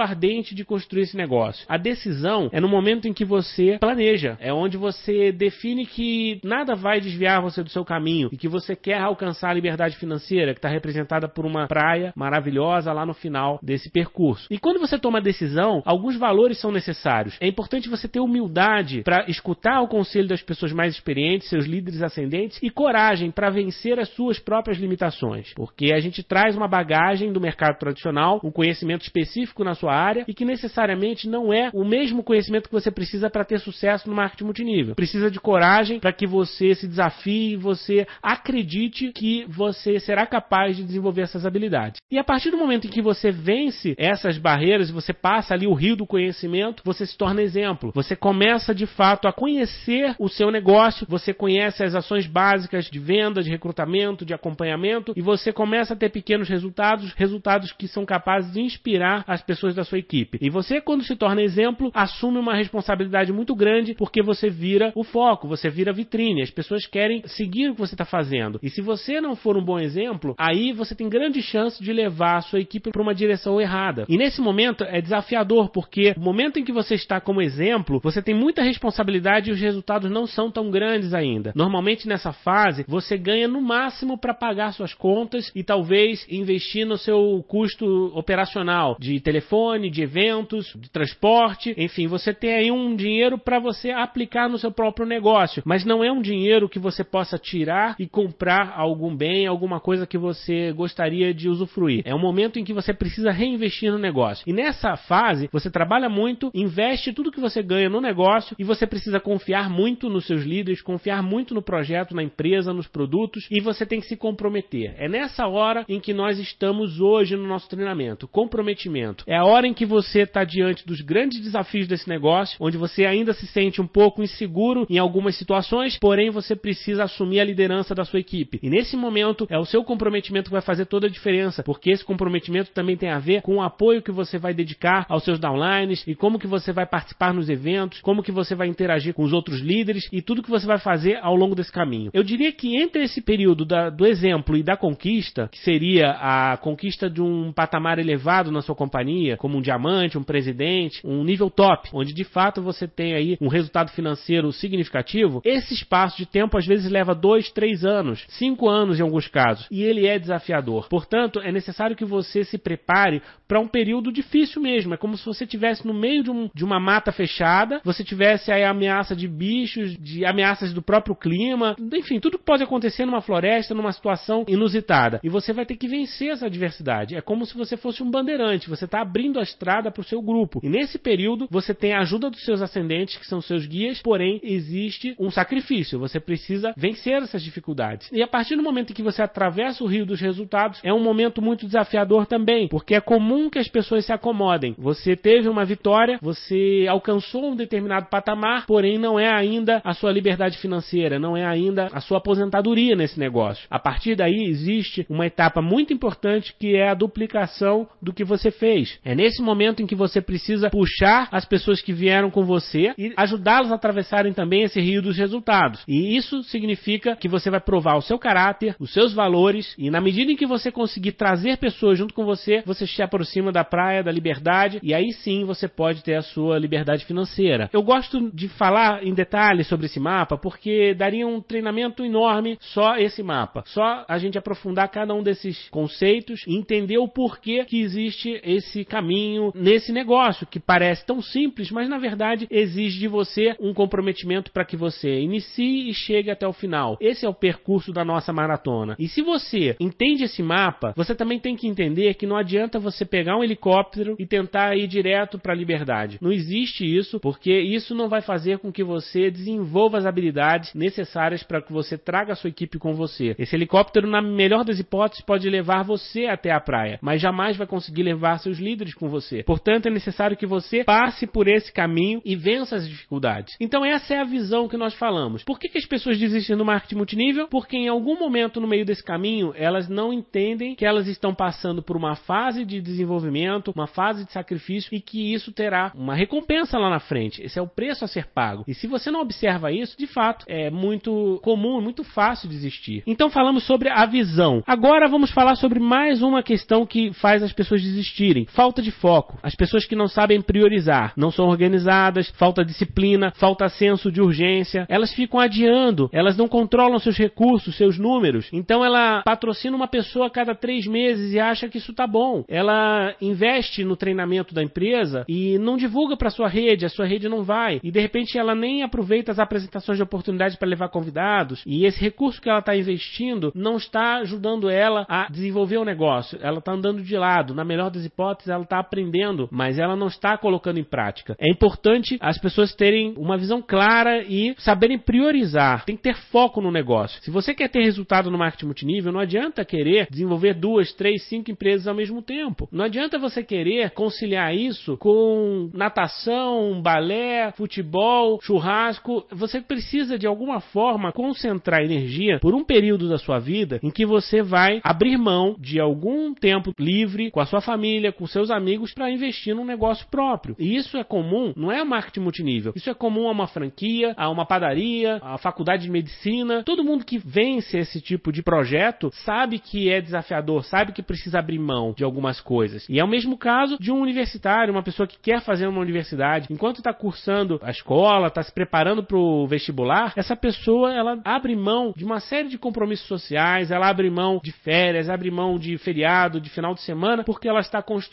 ardente 0.00 0.54
de 0.54 0.64
construir 0.64 1.02
esse 1.02 1.16
negócio. 1.16 1.64
A 1.68 1.76
decisão 1.76 2.48
é 2.52 2.60
no 2.60 2.68
momento 2.68 3.06
em 3.06 3.12
que 3.12 3.24
você 3.24 3.78
planeja, 3.78 4.36
é 4.40 4.52
onde 4.52 4.76
você 4.76 5.32
define 5.32 5.86
que 5.86 6.40
nada 6.42 6.74
vai 6.74 7.00
desviar 7.00 7.42
você 7.42 7.62
do 7.62 7.70
seu 7.70 7.84
caminho 7.84 8.28
e 8.32 8.36
que 8.36 8.48
você 8.48 8.74
quer 8.74 9.00
alcançar 9.00 9.50
a 9.50 9.54
liberdade 9.54 9.96
financeira, 9.96 10.52
que 10.52 10.58
está 10.58 10.68
representada 10.68 11.28
por 11.28 11.44
uma 11.44 11.66
praia 11.66 12.12
maravilhosa 12.16 12.92
lá 12.92 13.04
no 13.04 13.14
final 13.14 13.58
desse 13.62 13.90
percurso. 13.90 14.46
E 14.50 14.58
quando 14.58 14.80
você 14.80 14.98
toma 14.98 15.18
a 15.18 15.22
decisão, 15.22 15.82
alguns 15.84 16.16
valores 16.16 16.60
são 16.60 16.70
necessários. 16.70 17.36
É 17.40 17.46
importante 17.46 17.88
você 17.88 18.08
ter 18.08 18.20
humildade 18.20 19.02
para 19.02 19.28
escutar 19.28 19.80
o 19.80 19.88
conselho 19.88 20.28
das 20.28 20.42
pessoas 20.42 20.72
mais 20.72 20.94
experientes, 20.94 21.48
seus 21.48 21.66
líderes 21.66 22.02
ascendentes, 22.02 22.58
e 22.62 22.70
coragem 22.70 23.30
para 23.30 23.50
vencer 23.50 23.98
as 23.98 24.08
suas 24.10 24.38
próprias 24.38 24.78
limitações. 24.78 25.52
Porque 25.54 25.92
a 25.92 26.00
gente 26.00 26.22
traz 26.22 26.56
uma 26.56 26.68
bagagem 26.68 27.32
do 27.32 27.40
mercado 27.40 27.78
tradicional, 27.78 28.40
um 28.42 28.50
conhecimento 28.50 29.02
específico 29.02 29.33
na 29.64 29.74
sua 29.74 29.94
área 29.94 30.24
e 30.28 30.34
que 30.34 30.44
necessariamente 30.44 31.28
não 31.28 31.52
é 31.52 31.70
o 31.72 31.84
mesmo 31.84 32.22
conhecimento 32.22 32.68
que 32.68 32.74
você 32.74 32.90
precisa 32.90 33.30
para 33.30 33.44
ter 33.44 33.58
sucesso 33.60 34.08
no 34.08 34.14
marketing 34.14 34.44
multinível. 34.44 34.94
Precisa 34.94 35.30
de 35.30 35.40
coragem 35.40 36.00
para 36.00 36.12
que 36.12 36.26
você 36.26 36.74
se 36.74 36.86
desafie 36.86 37.56
você 37.56 38.06
acredite 38.22 39.10
que 39.12 39.44
você 39.48 39.98
será 39.98 40.26
capaz 40.26 40.76
de 40.76 40.84
desenvolver 40.84 41.22
essas 41.22 41.46
habilidades. 41.46 42.00
E 42.10 42.18
a 42.18 42.24
partir 42.24 42.50
do 42.50 42.56
momento 42.56 42.86
em 42.86 42.90
que 42.90 43.02
você 43.02 43.30
vence 43.30 43.94
essas 43.98 44.38
barreiras, 44.38 44.90
você 44.90 45.12
passa 45.12 45.54
ali 45.54 45.66
o 45.66 45.74
rio 45.74 45.96
do 45.96 46.06
conhecimento, 46.06 46.82
você 46.84 47.06
se 47.06 47.16
torna 47.16 47.42
exemplo. 47.42 47.90
Você 47.94 48.14
começa 48.14 48.74
de 48.74 48.86
fato 48.86 49.26
a 49.26 49.32
conhecer 49.32 50.14
o 50.18 50.28
seu 50.28 50.50
negócio, 50.50 51.06
você 51.08 51.32
conhece 51.32 51.82
as 51.82 51.94
ações 51.94 52.26
básicas 52.26 52.86
de 52.86 52.98
venda, 52.98 53.42
de 53.42 53.50
recrutamento, 53.50 54.24
de 54.24 54.34
acompanhamento 54.34 55.12
e 55.16 55.22
você 55.22 55.52
começa 55.52 55.94
a 55.94 55.96
ter 55.96 56.10
pequenos 56.10 56.48
resultados, 56.48 57.12
resultados 57.14 57.72
que 57.72 57.88
são 57.88 58.04
capazes 58.04 58.52
de 58.52 58.60
inspirar 58.60 59.23
as 59.26 59.42
pessoas 59.42 59.74
da 59.74 59.84
sua 59.84 59.98
equipe. 59.98 60.38
E 60.40 60.50
você, 60.50 60.80
quando 60.80 61.04
se 61.04 61.16
torna 61.16 61.42
exemplo, 61.42 61.90
assume 61.94 62.38
uma 62.38 62.54
responsabilidade 62.54 63.32
muito 63.32 63.54
grande 63.54 63.94
porque 63.94 64.22
você 64.22 64.48
vira 64.48 64.92
o 64.94 65.04
foco, 65.04 65.48
você 65.48 65.68
vira 65.68 65.90
a 65.90 65.94
vitrine. 65.94 66.42
As 66.42 66.50
pessoas 66.50 66.86
querem 66.86 67.22
seguir 67.26 67.70
o 67.70 67.74
que 67.74 67.80
você 67.80 67.94
está 67.94 68.04
fazendo. 68.04 68.58
E 68.62 68.70
se 68.70 68.80
você 68.80 69.20
não 69.20 69.36
for 69.36 69.56
um 69.56 69.64
bom 69.64 69.78
exemplo, 69.78 70.34
aí 70.38 70.72
você 70.72 70.94
tem 70.94 71.08
grande 71.08 71.42
chance 71.42 71.82
de 71.82 71.92
levar 71.92 72.36
a 72.36 72.42
sua 72.42 72.60
equipe 72.60 72.90
para 72.90 73.02
uma 73.02 73.14
direção 73.14 73.60
errada. 73.60 74.04
E 74.08 74.16
nesse 74.16 74.40
momento 74.40 74.84
é 74.84 75.00
desafiador 75.00 75.70
porque 75.70 76.14
no 76.16 76.22
momento 76.22 76.58
em 76.58 76.64
que 76.64 76.72
você 76.72 76.94
está 76.94 77.20
como 77.20 77.42
exemplo, 77.42 78.00
você 78.02 78.22
tem 78.22 78.34
muita 78.34 78.62
responsabilidade 78.62 79.50
e 79.50 79.52
os 79.52 79.60
resultados 79.60 80.10
não 80.10 80.26
são 80.26 80.50
tão 80.50 80.70
grandes 80.70 81.14
ainda. 81.14 81.52
Normalmente 81.54 82.08
nessa 82.08 82.32
fase, 82.32 82.84
você 82.88 83.16
ganha 83.16 83.48
no 83.48 83.60
máximo 83.60 84.18
para 84.18 84.34
pagar 84.34 84.72
suas 84.72 84.94
contas 84.94 85.50
e 85.54 85.62
talvez 85.62 86.26
investir 86.30 86.86
no 86.86 86.96
seu 86.96 87.44
custo 87.48 87.84
operacional 88.14 88.96
de 88.98 89.13
telefone, 89.20 89.90
de 89.90 90.02
eventos, 90.02 90.72
de 90.76 90.90
transporte, 90.90 91.74
enfim, 91.76 92.06
você 92.06 92.32
tem 92.32 92.54
aí 92.54 92.70
um 92.70 92.94
dinheiro 92.94 93.38
para 93.38 93.58
você 93.58 93.90
aplicar 93.90 94.48
no 94.48 94.58
seu 94.58 94.70
próprio 94.70 95.06
negócio, 95.06 95.62
mas 95.64 95.84
não 95.84 96.02
é 96.02 96.10
um 96.10 96.22
dinheiro 96.22 96.68
que 96.68 96.78
você 96.78 97.04
possa 97.04 97.38
tirar 97.38 97.96
e 97.98 98.06
comprar 98.06 98.74
algum 98.76 99.14
bem, 99.14 99.46
alguma 99.46 99.80
coisa 99.80 100.06
que 100.06 100.18
você 100.18 100.72
gostaria 100.72 101.32
de 101.32 101.48
usufruir. 101.48 102.02
É 102.04 102.14
um 102.14 102.18
momento 102.18 102.58
em 102.58 102.64
que 102.64 102.72
você 102.72 102.92
precisa 102.92 103.30
reinvestir 103.30 103.90
no 103.90 103.98
negócio. 103.98 104.44
E 104.46 104.52
nessa 104.52 104.96
fase, 104.96 105.48
você 105.52 105.70
trabalha 105.70 106.08
muito, 106.08 106.50
investe 106.54 107.12
tudo 107.12 107.32
que 107.32 107.40
você 107.40 107.62
ganha 107.62 107.88
no 107.88 108.00
negócio 108.00 108.56
e 108.58 108.64
você 108.64 108.86
precisa 108.86 109.20
confiar 109.20 109.70
muito 109.70 110.08
nos 110.08 110.26
seus 110.26 110.42
líderes, 110.42 110.82
confiar 110.82 111.22
muito 111.22 111.54
no 111.54 111.62
projeto, 111.62 112.14
na 112.14 112.22
empresa, 112.22 112.72
nos 112.72 112.86
produtos 112.86 113.46
e 113.50 113.60
você 113.60 113.86
tem 113.86 114.00
que 114.00 114.06
se 114.06 114.16
comprometer. 114.16 114.94
É 114.98 115.08
nessa 115.08 115.46
hora 115.46 115.84
em 115.88 116.00
que 116.00 116.12
nós 116.12 116.38
estamos 116.38 117.00
hoje 117.00 117.36
no 117.36 117.46
nosso 117.46 117.68
treinamento. 117.68 118.28
Comprometimento. 118.28 119.03
É 119.26 119.36
a 119.36 119.44
hora 119.44 119.66
em 119.66 119.74
que 119.74 119.84
você 119.84 120.20
está 120.20 120.44
diante 120.44 120.86
dos 120.86 121.00
grandes 121.00 121.40
desafios 121.40 121.86
desse 121.86 122.08
negócio, 122.08 122.56
onde 122.60 122.76
você 122.76 123.04
ainda 123.04 123.32
se 123.32 123.46
sente 123.46 123.80
um 123.80 123.86
pouco 123.86 124.22
inseguro 124.22 124.86
em 124.88 124.98
algumas 124.98 125.36
situações, 125.36 125.98
porém 125.98 126.30
você 126.30 126.56
precisa 126.56 127.04
assumir 127.04 127.40
a 127.40 127.44
liderança 127.44 127.94
da 127.94 128.04
sua 128.04 128.20
equipe. 128.20 128.58
E 128.62 128.70
nesse 128.70 128.96
momento 128.96 129.46
é 129.50 129.58
o 129.58 129.64
seu 129.64 129.84
comprometimento 129.84 130.48
que 130.48 130.52
vai 130.52 130.62
fazer 130.62 130.86
toda 130.86 131.06
a 131.06 131.10
diferença, 131.10 131.62
porque 131.62 131.90
esse 131.90 132.04
comprometimento 132.04 132.70
também 132.72 132.96
tem 132.96 133.10
a 133.10 133.18
ver 133.18 133.42
com 133.42 133.56
o 133.56 133.62
apoio 133.62 134.02
que 134.02 134.12
você 134.12 134.38
vai 134.38 134.54
dedicar 134.54 135.06
aos 135.08 135.24
seus 135.24 135.38
downlines 135.38 136.04
e 136.06 136.14
como 136.14 136.38
que 136.38 136.46
você 136.46 136.72
vai 136.72 136.86
participar 136.86 137.32
nos 137.34 137.48
eventos, 137.48 138.00
como 138.00 138.22
que 138.22 138.32
você 138.32 138.54
vai 138.54 138.68
interagir 138.68 139.14
com 139.14 139.22
os 139.22 139.32
outros 139.32 139.60
líderes 139.60 140.08
e 140.12 140.22
tudo 140.22 140.42
que 140.42 140.50
você 140.50 140.66
vai 140.66 140.78
fazer 140.78 141.18
ao 141.22 141.34
longo 141.34 141.54
desse 141.54 141.72
caminho. 141.72 142.10
Eu 142.12 142.22
diria 142.22 142.52
que 142.52 142.76
entre 142.76 143.02
esse 143.02 143.20
período 143.20 143.64
da, 143.64 143.90
do 143.90 144.06
exemplo 144.06 144.56
e 144.56 144.62
da 144.62 144.76
conquista, 144.76 145.48
que 145.50 145.58
seria 145.58 146.10
a 146.10 146.56
conquista 146.56 147.08
de 147.10 147.20
um 147.20 147.52
patamar 147.52 147.98
elevado 147.98 148.50
na 148.50 148.62
sua 148.62 148.74
companhia, 148.94 149.36
como 149.36 149.58
um 149.58 149.60
diamante, 149.60 150.16
um 150.16 150.22
presidente, 150.22 151.00
um 151.04 151.24
nível 151.24 151.50
top, 151.50 151.88
onde 151.92 152.14
de 152.14 152.22
fato 152.22 152.62
você 152.62 152.86
tem 152.86 153.14
aí 153.14 153.36
um 153.40 153.48
resultado 153.48 153.90
financeiro 153.90 154.52
significativo, 154.52 155.42
esse 155.44 155.74
espaço 155.74 156.16
de 156.16 156.26
tempo 156.26 156.56
às 156.56 156.64
vezes 156.64 156.90
leva 156.90 157.14
dois, 157.14 157.50
três 157.50 157.84
anos, 157.84 158.24
cinco 158.28 158.68
anos 158.68 159.00
em 159.00 159.02
alguns 159.02 159.26
casos, 159.26 159.66
e 159.70 159.82
ele 159.82 160.06
é 160.06 160.18
desafiador. 160.18 160.88
Portanto, 160.88 161.40
é 161.40 161.50
necessário 161.50 161.96
que 161.96 162.04
você 162.04 162.44
se 162.44 162.56
prepare 162.56 163.20
para 163.48 163.58
um 163.58 163.66
período 163.66 164.12
difícil 164.12 164.62
mesmo. 164.62 164.94
É 164.94 164.96
como 164.96 165.16
se 165.16 165.26
você 165.26 165.44
estivesse 165.44 165.86
no 165.86 165.92
meio 165.92 166.22
de, 166.22 166.30
um, 166.30 166.48
de 166.54 166.64
uma 166.64 166.78
mata 166.78 167.10
fechada, 167.10 167.80
você 167.84 168.04
tivesse 168.04 168.52
aí 168.52 168.62
a 168.62 168.70
ameaça 168.70 169.16
de 169.16 169.26
bichos, 169.26 169.96
de 169.98 170.24
ameaças 170.24 170.72
do 170.72 170.82
próprio 170.82 171.16
clima, 171.16 171.74
enfim, 171.92 172.20
tudo 172.20 172.38
que 172.38 172.44
pode 172.44 172.62
acontecer 172.62 173.04
numa 173.04 173.20
floresta, 173.20 173.74
numa 173.74 173.92
situação 173.92 174.44
inusitada. 174.46 175.20
E 175.22 175.28
você 175.28 175.52
vai 175.52 175.66
ter 175.66 175.76
que 175.76 175.88
vencer 175.88 176.30
essa 176.30 176.46
adversidade. 176.46 177.16
É 177.16 177.20
como 177.20 177.44
se 177.44 177.56
você 177.56 177.76
fosse 177.76 178.02
um 178.02 178.10
bandeirante, 178.10 178.70
você 178.70 178.83
está 178.84 179.00
abrindo 179.00 179.38
a 179.38 179.42
estrada 179.42 179.90
para 179.90 180.00
o 180.00 180.04
seu 180.04 180.20
grupo. 180.22 180.60
E 180.62 180.68
nesse 180.68 180.98
período, 180.98 181.46
você 181.50 181.74
tem 181.74 181.92
a 181.92 182.00
ajuda 182.00 182.30
dos 182.30 182.44
seus 182.44 182.62
ascendentes, 182.62 183.16
que 183.16 183.26
são 183.26 183.40
seus 183.40 183.66
guias, 183.66 184.00
porém 184.02 184.40
existe 184.42 185.14
um 185.18 185.30
sacrifício. 185.30 185.98
Você 185.98 186.20
precisa 186.20 186.72
vencer 186.76 187.22
essas 187.22 187.42
dificuldades. 187.42 188.10
E 188.12 188.22
a 188.22 188.26
partir 188.26 188.56
do 188.56 188.62
momento 188.62 188.90
em 188.90 188.94
que 188.94 189.02
você 189.02 189.22
atravessa 189.22 189.82
o 189.82 189.86
rio 189.86 190.06
dos 190.06 190.20
resultados, 190.20 190.80
é 190.82 190.92
um 190.92 191.02
momento 191.02 191.40
muito 191.40 191.66
desafiador 191.66 192.26
também, 192.26 192.68
porque 192.68 192.94
é 192.94 193.00
comum 193.00 193.50
que 193.50 193.58
as 193.58 193.68
pessoas 193.68 194.04
se 194.04 194.12
acomodem. 194.12 194.74
Você 194.78 195.16
teve 195.16 195.48
uma 195.48 195.64
vitória, 195.64 196.18
você 196.20 196.86
alcançou 196.88 197.50
um 197.50 197.56
determinado 197.56 198.06
patamar, 198.06 198.66
porém 198.66 198.98
não 198.98 199.18
é 199.18 199.32
ainda 199.32 199.80
a 199.84 199.94
sua 199.94 200.12
liberdade 200.12 200.58
financeira, 200.58 201.18
não 201.18 201.36
é 201.36 201.44
ainda 201.44 201.88
a 201.92 202.00
sua 202.00 202.18
aposentadoria 202.18 202.96
nesse 202.96 203.18
negócio. 203.18 203.66
A 203.70 203.78
partir 203.78 204.16
daí 204.16 204.44
existe 204.46 205.06
uma 205.08 205.26
etapa 205.26 205.60
muito 205.60 205.92
importante 205.92 206.54
que 206.58 206.76
é 206.76 206.88
a 206.88 206.94
duplicação 206.94 207.88
do 208.00 208.12
que 208.12 208.24
você 208.24 208.50
fez. 208.50 208.63
É 209.04 209.14
nesse 209.14 209.42
momento 209.42 209.82
em 209.82 209.86
que 209.86 209.94
você 209.94 210.20
precisa 210.20 210.70
puxar 210.70 211.28
as 211.30 211.44
pessoas 211.44 211.80
que 211.80 211.92
vieram 211.92 212.30
com 212.30 212.44
você 212.44 212.94
e 212.96 213.12
ajudá-los 213.16 213.70
a 213.70 213.74
atravessarem 213.74 214.32
também 214.32 214.62
esse 214.62 214.80
rio 214.80 215.02
dos 215.02 215.16
resultados. 215.16 215.82
E 215.86 216.16
isso 216.16 216.42
significa 216.44 217.16
que 217.16 217.28
você 217.28 217.50
vai 217.50 217.60
provar 217.60 217.96
o 217.96 218.02
seu 218.02 218.18
caráter, 218.18 218.74
os 218.78 218.92
seus 218.92 219.12
valores 219.12 219.74
e 219.78 219.90
na 219.90 220.00
medida 220.00 220.32
em 220.32 220.36
que 220.36 220.46
você 220.46 220.70
conseguir 220.70 221.12
trazer 221.12 221.58
pessoas 221.58 221.98
junto 221.98 222.14
com 222.14 222.24
você, 222.24 222.62
você 222.64 222.86
se 222.86 223.02
aproxima 223.02 223.52
da 223.52 223.64
praia 223.64 224.02
da 224.02 224.10
liberdade 224.10 224.78
e 224.82 224.94
aí 224.94 225.12
sim 225.12 225.44
você 225.44 225.68
pode 225.68 226.02
ter 226.02 226.14
a 226.14 226.22
sua 226.22 226.58
liberdade 226.58 227.04
financeira. 227.04 227.68
Eu 227.72 227.82
gosto 227.82 228.30
de 228.32 228.48
falar 228.48 229.04
em 229.04 229.12
detalhes 229.12 229.66
sobre 229.66 229.86
esse 229.86 230.00
mapa 230.00 230.36
porque 230.36 230.94
daria 230.94 231.26
um 231.26 231.40
treinamento 231.40 232.04
enorme 232.04 232.56
só 232.60 232.96
esse 232.96 233.22
mapa. 233.22 233.62
Só 233.66 234.04
a 234.08 234.18
gente 234.18 234.38
aprofundar 234.38 234.88
cada 234.88 235.14
um 235.14 235.22
desses 235.22 235.68
conceitos 235.70 236.42
e 236.46 236.56
entender 236.56 236.98
o 236.98 237.08
porquê 237.08 237.64
que 237.64 237.80
existe 237.80 238.40
esse 238.56 238.84
caminho 238.84 239.52
nesse 239.54 239.92
negócio 239.92 240.46
que 240.46 240.60
parece 240.60 241.04
tão 241.04 241.20
simples, 241.20 241.70
mas 241.70 241.88
na 241.88 241.98
verdade 241.98 242.46
exige 242.50 242.98
de 242.98 243.08
você 243.08 243.54
um 243.60 243.74
comprometimento 243.74 244.50
para 244.50 244.64
que 244.64 244.76
você 244.76 245.20
inicie 245.20 245.88
e 245.88 245.94
chegue 245.94 246.30
até 246.30 246.46
o 246.46 246.52
final. 246.52 246.96
Esse 247.00 247.26
é 247.26 247.28
o 247.28 247.34
percurso 247.34 247.92
da 247.92 248.04
nossa 248.04 248.32
maratona. 248.32 248.96
E 248.98 249.08
se 249.08 249.22
você 249.22 249.76
entende 249.80 250.24
esse 250.24 250.42
mapa, 250.42 250.92
você 250.96 251.14
também 251.14 251.38
tem 251.38 251.56
que 251.56 251.66
entender 251.66 252.14
que 252.14 252.26
não 252.26 252.36
adianta 252.36 252.78
você 252.78 253.04
pegar 253.04 253.36
um 253.36 253.44
helicóptero 253.44 254.16
e 254.18 254.26
tentar 254.26 254.76
ir 254.76 254.86
direto 254.86 255.38
para 255.38 255.52
a 255.52 255.56
liberdade. 255.56 256.18
Não 256.20 256.32
existe 256.32 256.84
isso, 256.84 257.20
porque 257.20 257.52
isso 257.52 257.94
não 257.94 258.08
vai 258.08 258.20
fazer 258.20 258.58
com 258.58 258.72
que 258.72 258.84
você 258.84 259.30
desenvolva 259.30 259.98
as 259.98 260.06
habilidades 260.06 260.72
necessárias 260.74 261.42
para 261.42 261.60
que 261.60 261.72
você 261.72 261.96
traga 261.96 262.32
a 262.32 262.36
sua 262.36 262.50
equipe 262.50 262.78
com 262.78 262.94
você. 262.94 263.34
Esse 263.38 263.56
helicóptero, 263.56 264.06
na 264.06 264.22
melhor 264.22 264.64
das 264.64 264.78
hipóteses, 264.78 265.24
pode 265.24 265.48
levar 265.48 265.82
você 265.82 266.26
até 266.26 266.50
a 266.50 266.60
praia, 266.60 266.98
mas 267.02 267.20
jamais 267.20 267.56
vai 267.56 267.66
conseguir 267.66 268.02
levar 268.02 268.38
seus 268.44 268.58
líderes 268.58 268.94
com 268.94 269.08
você. 269.08 269.42
Portanto, 269.42 269.86
é 269.86 269.90
necessário 269.90 270.36
que 270.36 270.46
você 270.46 270.84
passe 270.84 271.26
por 271.26 271.48
esse 271.48 271.72
caminho 271.72 272.22
e 272.24 272.36
vença 272.36 272.76
as 272.76 272.88
dificuldades. 272.88 273.56
Então, 273.58 273.84
essa 273.84 274.14
é 274.14 274.20
a 274.20 274.24
visão 274.24 274.68
que 274.68 274.76
nós 274.76 274.94
falamos. 274.94 275.42
Por 275.42 275.58
que, 275.58 275.68
que 275.68 275.78
as 275.78 275.86
pessoas 275.86 276.18
desistem 276.18 276.56
do 276.56 276.64
marketing 276.64 276.96
multinível? 276.96 277.48
Porque 277.48 277.76
em 277.76 277.88
algum 277.88 278.18
momento 278.18 278.60
no 278.60 278.68
meio 278.68 278.84
desse 278.84 279.02
caminho, 279.02 279.52
elas 279.56 279.88
não 279.88 280.12
entendem 280.12 280.74
que 280.74 280.86
elas 280.86 281.08
estão 281.08 281.34
passando 281.34 281.82
por 281.82 281.96
uma 281.96 282.14
fase 282.14 282.64
de 282.64 282.80
desenvolvimento, 282.80 283.72
uma 283.74 283.86
fase 283.86 284.24
de 284.24 284.32
sacrifício 284.32 284.94
e 284.94 285.00
que 285.00 285.32
isso 285.32 285.52
terá 285.52 285.92
uma 285.94 286.14
recompensa 286.14 286.78
lá 286.78 286.90
na 286.90 287.00
frente. 287.00 287.42
Esse 287.42 287.58
é 287.58 287.62
o 287.62 287.68
preço 287.68 288.04
a 288.04 288.08
ser 288.08 288.26
pago. 288.26 288.64
E 288.68 288.74
se 288.74 288.86
você 288.86 289.10
não 289.10 289.20
observa 289.20 289.72
isso, 289.72 289.96
de 289.96 290.06
fato, 290.06 290.44
é 290.48 290.70
muito 290.70 291.40
comum, 291.42 291.80
muito 291.80 292.04
fácil 292.04 292.48
desistir. 292.48 293.02
Então 293.06 293.30
falamos 293.30 293.64
sobre 293.64 293.88
a 293.88 294.04
visão. 294.06 294.62
Agora 294.66 295.08
vamos 295.08 295.30
falar 295.30 295.56
sobre 295.56 295.80
mais 295.80 296.22
uma 296.22 296.42
questão 296.42 296.86
que 296.86 297.12
faz 297.14 297.42
as 297.42 297.52
pessoas 297.52 297.82
desistirem: 297.82 298.33
falta 298.50 298.82
de 298.82 298.90
foco. 298.90 299.38
As 299.42 299.54
pessoas 299.54 299.86
que 299.86 299.96
não 299.96 300.08
sabem 300.08 300.40
priorizar, 300.40 301.12
não 301.16 301.30
são 301.30 301.46
organizadas, 301.46 302.30
falta 302.36 302.64
disciplina, 302.64 303.32
falta 303.36 303.68
senso 303.68 304.10
de 304.10 304.20
urgência, 304.20 304.86
elas 304.88 305.12
ficam 305.12 305.38
adiando, 305.40 306.08
elas 306.12 306.36
não 306.36 306.48
controlam 306.48 306.98
seus 306.98 307.16
recursos, 307.16 307.76
seus 307.76 307.98
números. 307.98 308.48
Então 308.52 308.84
ela 308.84 309.22
patrocina 309.22 309.76
uma 309.76 309.88
pessoa 309.88 310.26
a 310.26 310.30
cada 310.30 310.54
três 310.54 310.86
meses 310.86 311.32
e 311.32 311.40
acha 311.40 311.68
que 311.68 311.78
isso 311.78 311.92
tá 311.92 312.06
bom. 312.06 312.44
Ela 312.48 313.14
investe 313.20 313.84
no 313.84 313.96
treinamento 313.96 314.54
da 314.54 314.62
empresa 314.62 315.24
e 315.28 315.58
não 315.58 315.76
divulga 315.76 316.16
para 316.16 316.30
sua 316.30 316.48
rede, 316.48 316.86
a 316.86 316.88
sua 316.88 317.06
rede 317.06 317.28
não 317.28 317.42
vai. 317.42 317.80
E 317.82 317.90
de 317.90 318.00
repente 318.00 318.38
ela 318.38 318.54
nem 318.54 318.82
aproveita 318.82 319.32
as 319.32 319.38
apresentações 319.38 319.98
de 319.98 320.02
oportunidade 320.02 320.56
para 320.56 320.68
levar 320.68 320.88
convidados. 320.88 321.62
E 321.66 321.84
esse 321.84 322.00
recurso 322.00 322.40
que 322.40 322.48
ela 322.48 322.60
está 322.60 322.76
investindo 322.76 323.52
não 323.54 323.76
está 323.76 324.16
ajudando 324.16 324.68
ela 324.68 325.06
a 325.08 325.26
desenvolver 325.30 325.78
o 325.78 325.84
negócio. 325.84 326.38
Ela 326.42 326.58
está 326.58 326.72
andando 326.72 327.02
de 327.02 327.16
lado. 327.16 327.54
Na 327.54 327.64
melhor 327.64 327.90
das 327.90 328.04
hipóteses, 328.04 328.23
ela 328.46 328.62
está 328.62 328.78
aprendendo, 328.78 329.48
mas 329.50 329.78
ela 329.78 329.96
não 329.96 330.06
está 330.06 330.36
colocando 330.36 330.78
em 330.78 330.84
prática. 330.84 331.36
É 331.38 331.50
importante 331.50 332.18
as 332.20 332.38
pessoas 332.38 332.74
terem 332.74 333.14
uma 333.16 333.36
visão 333.36 333.62
clara 333.62 334.22
e 334.22 334.54
saberem 334.58 334.98
priorizar. 334.98 335.84
Tem 335.84 335.96
que 335.96 336.02
ter 336.02 336.16
foco 336.30 336.60
no 336.60 336.70
negócio. 336.70 337.22
Se 337.22 337.30
você 337.30 337.54
quer 337.54 337.68
ter 337.68 337.82
resultado 337.82 338.30
no 338.30 338.38
marketing 338.38 338.66
multinível, 338.66 339.12
não 339.12 339.20
adianta 339.20 339.64
querer 339.64 340.06
desenvolver 340.10 340.54
duas, 340.54 340.92
três, 340.92 341.22
cinco 341.24 341.50
empresas 341.50 341.86
ao 341.86 341.94
mesmo 341.94 342.22
tempo. 342.22 342.68
Não 342.72 342.84
adianta 342.84 343.18
você 343.18 343.42
querer 343.42 343.90
conciliar 343.90 344.54
isso 344.54 344.96
com 344.98 345.70
natação, 345.72 346.80
balé, 346.82 347.52
futebol, 347.52 348.40
churrasco. 348.42 349.26
Você 349.30 349.60
precisa 349.60 350.18
de 350.18 350.26
alguma 350.26 350.60
forma 350.60 351.12
concentrar 351.12 351.82
energia 351.82 352.38
por 352.40 352.54
um 352.54 352.64
período 352.64 353.08
da 353.08 353.18
sua 353.18 353.38
vida 353.38 353.78
em 353.82 353.90
que 353.90 354.06
você 354.06 354.42
vai 354.42 354.80
abrir 354.82 355.16
mão 355.16 355.56
de 355.58 355.80
algum 355.80 356.34
tempo 356.34 356.72
livre 356.78 357.30
com 357.30 357.40
a 357.40 357.46
sua 357.46 357.60
família, 357.60 358.12
com 358.14 358.26
seus 358.26 358.50
amigos 358.50 358.92
para 358.92 359.10
investir 359.10 359.54
num 359.54 359.64
negócio 359.64 360.06
próprio. 360.08 360.56
E 360.58 360.74
isso 360.74 360.96
é 360.96 361.04
comum, 361.04 361.52
não 361.56 361.70
é 361.70 361.82
marketing 361.84 362.20
multinível. 362.20 362.72
Isso 362.74 362.90
é 362.90 362.94
comum 362.94 363.28
a 363.28 363.32
uma 363.32 363.46
franquia, 363.46 364.14
a 364.16 364.30
uma 364.30 364.46
padaria, 364.46 365.18
a 365.22 365.38
faculdade 365.38 365.84
de 365.84 365.90
medicina. 365.90 366.62
Todo 366.64 366.84
mundo 366.84 367.04
que 367.04 367.18
vence 367.18 367.78
esse 367.78 368.00
tipo 368.00 368.32
de 368.32 368.42
projeto 368.42 369.10
sabe 369.24 369.58
que 369.58 369.90
é 369.90 370.00
desafiador, 370.00 370.64
sabe 370.64 370.92
que 370.92 371.02
precisa 371.02 371.38
abrir 371.38 371.58
mão 371.58 371.92
de 371.96 372.04
algumas 372.04 372.40
coisas. 372.40 372.86
E 372.88 372.98
é 372.98 373.04
o 373.04 373.08
mesmo 373.08 373.36
caso 373.36 373.76
de 373.78 373.90
um 373.90 374.00
universitário, 374.00 374.72
uma 374.72 374.82
pessoa 374.82 375.06
que 375.06 375.18
quer 375.18 375.40
fazer 375.40 375.66
uma 375.66 375.80
universidade, 375.80 376.48
enquanto 376.50 376.78
está 376.78 376.92
cursando 376.92 377.60
a 377.62 377.70
escola, 377.70 378.28
está 378.28 378.42
se 378.42 378.52
preparando 378.52 379.02
para 379.02 379.18
o 379.18 379.46
vestibular, 379.46 380.12
essa 380.16 380.36
pessoa 380.36 380.92
ela 380.92 381.20
abre 381.24 381.54
mão 381.56 381.92
de 381.96 382.04
uma 382.04 382.20
série 382.20 382.48
de 382.48 382.58
compromissos 382.58 383.06
sociais, 383.06 383.70
ela 383.70 383.88
abre 383.88 384.10
mão 384.10 384.40
de 384.42 384.52
férias, 384.52 385.08
abre 385.08 385.30
mão 385.30 385.58
de 385.58 385.76
feriado, 385.78 386.40
de 386.40 386.50
final 386.50 386.74
de 386.74 386.82
semana, 386.82 387.24
porque 387.24 387.48
ela 387.48 387.60
está 387.60 387.82
construindo. 387.82 388.03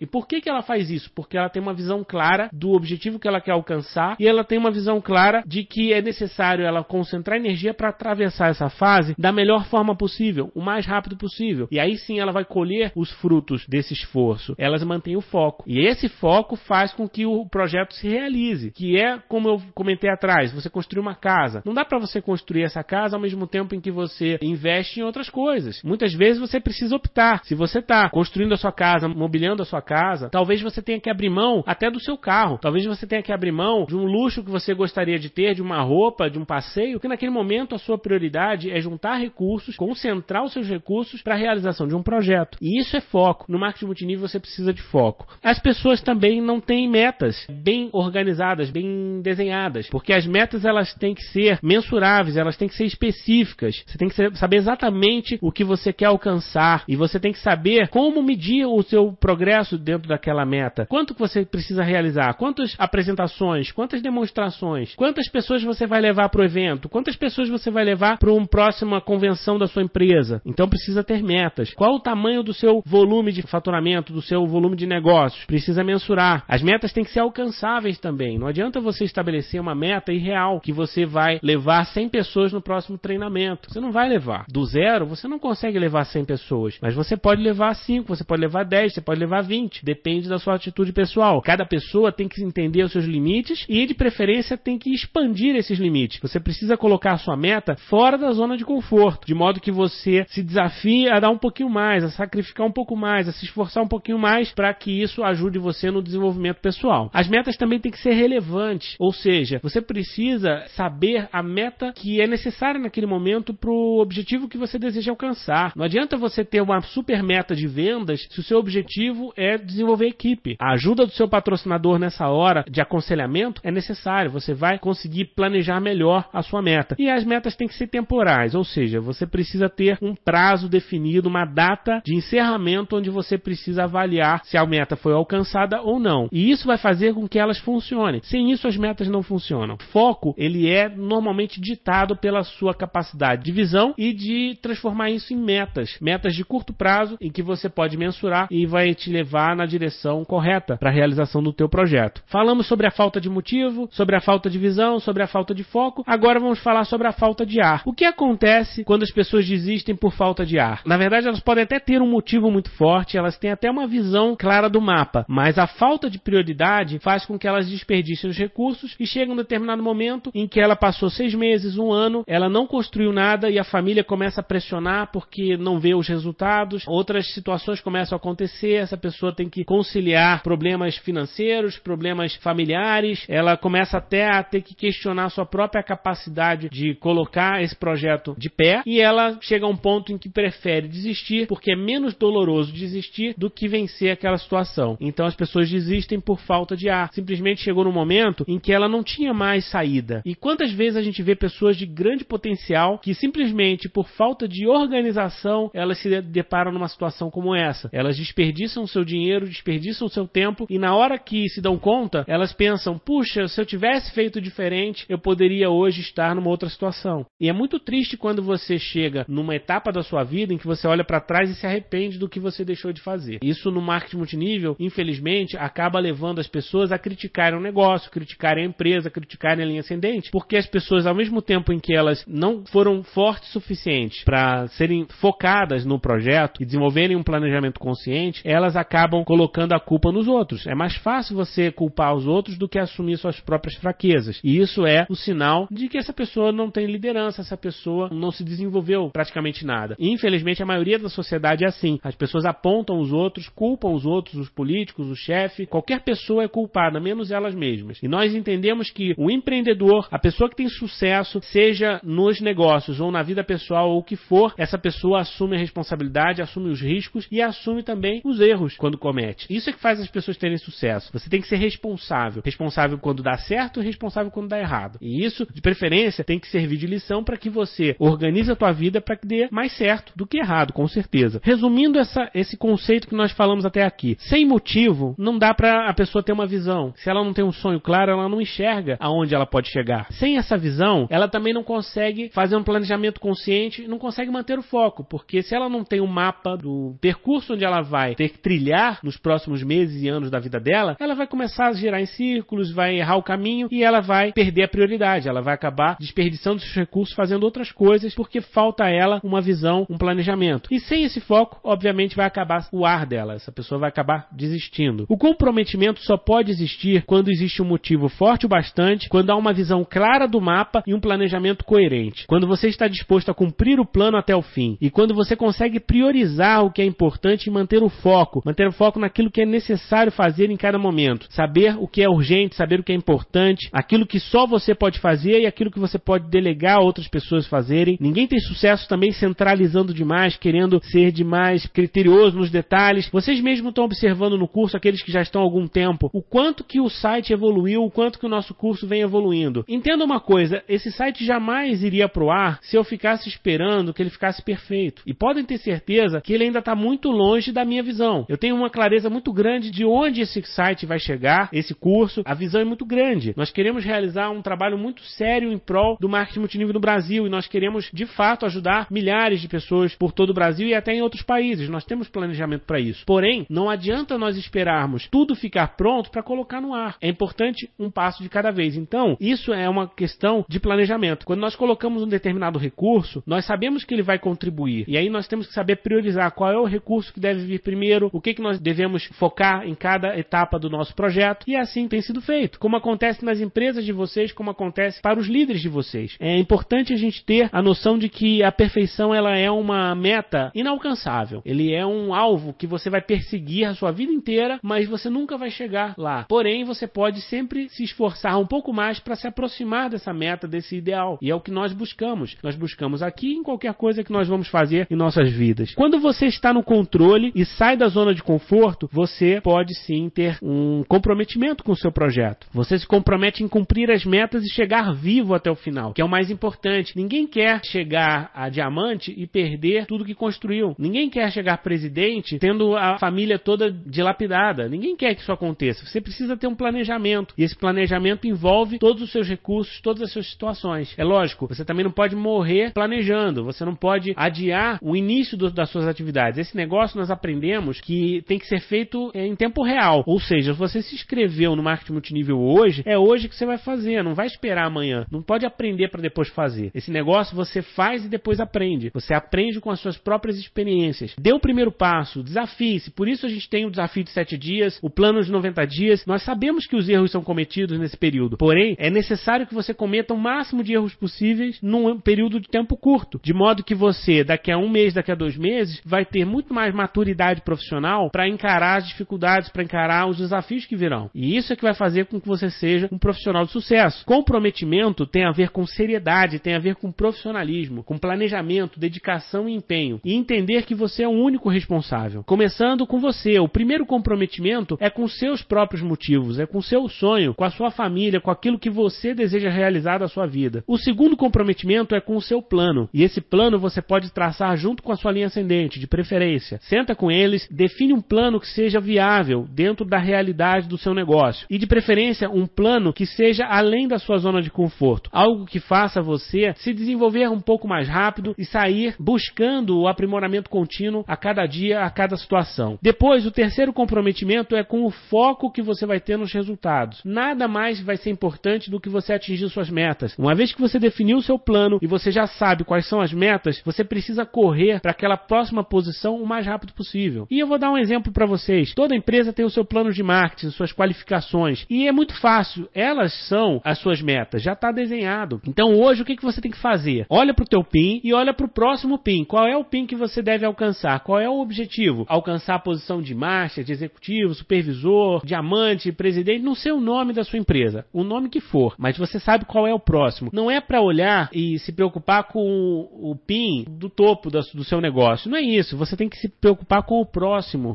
E 0.00 0.06
por 0.06 0.26
que, 0.26 0.40
que 0.40 0.48
ela 0.48 0.62
faz 0.62 0.90
isso? 0.90 1.10
Porque 1.14 1.36
ela 1.36 1.48
tem 1.48 1.62
uma 1.62 1.74
visão 1.74 2.04
clara 2.04 2.48
do 2.52 2.70
objetivo 2.70 3.18
que 3.18 3.28
ela 3.28 3.40
quer 3.40 3.52
alcançar 3.52 4.16
e 4.18 4.26
ela 4.26 4.44
tem 4.44 4.58
uma 4.58 4.70
visão 4.70 5.00
clara 5.00 5.42
de 5.46 5.64
que 5.64 5.92
é 5.92 6.02
necessário 6.02 6.64
ela 6.64 6.84
concentrar 6.84 7.38
energia 7.38 7.74
para 7.74 7.88
atravessar 7.88 8.50
essa 8.50 8.68
fase 8.68 9.14
da 9.18 9.32
melhor 9.32 9.66
forma 9.66 9.96
possível, 9.96 10.50
o 10.54 10.60
mais 10.60 10.86
rápido 10.86 11.16
possível. 11.16 11.68
E 11.70 11.78
aí 11.78 11.96
sim 11.96 12.18
ela 12.18 12.32
vai 12.32 12.44
colher 12.44 12.92
os 12.94 13.10
frutos 13.12 13.66
desse 13.68 13.92
esforço. 13.92 14.54
Elas 14.58 14.82
mantêm 14.82 15.16
o 15.16 15.20
foco. 15.20 15.64
E 15.66 15.80
esse 15.80 16.08
foco 16.08 16.56
faz 16.56 16.92
com 16.92 17.08
que 17.08 17.26
o 17.26 17.46
projeto 17.48 17.94
se 17.94 18.08
realize, 18.08 18.70
que 18.72 18.96
é 18.96 19.18
como 19.28 19.48
eu 19.48 19.62
comentei 19.74 20.10
atrás, 20.10 20.52
você 20.52 20.68
construir 20.68 21.00
uma 21.00 21.14
casa. 21.14 21.62
Não 21.64 21.74
dá 21.74 21.84
para 21.84 21.98
você 21.98 22.20
construir 22.20 22.62
essa 22.62 22.82
casa 22.82 23.16
ao 23.16 23.22
mesmo 23.22 23.46
tempo 23.46 23.74
em 23.74 23.80
que 23.80 23.90
você 23.90 24.38
investe 24.42 25.00
em 25.00 25.02
outras 25.02 25.28
coisas. 25.28 25.82
Muitas 25.82 26.14
vezes 26.14 26.40
você 26.40 26.60
precisa 26.60 26.96
optar. 26.96 27.42
Se 27.44 27.54
você 27.54 27.78
está 27.78 28.08
construindo 28.10 28.52
a 28.52 28.56
sua 28.56 28.72
casa, 28.72 29.08
mobiliando 29.08 29.39
a 29.48 29.64
sua 29.64 29.82
casa, 29.82 30.28
talvez 30.30 30.60
você 30.60 30.82
tenha 30.82 31.00
que 31.00 31.10
abrir 31.10 31.30
mão 31.30 31.62
até 31.66 31.90
do 31.90 32.00
seu 32.00 32.16
carro. 32.16 32.58
Talvez 32.60 32.84
você 32.84 33.06
tenha 33.06 33.22
que 33.22 33.32
abrir 33.32 33.52
mão 33.52 33.84
de 33.86 33.96
um 33.96 34.04
luxo 34.04 34.42
que 34.42 34.50
você 34.50 34.74
gostaria 34.74 35.18
de 35.18 35.30
ter, 35.30 35.54
de 35.54 35.62
uma 35.62 35.82
roupa, 35.82 36.30
de 36.30 36.38
um 36.38 36.44
passeio, 36.44 36.94
porque 36.94 37.08
naquele 37.08 37.30
momento 37.30 37.74
a 37.74 37.78
sua 37.78 37.98
prioridade 37.98 38.70
é 38.70 38.80
juntar 38.80 39.16
recursos, 39.16 39.76
concentrar 39.76 40.44
os 40.44 40.52
seus 40.52 40.68
recursos 40.68 41.22
para 41.22 41.34
a 41.34 41.38
realização 41.38 41.86
de 41.86 41.94
um 41.94 42.02
projeto. 42.02 42.58
E 42.60 42.80
isso 42.80 42.96
é 42.96 43.00
foco. 43.00 43.46
No 43.48 43.58
marketing 43.58 43.86
multinível 43.86 44.28
você 44.28 44.38
precisa 44.38 44.72
de 44.72 44.82
foco. 44.82 45.26
As 45.42 45.58
pessoas 45.58 46.02
também 46.02 46.40
não 46.40 46.60
têm 46.60 46.88
metas 46.88 47.46
bem 47.48 47.88
organizadas, 47.92 48.70
bem 48.70 49.20
desenhadas, 49.22 49.88
porque 49.88 50.12
as 50.12 50.26
metas 50.26 50.64
elas 50.64 50.94
têm 50.94 51.14
que 51.14 51.22
ser 51.24 51.58
mensuráveis, 51.62 52.36
elas 52.36 52.56
têm 52.56 52.68
que 52.68 52.74
ser 52.74 52.84
específicas. 52.84 53.82
Você 53.86 53.98
tem 53.98 54.08
que 54.08 54.36
saber 54.36 54.56
exatamente 54.56 55.38
o 55.40 55.52
que 55.52 55.64
você 55.64 55.92
quer 55.92 56.06
alcançar 56.06 56.84
e 56.88 56.96
você 56.96 57.18
tem 57.18 57.32
que 57.32 57.38
saber 57.38 57.88
como 57.88 58.22
medir 58.22 58.66
o 58.66 58.82
seu 58.82 59.12
progresso 59.20 59.78
dentro 59.78 60.08
daquela 60.08 60.44
meta. 60.44 60.86
Quanto 60.86 61.14
que 61.14 61.20
você 61.20 61.44
precisa 61.44 61.82
realizar? 61.82 62.34
Quantas 62.34 62.74
apresentações? 62.78 63.70
Quantas 63.70 64.02
demonstrações? 64.02 64.94
Quantas 64.94 65.28
pessoas 65.28 65.62
você 65.62 65.86
vai 65.86 66.00
levar 66.00 66.28
para 66.30 66.40
o 66.40 66.44
evento? 66.44 66.88
Quantas 66.88 67.16
pessoas 67.16 67.48
você 67.48 67.70
vai 67.70 67.84
levar 67.84 68.18
para 68.18 68.32
uma 68.32 68.46
próxima 68.46 69.00
convenção 69.00 69.58
da 69.58 69.66
sua 69.66 69.82
empresa? 69.82 70.40
Então 70.44 70.68
precisa 70.68 71.04
ter 71.04 71.22
metas. 71.22 71.72
Qual 71.74 71.94
o 71.94 72.00
tamanho 72.00 72.42
do 72.42 72.54
seu 72.54 72.82
volume 72.84 73.32
de 73.32 73.42
faturamento, 73.42 74.12
do 74.12 74.22
seu 74.22 74.46
volume 74.46 74.76
de 74.76 74.86
negócios? 74.86 75.44
Precisa 75.44 75.84
mensurar. 75.84 76.44
As 76.48 76.62
metas 76.62 76.92
têm 76.92 77.04
que 77.04 77.10
ser 77.10 77.20
alcançáveis 77.20 77.98
também. 77.98 78.38
Não 78.38 78.46
adianta 78.46 78.80
você 78.80 79.04
estabelecer 79.04 79.60
uma 79.60 79.74
meta 79.74 80.12
irreal 80.12 80.60
que 80.60 80.72
você 80.72 81.04
vai 81.04 81.38
levar 81.42 81.84
100 81.84 82.08
pessoas 82.08 82.52
no 82.52 82.62
próximo 82.62 82.96
treinamento. 82.96 83.70
Você 83.70 83.80
não 83.80 83.92
vai 83.92 84.08
levar. 84.08 84.44
Do 84.48 84.64
zero, 84.64 85.06
você 85.06 85.28
não 85.28 85.38
consegue 85.38 85.78
levar 85.78 86.04
100 86.04 86.24
pessoas, 86.24 86.78
mas 86.80 86.94
você 86.94 87.16
pode 87.16 87.42
levar 87.42 87.74
5, 87.74 88.06
você 88.06 88.24
pode 88.24 88.40
levar 88.40 88.64
10, 88.64 88.94
você 88.94 89.00
pode 89.00 89.09
levar 89.16 89.42
20. 89.42 89.84
Depende 89.84 90.28
da 90.28 90.38
sua 90.38 90.54
atitude 90.54 90.92
pessoal. 90.92 91.40
Cada 91.42 91.64
pessoa 91.64 92.12
tem 92.12 92.28
que 92.28 92.42
entender 92.42 92.82
os 92.82 92.92
seus 92.92 93.04
limites 93.04 93.64
e, 93.68 93.86
de 93.86 93.94
preferência, 93.94 94.56
tem 94.56 94.78
que 94.78 94.92
expandir 94.92 95.56
esses 95.56 95.78
limites. 95.78 96.20
Você 96.20 96.38
precisa 96.38 96.76
colocar 96.76 97.12
a 97.12 97.18
sua 97.18 97.36
meta 97.36 97.76
fora 97.88 98.16
da 98.16 98.32
zona 98.32 98.56
de 98.56 98.64
conforto, 98.64 99.26
de 99.26 99.34
modo 99.34 99.60
que 99.60 99.70
você 99.70 100.24
se 100.28 100.42
desafie 100.42 101.08
a 101.08 101.20
dar 101.20 101.30
um 101.30 101.38
pouquinho 101.38 101.70
mais, 101.70 102.04
a 102.04 102.10
sacrificar 102.10 102.66
um 102.66 102.72
pouco 102.72 102.96
mais, 102.96 103.28
a 103.28 103.32
se 103.32 103.44
esforçar 103.44 103.82
um 103.82 103.88
pouquinho 103.88 104.18
mais 104.18 104.52
para 104.52 104.72
que 104.74 104.90
isso 104.90 105.22
ajude 105.22 105.58
você 105.58 105.90
no 105.90 106.02
desenvolvimento 106.02 106.60
pessoal. 106.60 107.10
As 107.12 107.28
metas 107.28 107.56
também 107.56 107.78
têm 107.78 107.92
que 107.92 107.98
ser 107.98 108.12
relevantes, 108.12 108.94
ou 108.98 109.12
seja, 109.12 109.60
você 109.62 109.80
precisa 109.80 110.64
saber 110.68 111.28
a 111.32 111.42
meta 111.42 111.92
que 111.94 112.20
é 112.20 112.26
necessária 112.26 112.80
naquele 112.80 113.06
momento 113.06 113.54
para 113.54 113.70
o 113.70 114.00
objetivo 114.00 114.48
que 114.48 114.58
você 114.58 114.78
deseja 114.78 115.10
alcançar. 115.10 115.72
Não 115.74 115.84
adianta 115.84 116.16
você 116.16 116.44
ter 116.44 116.60
uma 116.60 116.80
super 116.80 117.22
meta 117.22 117.54
de 117.54 117.66
vendas 117.66 118.26
se 118.30 118.40
o 118.40 118.42
seu 118.42 118.58
objetivo 118.58 118.99
é 119.36 119.56
desenvolver 119.56 120.06
equipe. 120.06 120.56
A 120.58 120.72
ajuda 120.72 121.06
do 121.06 121.12
seu 121.12 121.28
patrocinador 121.28 121.98
nessa 121.98 122.28
hora 122.28 122.64
de 122.68 122.80
aconselhamento 122.80 123.60
é 123.64 123.70
necessário. 123.70 124.30
Você 124.30 124.52
vai 124.54 124.78
conseguir 124.78 125.26
planejar 125.36 125.80
melhor 125.80 126.28
a 126.32 126.42
sua 126.42 126.62
meta. 126.62 126.96
E 126.98 127.08
as 127.08 127.24
metas 127.24 127.56
têm 127.56 127.68
que 127.68 127.74
ser 127.74 127.86
temporais, 127.86 128.54
ou 128.54 128.64
seja, 128.64 129.00
você 129.00 129.26
precisa 129.26 129.68
ter 129.68 129.98
um 130.02 130.14
prazo 130.14 130.68
definido, 130.68 131.28
uma 131.28 131.44
data 131.44 132.02
de 132.04 132.14
encerramento 132.14 132.96
onde 132.96 133.10
você 133.10 133.38
precisa 133.38 133.84
avaliar 133.84 134.42
se 134.44 134.56
a 134.56 134.66
meta 134.66 134.96
foi 134.96 135.12
alcançada 135.12 135.80
ou 135.82 135.98
não. 135.98 136.28
E 136.32 136.50
isso 136.50 136.66
vai 136.66 136.76
fazer 136.76 137.14
com 137.14 137.28
que 137.28 137.38
elas 137.38 137.58
funcionem. 137.58 138.20
Sem 138.24 138.50
isso 138.50 138.66
as 138.66 138.76
metas 138.76 139.08
não 139.08 139.22
funcionam. 139.22 139.76
Foco, 139.92 140.34
ele 140.36 140.68
é 140.68 140.88
normalmente 140.88 141.60
ditado 141.60 142.16
pela 142.16 142.42
sua 142.42 142.74
capacidade 142.74 143.44
de 143.44 143.52
visão 143.52 143.94
e 143.96 144.12
de 144.12 144.58
transformar 144.62 145.10
isso 145.10 145.32
em 145.32 145.36
metas, 145.36 145.96
metas 146.00 146.34
de 146.34 146.44
curto 146.44 146.72
prazo 146.72 147.16
em 147.20 147.30
que 147.30 147.42
você 147.42 147.68
pode 147.68 147.96
mensurar 147.96 148.48
e 148.50 148.66
vai 148.66 148.89
te 148.94 149.10
levar 149.10 149.56
na 149.56 149.66
direção 149.66 150.24
correta 150.24 150.76
para 150.76 150.90
a 150.90 150.92
realização 150.92 151.42
do 151.42 151.52
teu 151.52 151.68
projeto. 151.68 152.22
Falamos 152.26 152.66
sobre 152.66 152.86
a 152.86 152.90
falta 152.90 153.20
de 153.20 153.28
motivo, 153.28 153.88
sobre 153.90 154.16
a 154.16 154.20
falta 154.20 154.50
de 154.50 154.58
visão, 154.58 155.00
sobre 155.00 155.22
a 155.22 155.26
falta 155.26 155.54
de 155.54 155.64
foco. 155.64 156.02
Agora 156.06 156.40
vamos 156.40 156.58
falar 156.60 156.84
sobre 156.84 157.06
a 157.06 157.12
falta 157.12 157.44
de 157.44 157.60
ar. 157.60 157.82
O 157.84 157.92
que 157.92 158.04
acontece 158.04 158.84
quando 158.84 159.02
as 159.02 159.10
pessoas 159.10 159.46
desistem 159.46 159.94
por 159.94 160.12
falta 160.12 160.44
de 160.44 160.58
ar? 160.58 160.82
Na 160.84 160.96
verdade, 160.96 161.26
elas 161.26 161.40
podem 161.40 161.64
até 161.64 161.78
ter 161.78 162.00
um 162.02 162.10
motivo 162.10 162.50
muito 162.50 162.70
forte, 162.70 163.16
elas 163.16 163.38
têm 163.38 163.50
até 163.50 163.70
uma 163.70 163.86
visão 163.86 164.36
clara 164.36 164.68
do 164.68 164.80
mapa, 164.80 165.24
mas 165.28 165.58
a 165.58 165.66
falta 165.66 166.08
de 166.10 166.18
prioridade 166.18 166.98
faz 166.98 167.24
com 167.24 167.38
que 167.38 167.46
elas 167.46 167.68
desperdicem 167.68 168.30
os 168.30 168.36
recursos 168.36 168.96
e 168.98 169.06
chega 169.06 169.32
um 169.32 169.36
determinado 169.36 169.82
momento 169.82 170.30
em 170.34 170.46
que 170.46 170.60
ela 170.60 170.76
passou 170.76 171.10
seis 171.10 171.34
meses, 171.34 171.78
um 171.78 171.92
ano, 171.92 172.24
ela 172.26 172.48
não 172.48 172.66
construiu 172.66 173.12
nada 173.12 173.50
e 173.50 173.58
a 173.58 173.64
família 173.64 174.04
começa 174.04 174.40
a 174.40 174.44
pressionar 174.44 175.10
porque 175.12 175.56
não 175.56 175.78
vê 175.78 175.94
os 175.94 176.08
resultados, 176.08 176.84
outras 176.86 177.32
situações 177.32 177.80
começam 177.80 178.16
a 178.16 178.18
acontecer, 178.18 178.79
essa 178.80 178.96
pessoa 178.96 179.34
tem 179.34 179.48
que 179.48 179.64
conciliar 179.64 180.42
problemas 180.42 180.96
financeiros, 180.96 181.78
problemas 181.78 182.34
familiares, 182.36 183.24
ela 183.28 183.56
começa 183.56 183.98
até 183.98 184.26
a 184.26 184.42
ter 184.42 184.62
que 184.62 184.74
questionar 184.74 185.30
sua 185.30 185.46
própria 185.46 185.82
capacidade 185.82 186.68
de 186.68 186.94
colocar 186.94 187.62
esse 187.62 187.76
projeto 187.76 188.34
de 188.38 188.48
pé 188.48 188.82
e 188.86 189.00
ela 189.00 189.38
chega 189.40 189.66
a 189.66 189.68
um 189.68 189.76
ponto 189.76 190.12
em 190.12 190.18
que 190.18 190.28
prefere 190.28 190.88
desistir 190.88 191.46
porque 191.46 191.72
é 191.72 191.76
menos 191.76 192.14
doloroso 192.14 192.72
desistir 192.72 193.34
do 193.36 193.50
que 193.50 193.68
vencer 193.68 194.10
aquela 194.10 194.38
situação. 194.38 194.96
Então 195.00 195.26
as 195.26 195.34
pessoas 195.34 195.70
desistem 195.70 196.20
por 196.20 196.40
falta 196.40 196.76
de 196.76 196.88
ar. 196.88 197.12
Simplesmente 197.12 197.62
chegou 197.62 197.84
no 197.84 197.92
momento 197.92 198.44
em 198.48 198.58
que 198.58 198.72
ela 198.72 198.88
não 198.88 199.02
tinha 199.02 199.32
mais 199.32 199.64
saída. 199.66 200.22
E 200.24 200.34
quantas 200.34 200.72
vezes 200.72 200.96
a 200.96 201.02
gente 201.02 201.22
vê 201.22 201.34
pessoas 201.34 201.76
de 201.76 201.86
grande 201.86 202.24
potencial 202.24 202.98
que 202.98 203.14
simplesmente 203.14 203.88
por 203.88 204.08
falta 204.08 204.46
de 204.48 204.66
organização 204.66 205.70
elas 205.74 205.98
se 205.98 206.20
deparam 206.22 206.72
numa 206.72 206.88
situação 206.88 207.30
como 207.30 207.54
essa? 207.54 207.88
Elas 207.92 208.16
desperdiçam 208.16 208.69
o 208.76 208.88
seu 208.88 209.04
dinheiro, 209.04 209.46
desperdiçam 209.46 210.08
seu 210.08 210.26
tempo 210.26 210.66
e 210.68 210.78
na 210.78 210.94
hora 210.94 211.18
que 211.18 211.48
se 211.48 211.60
dão 211.60 211.78
conta, 211.78 212.24
elas 212.26 212.52
pensam: 212.52 212.98
puxa, 212.98 213.48
se 213.48 213.60
eu 213.60 213.66
tivesse 213.66 214.12
feito 214.12 214.40
diferente, 214.40 215.04
eu 215.08 215.18
poderia 215.18 215.70
hoje 215.70 216.00
estar 216.00 216.34
numa 216.34 216.48
outra 216.50 216.68
situação. 216.68 217.24
E 217.40 217.48
é 217.48 217.52
muito 217.52 217.78
triste 217.78 218.16
quando 218.16 218.42
você 218.42 218.78
chega 218.78 219.24
numa 219.28 219.54
etapa 219.54 219.92
da 219.92 220.02
sua 220.02 220.22
vida 220.24 220.52
em 220.52 220.58
que 220.58 220.66
você 220.66 220.86
olha 220.86 221.04
para 221.04 221.20
trás 221.20 221.50
e 221.50 221.54
se 221.54 221.66
arrepende 221.66 222.18
do 222.18 222.28
que 222.28 222.40
você 222.40 222.64
deixou 222.64 222.92
de 222.92 223.00
fazer. 223.00 223.38
Isso 223.42 223.70
no 223.70 223.80
marketing 223.80 224.18
multinível, 224.18 224.76
infelizmente, 224.78 225.56
acaba 225.56 225.98
levando 225.98 226.38
as 226.38 226.48
pessoas 226.48 226.92
a 226.92 226.98
criticarem 226.98 227.58
o 227.58 227.62
negócio, 227.62 228.10
criticarem 228.10 228.64
a 228.64 228.68
empresa, 228.68 229.10
criticarem 229.10 229.64
a 229.64 229.66
linha 229.66 229.80
ascendente, 229.80 230.30
porque 230.30 230.56
as 230.56 230.66
pessoas, 230.66 231.06
ao 231.06 231.14
mesmo 231.14 231.40
tempo 231.40 231.72
em 231.72 231.78
que 231.78 231.94
elas 231.94 232.24
não 232.26 232.64
foram 232.66 233.02
fortes 233.02 233.50
o 233.50 233.52
suficiente 233.52 234.24
para 234.24 234.66
serem 234.68 235.06
focadas 235.20 235.84
no 235.84 236.00
projeto 236.00 236.62
e 236.62 236.66
desenvolverem 236.66 237.16
um 237.16 237.22
planejamento 237.22 237.78
consciente, 237.78 238.40
elas 238.44 238.59
acabam 238.76 239.24
colocando 239.24 239.72
a 239.72 239.80
culpa 239.80 240.12
nos 240.12 240.28
outros. 240.28 240.66
É 240.66 240.74
mais 240.74 240.96
fácil 240.96 241.36
você 241.36 241.70
culpar 241.70 242.14
os 242.14 242.26
outros 242.26 242.58
do 242.58 242.68
que 242.68 242.78
assumir 242.78 243.16
suas 243.16 243.40
próprias 243.40 243.76
fraquezas. 243.76 244.40
E 244.42 244.58
isso 244.58 244.86
é 244.86 245.06
o 245.08 245.14
sinal 245.14 245.66
de 245.70 245.88
que 245.88 245.98
essa 245.98 246.12
pessoa 246.12 246.52
não 246.52 246.70
tem 246.70 246.86
liderança, 246.86 247.40
essa 247.40 247.56
pessoa 247.56 248.08
não 248.10 248.30
se 248.30 248.44
desenvolveu 248.44 249.10
praticamente 249.10 249.64
nada. 249.64 249.96
E, 249.98 250.10
infelizmente, 250.10 250.62
a 250.62 250.66
maioria 250.66 250.98
da 250.98 251.08
sociedade 251.08 251.64
é 251.64 251.68
assim. 251.68 251.98
As 252.02 252.14
pessoas 252.14 252.44
apontam 252.44 252.98
os 252.98 253.12
outros, 253.12 253.48
culpam 253.48 253.90
os 253.90 254.04
outros, 254.04 254.34
os 254.34 254.48
políticos, 254.48 255.08
o 255.08 255.16
chefe. 255.16 255.66
Qualquer 255.66 256.00
pessoa 256.00 256.44
é 256.44 256.48
culpada, 256.48 257.00
menos 257.00 257.30
elas 257.30 257.54
mesmas. 257.54 257.98
E 258.02 258.08
nós 258.08 258.34
entendemos 258.34 258.90
que 258.90 259.14
o 259.16 259.30
empreendedor, 259.30 260.08
a 260.10 260.18
pessoa 260.18 260.48
que 260.48 260.56
tem 260.56 260.68
sucesso, 260.68 261.40
seja 261.42 262.00
nos 262.02 262.40
negócios 262.40 263.00
ou 263.00 263.10
na 263.10 263.22
vida 263.22 263.44
pessoal 263.44 263.90
ou 263.90 263.98
o 263.98 264.04
que 264.04 264.16
for, 264.16 264.54
essa 264.56 264.78
pessoa 264.78 265.20
assume 265.20 265.56
a 265.56 265.58
responsabilidade, 265.58 266.42
assume 266.42 266.70
os 266.70 266.80
riscos 266.80 267.26
e 267.30 267.40
assume 267.40 267.82
também 267.82 268.20
os 268.24 268.40
erros 268.40 268.49
quando 268.78 268.98
comete. 268.98 269.46
Isso 269.50 269.68
é 269.68 269.72
que 269.72 269.80
faz 269.80 270.00
as 270.00 270.08
pessoas 270.08 270.36
terem 270.36 270.56
sucesso. 270.56 271.10
Você 271.12 271.28
tem 271.28 271.40
que 271.40 271.48
ser 271.48 271.56
responsável. 271.56 272.42
Responsável 272.44 272.98
quando 272.98 273.22
dá 273.22 273.36
certo 273.36 273.80
responsável 273.90 274.30
quando 274.30 274.48
dá 274.48 274.58
errado. 274.58 274.98
E 275.00 275.24
isso, 275.24 275.46
de 275.52 275.60
preferência, 275.60 276.24
tem 276.24 276.38
que 276.38 276.48
servir 276.48 276.76
de 276.76 276.86
lição 276.86 277.22
para 277.22 277.36
que 277.36 277.50
você 277.50 277.94
organize 277.98 278.50
a 278.50 278.56
tua 278.56 278.72
vida 278.72 279.00
para 279.00 279.16
que 279.16 279.26
dê 279.26 279.48
mais 279.50 279.72
certo 279.76 280.12
do 280.16 280.26
que 280.26 280.38
errado, 280.38 280.72
com 280.72 280.86
certeza. 280.88 281.40
Resumindo 281.42 281.98
essa, 281.98 282.30
esse 282.34 282.56
conceito 282.56 283.08
que 283.08 283.14
nós 283.14 283.32
falamos 283.32 283.64
até 283.64 283.84
aqui. 283.84 284.16
Sem 284.20 284.46
motivo, 284.46 285.14
não 285.18 285.38
dá 285.38 285.52
para 285.52 285.88
a 285.88 285.94
pessoa 285.94 286.22
ter 286.22 286.32
uma 286.32 286.46
visão. 286.46 286.92
Se 286.96 287.10
ela 287.10 287.24
não 287.24 287.32
tem 287.32 287.44
um 287.44 287.52
sonho 287.52 287.80
claro, 287.80 288.12
ela 288.12 288.28
não 288.28 288.40
enxerga 288.40 288.96
aonde 289.00 289.34
ela 289.34 289.46
pode 289.46 289.70
chegar. 289.70 290.06
Sem 290.12 290.36
essa 290.36 290.56
visão, 290.56 291.06
ela 291.10 291.28
também 291.28 291.52
não 291.52 291.62
consegue 291.62 292.30
fazer 292.32 292.56
um 292.56 292.62
planejamento 292.62 293.20
consciente, 293.20 293.86
não 293.86 293.98
consegue 293.98 294.30
manter 294.30 294.58
o 294.58 294.62
foco, 294.62 295.04
porque 295.04 295.42
se 295.42 295.54
ela 295.54 295.68
não 295.68 295.84
tem 295.84 296.00
um 296.00 296.06
mapa 296.06 296.56
do 296.56 296.94
percurso 297.00 297.54
onde 297.54 297.64
ela 297.64 297.80
vai 297.82 298.14
ter 298.14 298.29
que 298.30 298.38
trilhar 298.38 299.00
nos 299.02 299.16
próximos 299.16 299.62
meses 299.62 300.02
e 300.02 300.08
anos 300.08 300.30
da 300.30 300.38
vida 300.38 300.58
dela, 300.58 300.96
ela 300.98 301.14
vai 301.14 301.26
começar 301.26 301.68
a 301.68 301.72
girar 301.72 302.00
em 302.00 302.06
círculos, 302.06 302.72
vai 302.72 302.98
errar 302.98 303.16
o 303.16 303.22
caminho 303.22 303.68
e 303.70 303.82
ela 303.82 304.00
vai 304.00 304.32
perder 304.32 304.64
a 304.64 304.68
prioridade. 304.68 305.28
Ela 305.28 305.42
vai 305.42 305.54
acabar 305.54 305.96
desperdiçando 305.98 306.60
seus 306.60 306.74
recursos 306.74 307.14
fazendo 307.14 307.44
outras 307.44 307.70
coisas 307.72 308.14
porque 308.14 308.40
falta 308.40 308.84
a 308.84 308.90
ela 308.90 309.20
uma 309.22 309.40
visão, 309.40 309.86
um 309.88 309.98
planejamento. 309.98 310.68
E 310.72 310.80
sem 310.80 311.04
esse 311.04 311.20
foco, 311.20 311.60
obviamente 311.62 312.16
vai 312.16 312.26
acabar 312.26 312.68
o 312.72 312.84
ar 312.84 313.06
dela. 313.06 313.34
Essa 313.34 313.52
pessoa 313.52 313.78
vai 313.78 313.88
acabar 313.88 314.28
desistindo. 314.32 315.04
O 315.08 315.16
comprometimento 315.16 316.00
só 316.00 316.16
pode 316.16 316.50
existir 316.50 317.04
quando 317.04 317.30
existe 317.30 317.62
um 317.62 317.66
motivo 317.66 318.08
forte 318.08 318.46
o 318.46 318.48
bastante, 318.48 319.08
quando 319.08 319.30
há 319.30 319.36
uma 319.36 319.52
visão 319.52 319.84
clara 319.84 320.26
do 320.26 320.40
mapa 320.40 320.82
e 320.86 320.94
um 320.94 321.00
planejamento 321.00 321.64
coerente. 321.64 322.26
Quando 322.26 322.46
você 322.46 322.68
está 322.68 322.88
disposto 322.88 323.30
a 323.30 323.34
cumprir 323.34 323.80
o 323.80 323.86
plano 323.86 324.16
até 324.16 324.34
o 324.34 324.42
fim 324.42 324.76
e 324.80 324.90
quando 324.90 325.14
você 325.14 325.36
consegue 325.36 325.80
priorizar 325.80 326.64
o 326.64 326.70
que 326.70 326.82
é 326.82 326.84
importante 326.84 327.46
e 327.46 327.50
manter 327.50 327.82
o 327.82 327.88
foco, 327.88 328.19
manter 328.44 328.66
o 328.66 328.72
foco 328.72 328.98
naquilo 328.98 329.30
que 329.30 329.42
é 329.42 329.46
necessário 329.46 330.12
fazer 330.12 330.50
em 330.50 330.56
cada 330.56 330.78
momento, 330.78 331.26
saber 331.30 331.76
o 331.78 331.86
que 331.86 332.02
é 332.02 332.08
urgente, 332.08 332.56
saber 332.56 332.80
o 332.80 332.82
que 332.82 332.92
é 332.92 332.94
importante, 332.94 333.68
aquilo 333.72 334.06
que 334.06 334.18
só 334.18 334.46
você 334.46 334.74
pode 334.74 334.98
fazer 334.98 335.40
e 335.40 335.46
aquilo 335.46 335.70
que 335.70 335.78
você 335.78 335.98
pode 335.98 336.28
delegar 336.28 336.78
a 336.78 336.82
outras 336.82 337.08
pessoas 337.08 337.46
fazerem. 337.46 337.96
Ninguém 338.00 338.26
tem 338.26 338.38
sucesso 338.40 338.88
também 338.88 339.12
centralizando 339.12 339.94
demais, 339.94 340.36
querendo 340.36 340.80
ser 340.84 341.12
demais 341.12 341.66
criterioso 341.66 342.36
nos 342.36 342.50
detalhes. 342.50 343.08
Vocês 343.10 343.40
mesmos 343.40 343.70
estão 343.70 343.84
observando 343.84 344.38
no 344.38 344.48
curso, 344.48 344.76
aqueles 344.76 345.02
que 345.02 345.12
já 345.12 345.22
estão 345.22 345.42
há 345.42 345.44
algum 345.44 345.66
tempo, 345.66 346.10
o 346.12 346.22
quanto 346.22 346.64
que 346.64 346.80
o 346.80 346.88
site 346.88 347.32
evoluiu, 347.32 347.82
o 347.82 347.90
quanto 347.90 348.18
que 348.18 348.26
o 348.26 348.28
nosso 348.28 348.54
curso 348.54 348.86
vem 348.86 349.02
evoluindo. 349.02 349.64
Entenda 349.68 350.04
uma 350.04 350.20
coisa, 350.20 350.62
esse 350.68 350.90
site 350.90 351.24
jamais 351.24 351.82
iria 351.82 352.08
pro 352.08 352.30
ar 352.30 352.58
se 352.62 352.76
eu 352.76 352.84
ficasse 352.84 353.28
esperando 353.28 353.92
que 353.92 354.02
ele 354.02 354.10
ficasse 354.10 354.42
perfeito. 354.42 355.02
E 355.06 355.14
podem 355.14 355.44
ter 355.44 355.58
certeza 355.58 356.20
que 356.20 356.32
ele 356.32 356.44
ainda 356.44 356.58
está 356.58 356.74
muito 356.74 357.10
longe 357.10 357.52
da 357.52 357.64
minha 357.64 357.82
visão 357.82 358.09
visão. 358.10 358.26
Eu 358.28 358.36
tenho 358.36 358.56
uma 358.56 358.70
clareza 358.70 359.08
muito 359.08 359.32
grande 359.32 359.70
de 359.70 359.84
onde 359.84 360.20
esse 360.22 360.42
site 360.42 360.86
vai 360.86 360.98
chegar, 360.98 361.48
esse 361.52 361.74
curso. 361.74 362.22
A 362.24 362.34
visão 362.34 362.60
é 362.60 362.64
muito 362.64 362.84
grande. 362.84 363.32
Nós 363.36 363.50
queremos 363.50 363.84
realizar 363.84 364.30
um 364.30 364.42
trabalho 364.42 364.76
muito 364.76 365.02
sério 365.02 365.52
em 365.52 365.58
prol 365.58 365.96
do 366.00 366.08
marketing 366.08 366.40
multinível 366.40 366.74
no 366.74 366.80
Brasil 366.80 367.26
e 367.26 367.30
nós 367.30 367.46
queremos, 367.46 367.90
de 367.92 368.06
fato, 368.06 368.46
ajudar 368.46 368.86
milhares 368.90 369.40
de 369.40 369.48
pessoas 369.48 369.94
por 369.94 370.12
todo 370.12 370.30
o 370.30 370.34
Brasil 370.34 370.68
e 370.68 370.74
até 370.74 370.92
em 370.92 371.02
outros 371.02 371.22
países. 371.22 371.68
Nós 371.68 371.84
temos 371.84 372.08
planejamento 372.08 372.64
para 372.66 372.80
isso. 372.80 373.04
Porém, 373.06 373.46
não 373.48 373.70
adianta 373.70 374.18
nós 374.18 374.36
esperarmos 374.36 375.08
tudo 375.10 375.34
ficar 375.34 375.76
pronto 375.76 376.10
para 376.10 376.22
colocar 376.22 376.60
no 376.60 376.74
ar. 376.74 376.96
É 377.00 377.08
importante 377.08 377.70
um 377.78 377.90
passo 377.90 378.22
de 378.22 378.28
cada 378.28 378.50
vez. 378.50 378.76
Então, 378.76 379.16
isso 379.20 379.52
é 379.52 379.68
uma 379.68 379.88
questão 379.88 380.44
de 380.48 380.58
planejamento. 380.58 381.24
Quando 381.24 381.40
nós 381.40 381.54
colocamos 381.54 382.02
um 382.02 382.08
determinado 382.08 382.58
recurso, 382.58 383.22
nós 383.26 383.44
sabemos 383.44 383.84
que 383.84 383.94
ele 383.94 384.02
vai 384.02 384.18
contribuir. 384.18 384.84
E 384.88 384.96
aí 384.96 385.08
nós 385.08 385.28
temos 385.28 385.46
que 385.46 385.54
saber 385.54 385.76
priorizar 385.76 386.30
qual 386.32 386.50
é 386.50 386.58
o 386.58 386.64
recurso 386.64 387.12
que 387.12 387.20
deve 387.20 387.44
vir 387.44 387.60
primeiro, 387.60 387.99
o 388.12 388.20
que, 388.20 388.34
que 388.34 388.42
nós 388.42 388.58
devemos 388.58 389.04
focar 389.18 389.66
em 389.66 389.74
cada 389.74 390.18
etapa 390.18 390.58
do 390.58 390.70
nosso 390.70 390.94
projeto. 390.94 391.44
E 391.46 391.56
assim 391.56 391.88
tem 391.88 392.00
sido 392.00 392.20
feito. 392.20 392.58
Como 392.58 392.76
acontece 392.76 393.24
nas 393.24 393.40
empresas 393.40 393.84
de 393.84 393.92
vocês, 393.92 394.32
como 394.32 394.50
acontece 394.50 395.00
para 395.00 395.18
os 395.18 395.26
líderes 395.26 395.60
de 395.60 395.68
vocês. 395.68 396.16
É 396.20 396.38
importante 396.38 396.92
a 396.92 396.96
gente 396.96 397.24
ter 397.24 397.48
a 397.52 397.62
noção 397.62 397.98
de 397.98 398.08
que 398.08 398.42
a 398.42 398.52
perfeição 398.52 399.14
ela 399.14 399.36
é 399.36 399.50
uma 399.50 399.94
meta 399.94 400.50
inalcançável. 400.54 401.42
Ele 401.44 401.72
é 401.72 401.84
um 401.84 402.14
alvo 402.14 402.52
que 402.52 402.66
você 402.66 402.90
vai 402.90 403.00
perseguir 403.00 403.66
a 403.66 403.74
sua 403.74 403.90
vida 403.90 404.12
inteira, 404.12 404.58
mas 404.62 404.88
você 404.88 405.08
nunca 405.08 405.36
vai 405.36 405.50
chegar 405.50 405.94
lá. 405.96 406.24
Porém, 406.28 406.64
você 406.64 406.86
pode 406.86 407.20
sempre 407.22 407.68
se 407.68 407.82
esforçar 407.82 408.38
um 408.38 408.46
pouco 408.46 408.72
mais 408.72 408.98
para 408.98 409.16
se 409.16 409.26
aproximar 409.26 409.90
dessa 409.90 410.12
meta, 410.12 410.46
desse 410.46 410.76
ideal. 410.76 411.18
E 411.20 411.30
é 411.30 411.34
o 411.34 411.40
que 411.40 411.50
nós 411.50 411.72
buscamos. 411.72 412.36
Nós 412.42 412.56
buscamos 412.56 413.02
aqui 413.02 413.32
em 413.32 413.42
qualquer 413.42 413.74
coisa 413.74 414.04
que 414.04 414.12
nós 414.12 414.28
vamos 414.28 414.48
fazer 414.48 414.86
em 414.90 414.96
nossas 414.96 415.30
vidas. 415.30 415.74
Quando 415.74 415.98
você 415.98 416.26
está 416.26 416.52
no 416.52 416.62
controle 416.62 417.32
e 417.34 417.44
sai 417.44 417.76
da 417.76 417.88
zona 417.90 418.14
de 418.14 418.22
conforto, 418.22 418.88
você 418.90 419.40
pode 419.42 419.74
sim 419.80 420.08
ter 420.08 420.38
um 420.42 420.82
comprometimento 420.88 421.62
com 421.62 421.72
o 421.72 421.76
seu 421.76 421.92
projeto. 421.92 422.46
Você 422.52 422.78
se 422.78 422.86
compromete 422.86 423.44
em 423.44 423.48
cumprir 423.48 423.90
as 423.90 424.04
metas 424.04 424.42
e 424.42 424.54
chegar 424.54 424.92
vivo 424.94 425.34
até 425.34 425.50
o 425.50 425.54
final, 425.54 425.92
que 425.92 426.00
é 426.00 426.04
o 426.04 426.08
mais 426.08 426.30
importante. 426.30 426.96
Ninguém 426.96 427.26
quer 427.26 427.60
chegar 427.64 428.30
a 428.34 428.48
diamante 428.48 429.14
e 429.16 429.26
perder 429.26 429.86
tudo 429.86 430.04
que 430.04 430.14
construiu. 430.14 430.74
Ninguém 430.78 431.10
quer 431.10 431.30
chegar 431.30 431.58
presidente 431.58 432.38
tendo 432.38 432.76
a 432.76 432.98
família 432.98 433.38
toda 433.38 433.70
dilapidada. 433.70 434.68
Ninguém 434.68 434.96
quer 434.96 435.14
que 435.14 435.20
isso 435.20 435.32
aconteça. 435.32 435.84
Você 435.84 436.00
precisa 436.00 436.36
ter 436.36 436.46
um 436.46 436.54
planejamento. 436.54 437.34
E 437.36 437.42
esse 437.42 437.56
planejamento 437.56 438.26
envolve 438.26 438.78
todos 438.78 439.02
os 439.02 439.12
seus 439.12 439.28
recursos, 439.28 439.80
todas 439.80 440.02
as 440.02 440.12
suas 440.12 440.30
situações. 440.30 440.94
É 440.96 441.04
lógico, 441.04 441.46
você 441.46 441.64
também 441.64 441.84
não 441.84 441.92
pode 441.92 442.16
morrer 442.16 442.72
planejando. 442.72 443.44
Você 443.44 443.64
não 443.64 443.74
pode 443.74 444.12
adiar 444.16 444.78
o 444.82 444.96
início 444.96 445.36
do, 445.36 445.50
das 445.50 445.70
suas 445.70 445.86
atividades. 445.86 446.38
Esse 446.38 446.56
negócio 446.56 446.98
nós 446.98 447.10
aprendemos 447.10 447.79
que 447.80 448.22
tem 448.26 448.38
que 448.38 448.46
ser 448.46 448.60
feito 448.60 449.10
em 449.14 449.34
tempo 449.34 449.62
real. 449.62 450.02
Ou 450.06 450.20
seja, 450.20 450.52
se 450.52 450.58
você 450.58 450.82
se 450.82 450.94
inscreveu 450.94 451.56
no 451.56 451.62
marketing 451.62 451.92
multinível 451.92 452.38
hoje, 452.38 452.82
é 452.84 452.98
hoje 452.98 453.28
que 453.28 453.34
você 453.34 453.46
vai 453.46 453.58
fazer. 453.58 454.02
Não 454.02 454.14
vai 454.14 454.26
esperar 454.26 454.66
amanhã. 454.66 455.06
Não 455.10 455.22
pode 455.22 455.46
aprender 455.46 455.88
para 455.88 456.00
depois 456.00 456.28
fazer. 456.28 456.70
Esse 456.74 456.90
negócio 456.90 457.36
você 457.36 457.62
faz 457.62 458.04
e 458.04 458.08
depois 458.08 458.40
aprende. 458.40 458.90
Você 458.92 459.14
aprende 459.14 459.60
com 459.60 459.70
as 459.70 459.80
suas 459.80 459.96
próprias 459.96 460.38
experiências. 460.38 461.14
Dê 461.18 461.32
o 461.32 461.40
primeiro 461.40 461.72
passo, 461.72 462.22
desafie-se. 462.22 462.90
Por 462.90 463.08
isso 463.08 463.26
a 463.26 463.28
gente 463.28 463.48
tem 463.48 463.66
o 463.66 463.70
desafio 463.70 464.04
de 464.04 464.10
7 464.10 464.36
dias, 464.36 464.78
o 464.82 464.90
plano 464.90 465.22
de 465.22 465.30
90 465.30 465.66
dias. 465.66 466.06
Nós 466.06 466.22
sabemos 466.22 466.66
que 466.66 466.76
os 466.76 466.88
erros 466.88 467.10
são 467.10 467.22
cometidos 467.22 467.78
nesse 467.78 467.96
período. 467.96 468.36
Porém, 468.36 468.74
é 468.78 468.90
necessário 468.90 469.46
que 469.46 469.54
você 469.54 469.72
cometa 469.72 470.14
o 470.14 470.18
máximo 470.18 470.62
de 470.62 470.74
erros 470.74 470.94
possíveis 470.94 471.58
num 471.62 471.98
período 471.98 472.40
de 472.40 472.48
tempo 472.48 472.76
curto. 472.76 473.20
De 473.22 473.32
modo 473.32 473.64
que 473.64 473.74
você, 473.74 474.24
daqui 474.24 474.50
a 474.50 474.58
um 474.58 474.68
mês, 474.68 474.94
daqui 474.94 475.12
a 475.12 475.14
dois 475.14 475.36
meses, 475.36 475.80
vai 475.84 476.04
ter 476.04 476.24
muito 476.24 476.52
mais 476.52 476.74
maturidade 476.74 477.42
profissional 477.42 477.69
para 478.10 478.28
encarar 478.28 478.78
as 478.78 478.88
dificuldades, 478.88 479.48
para 479.50 479.62
encarar 479.62 480.08
os 480.08 480.18
desafios 480.18 480.66
que 480.66 480.76
virão. 480.76 481.10
E 481.14 481.36
isso 481.36 481.52
é 481.52 481.56
que 481.56 481.62
vai 481.62 481.74
fazer 481.74 482.06
com 482.06 482.20
que 482.20 482.26
você 482.26 482.50
seja 482.50 482.88
um 482.90 482.98
profissional 482.98 483.44
de 483.44 483.52
sucesso. 483.52 484.04
Comprometimento 484.04 485.06
tem 485.06 485.24
a 485.24 485.30
ver 485.30 485.50
com 485.50 485.66
seriedade, 485.66 486.38
tem 486.38 486.54
a 486.54 486.58
ver 486.58 486.76
com 486.76 486.92
profissionalismo, 486.92 487.82
com 487.82 487.98
planejamento, 487.98 488.80
dedicação 488.80 489.48
e 489.48 489.54
empenho. 489.54 490.00
E 490.04 490.14
entender 490.14 490.64
que 490.64 490.74
você 490.74 491.02
é 491.02 491.08
o 491.08 491.12
único 491.12 491.48
responsável. 491.48 492.22
Começando 492.24 492.86
com 492.86 492.98
você. 492.98 493.38
O 493.38 493.48
primeiro 493.48 493.86
comprometimento 493.86 494.76
é 494.80 494.90
com 494.90 495.06
seus 495.08 495.42
próprios 495.42 495.82
motivos, 495.82 496.38
é 496.38 496.46
com 496.46 496.60
seu 496.62 496.88
sonho, 496.88 497.34
com 497.34 497.44
a 497.44 497.50
sua 497.50 497.70
família, 497.70 498.20
com 498.20 498.30
aquilo 498.30 498.58
que 498.58 498.70
você 498.70 499.14
deseja 499.14 499.50
realizar 499.50 499.98
da 499.98 500.08
sua 500.08 500.26
vida. 500.26 500.64
O 500.66 500.78
segundo 500.78 501.16
comprometimento 501.16 501.94
é 501.94 502.00
com 502.00 502.16
o 502.16 502.22
seu 502.22 502.42
plano. 502.42 502.88
E 502.92 503.02
esse 503.02 503.20
plano 503.20 503.58
você 503.58 503.82
pode 503.82 504.12
traçar 504.12 504.56
junto 504.56 504.82
com 504.82 504.92
a 504.92 504.96
sua 504.96 505.12
linha 505.12 505.26
ascendente, 505.26 505.80
de 505.80 505.86
preferência. 505.86 506.58
Senta 506.62 506.94
com 506.94 507.10
eles, 507.10 507.48
define 507.60 507.92
um 507.92 508.00
plano 508.00 508.40
que 508.40 508.48
seja 508.48 508.80
viável 508.80 509.46
dentro 509.50 509.84
da 509.84 509.98
realidade 509.98 510.66
do 510.66 510.78
seu 510.78 510.94
negócio. 510.94 511.46
E 511.50 511.58
de 511.58 511.66
preferência, 511.66 512.30
um 512.30 512.46
plano 512.46 512.90
que 512.90 513.04
seja 513.04 513.44
além 513.44 513.86
da 513.86 513.98
sua 513.98 514.16
zona 514.16 514.40
de 514.40 514.50
conforto. 514.50 515.10
Algo 515.12 515.44
que 515.44 515.60
faça 515.60 516.00
você 516.00 516.54
se 516.56 516.72
desenvolver 516.72 517.28
um 517.28 517.40
pouco 517.40 517.68
mais 517.68 517.86
rápido 517.86 518.34
e 518.38 518.46
sair 518.46 518.94
buscando 518.98 519.78
o 519.78 519.86
aprimoramento 519.86 520.48
contínuo 520.48 521.04
a 521.06 521.18
cada 521.18 521.44
dia, 521.44 521.82
a 521.82 521.90
cada 521.90 522.16
situação. 522.16 522.78
Depois, 522.80 523.26
o 523.26 523.30
terceiro 523.30 523.74
comprometimento 523.74 524.56
é 524.56 524.64
com 524.64 524.86
o 524.86 524.90
foco 524.90 525.52
que 525.52 525.60
você 525.60 525.84
vai 525.84 526.00
ter 526.00 526.16
nos 526.16 526.32
resultados. 526.32 527.02
Nada 527.04 527.46
mais 527.46 527.78
vai 527.78 527.98
ser 527.98 528.08
importante 528.08 528.70
do 528.70 528.80
que 528.80 528.88
você 528.88 529.12
atingir 529.12 529.50
suas 529.50 529.68
metas. 529.68 530.16
Uma 530.16 530.34
vez 530.34 530.54
que 530.54 530.62
você 530.62 530.78
definiu 530.78 531.18
o 531.18 531.22
seu 531.22 531.38
plano 531.38 531.78
e 531.82 531.86
você 531.86 532.10
já 532.10 532.26
sabe 532.26 532.64
quais 532.64 532.88
são 532.88 533.02
as 533.02 533.12
metas, 533.12 533.60
você 533.62 533.84
precisa 533.84 534.24
correr 534.24 534.80
para 534.80 534.92
aquela 534.92 535.18
próxima 535.18 535.62
posição 535.62 536.16
o 536.16 536.26
mais 536.26 536.46
rápido 536.46 536.72
possível. 536.72 537.26
E 537.30 537.38
eu 537.38 537.49
vou 537.50 537.58
dar 537.58 537.70
um 537.70 537.78
exemplo 537.78 538.12
para 538.12 538.26
vocês. 538.26 538.72
Toda 538.74 538.94
empresa 538.94 539.32
tem 539.32 539.44
o 539.44 539.50
seu 539.50 539.64
plano 539.64 539.92
de 539.92 540.02
marketing, 540.02 540.50
suas 540.50 540.72
qualificações, 540.72 541.66
e 541.68 541.86
é 541.86 541.92
muito 541.92 542.14
fácil. 542.20 542.68
Elas 542.74 543.12
são 543.28 543.60
as 543.64 543.78
suas 543.78 544.00
metas, 544.00 544.42
já 544.42 544.52
está 544.52 544.70
desenhado. 544.70 545.40
Então 545.46 545.74
hoje 545.74 546.02
o 546.02 546.04
que, 546.04 546.16
que 546.16 546.24
você 546.24 546.40
tem 546.40 546.50
que 546.50 546.58
fazer? 546.58 547.06
Olha 547.10 547.34
para 547.34 547.42
o 547.42 547.48
teu 547.48 547.64
PIN 547.64 548.00
e 548.04 548.14
olha 548.14 548.32
para 548.32 548.46
o 548.46 548.48
próximo 548.48 548.98
PIN. 548.98 549.24
Qual 549.24 549.46
é 549.46 549.56
o 549.56 549.64
PIN 549.64 549.86
que 549.86 549.96
você 549.96 550.22
deve 550.22 550.46
alcançar? 550.46 551.00
Qual 551.00 551.18
é 551.18 551.28
o 551.28 551.40
objetivo? 551.40 552.06
Alcançar 552.08 552.54
a 552.54 552.60
posição 552.60 553.02
de 553.02 553.14
master, 553.14 553.64
de 553.64 553.72
executivo, 553.72 554.34
supervisor, 554.34 555.22
diamante, 555.24 555.92
presidente, 555.92 556.42
não 556.42 556.54
sei 556.54 556.72
o 556.72 556.80
nome 556.80 557.12
da 557.12 557.24
sua 557.24 557.38
empresa, 557.38 557.84
o 557.92 558.04
nome 558.04 558.28
que 558.28 558.40
for, 558.40 558.74
mas 558.78 558.96
você 558.96 559.18
sabe 559.18 559.44
qual 559.44 559.66
é 559.66 559.74
o 559.74 559.80
próximo. 559.80 560.30
Não 560.32 560.50
é 560.50 560.60
para 560.60 560.80
olhar 560.80 561.28
e 561.32 561.58
se 561.58 561.72
preocupar 561.72 562.24
com 562.24 562.88
o 562.92 563.16
PIN 563.16 563.64
do 563.68 563.90
topo 563.90 564.30
do 564.30 564.64
seu 564.64 564.80
negócio. 564.80 565.28
Não 565.28 565.36
é 565.36 565.42
isso. 565.42 565.76
Você 565.76 565.96
tem 565.96 566.08
que 566.08 566.16
se 566.16 566.28
preocupar 566.28 566.82
com 566.82 567.00
o 567.00 567.06
próximo, 567.06 567.29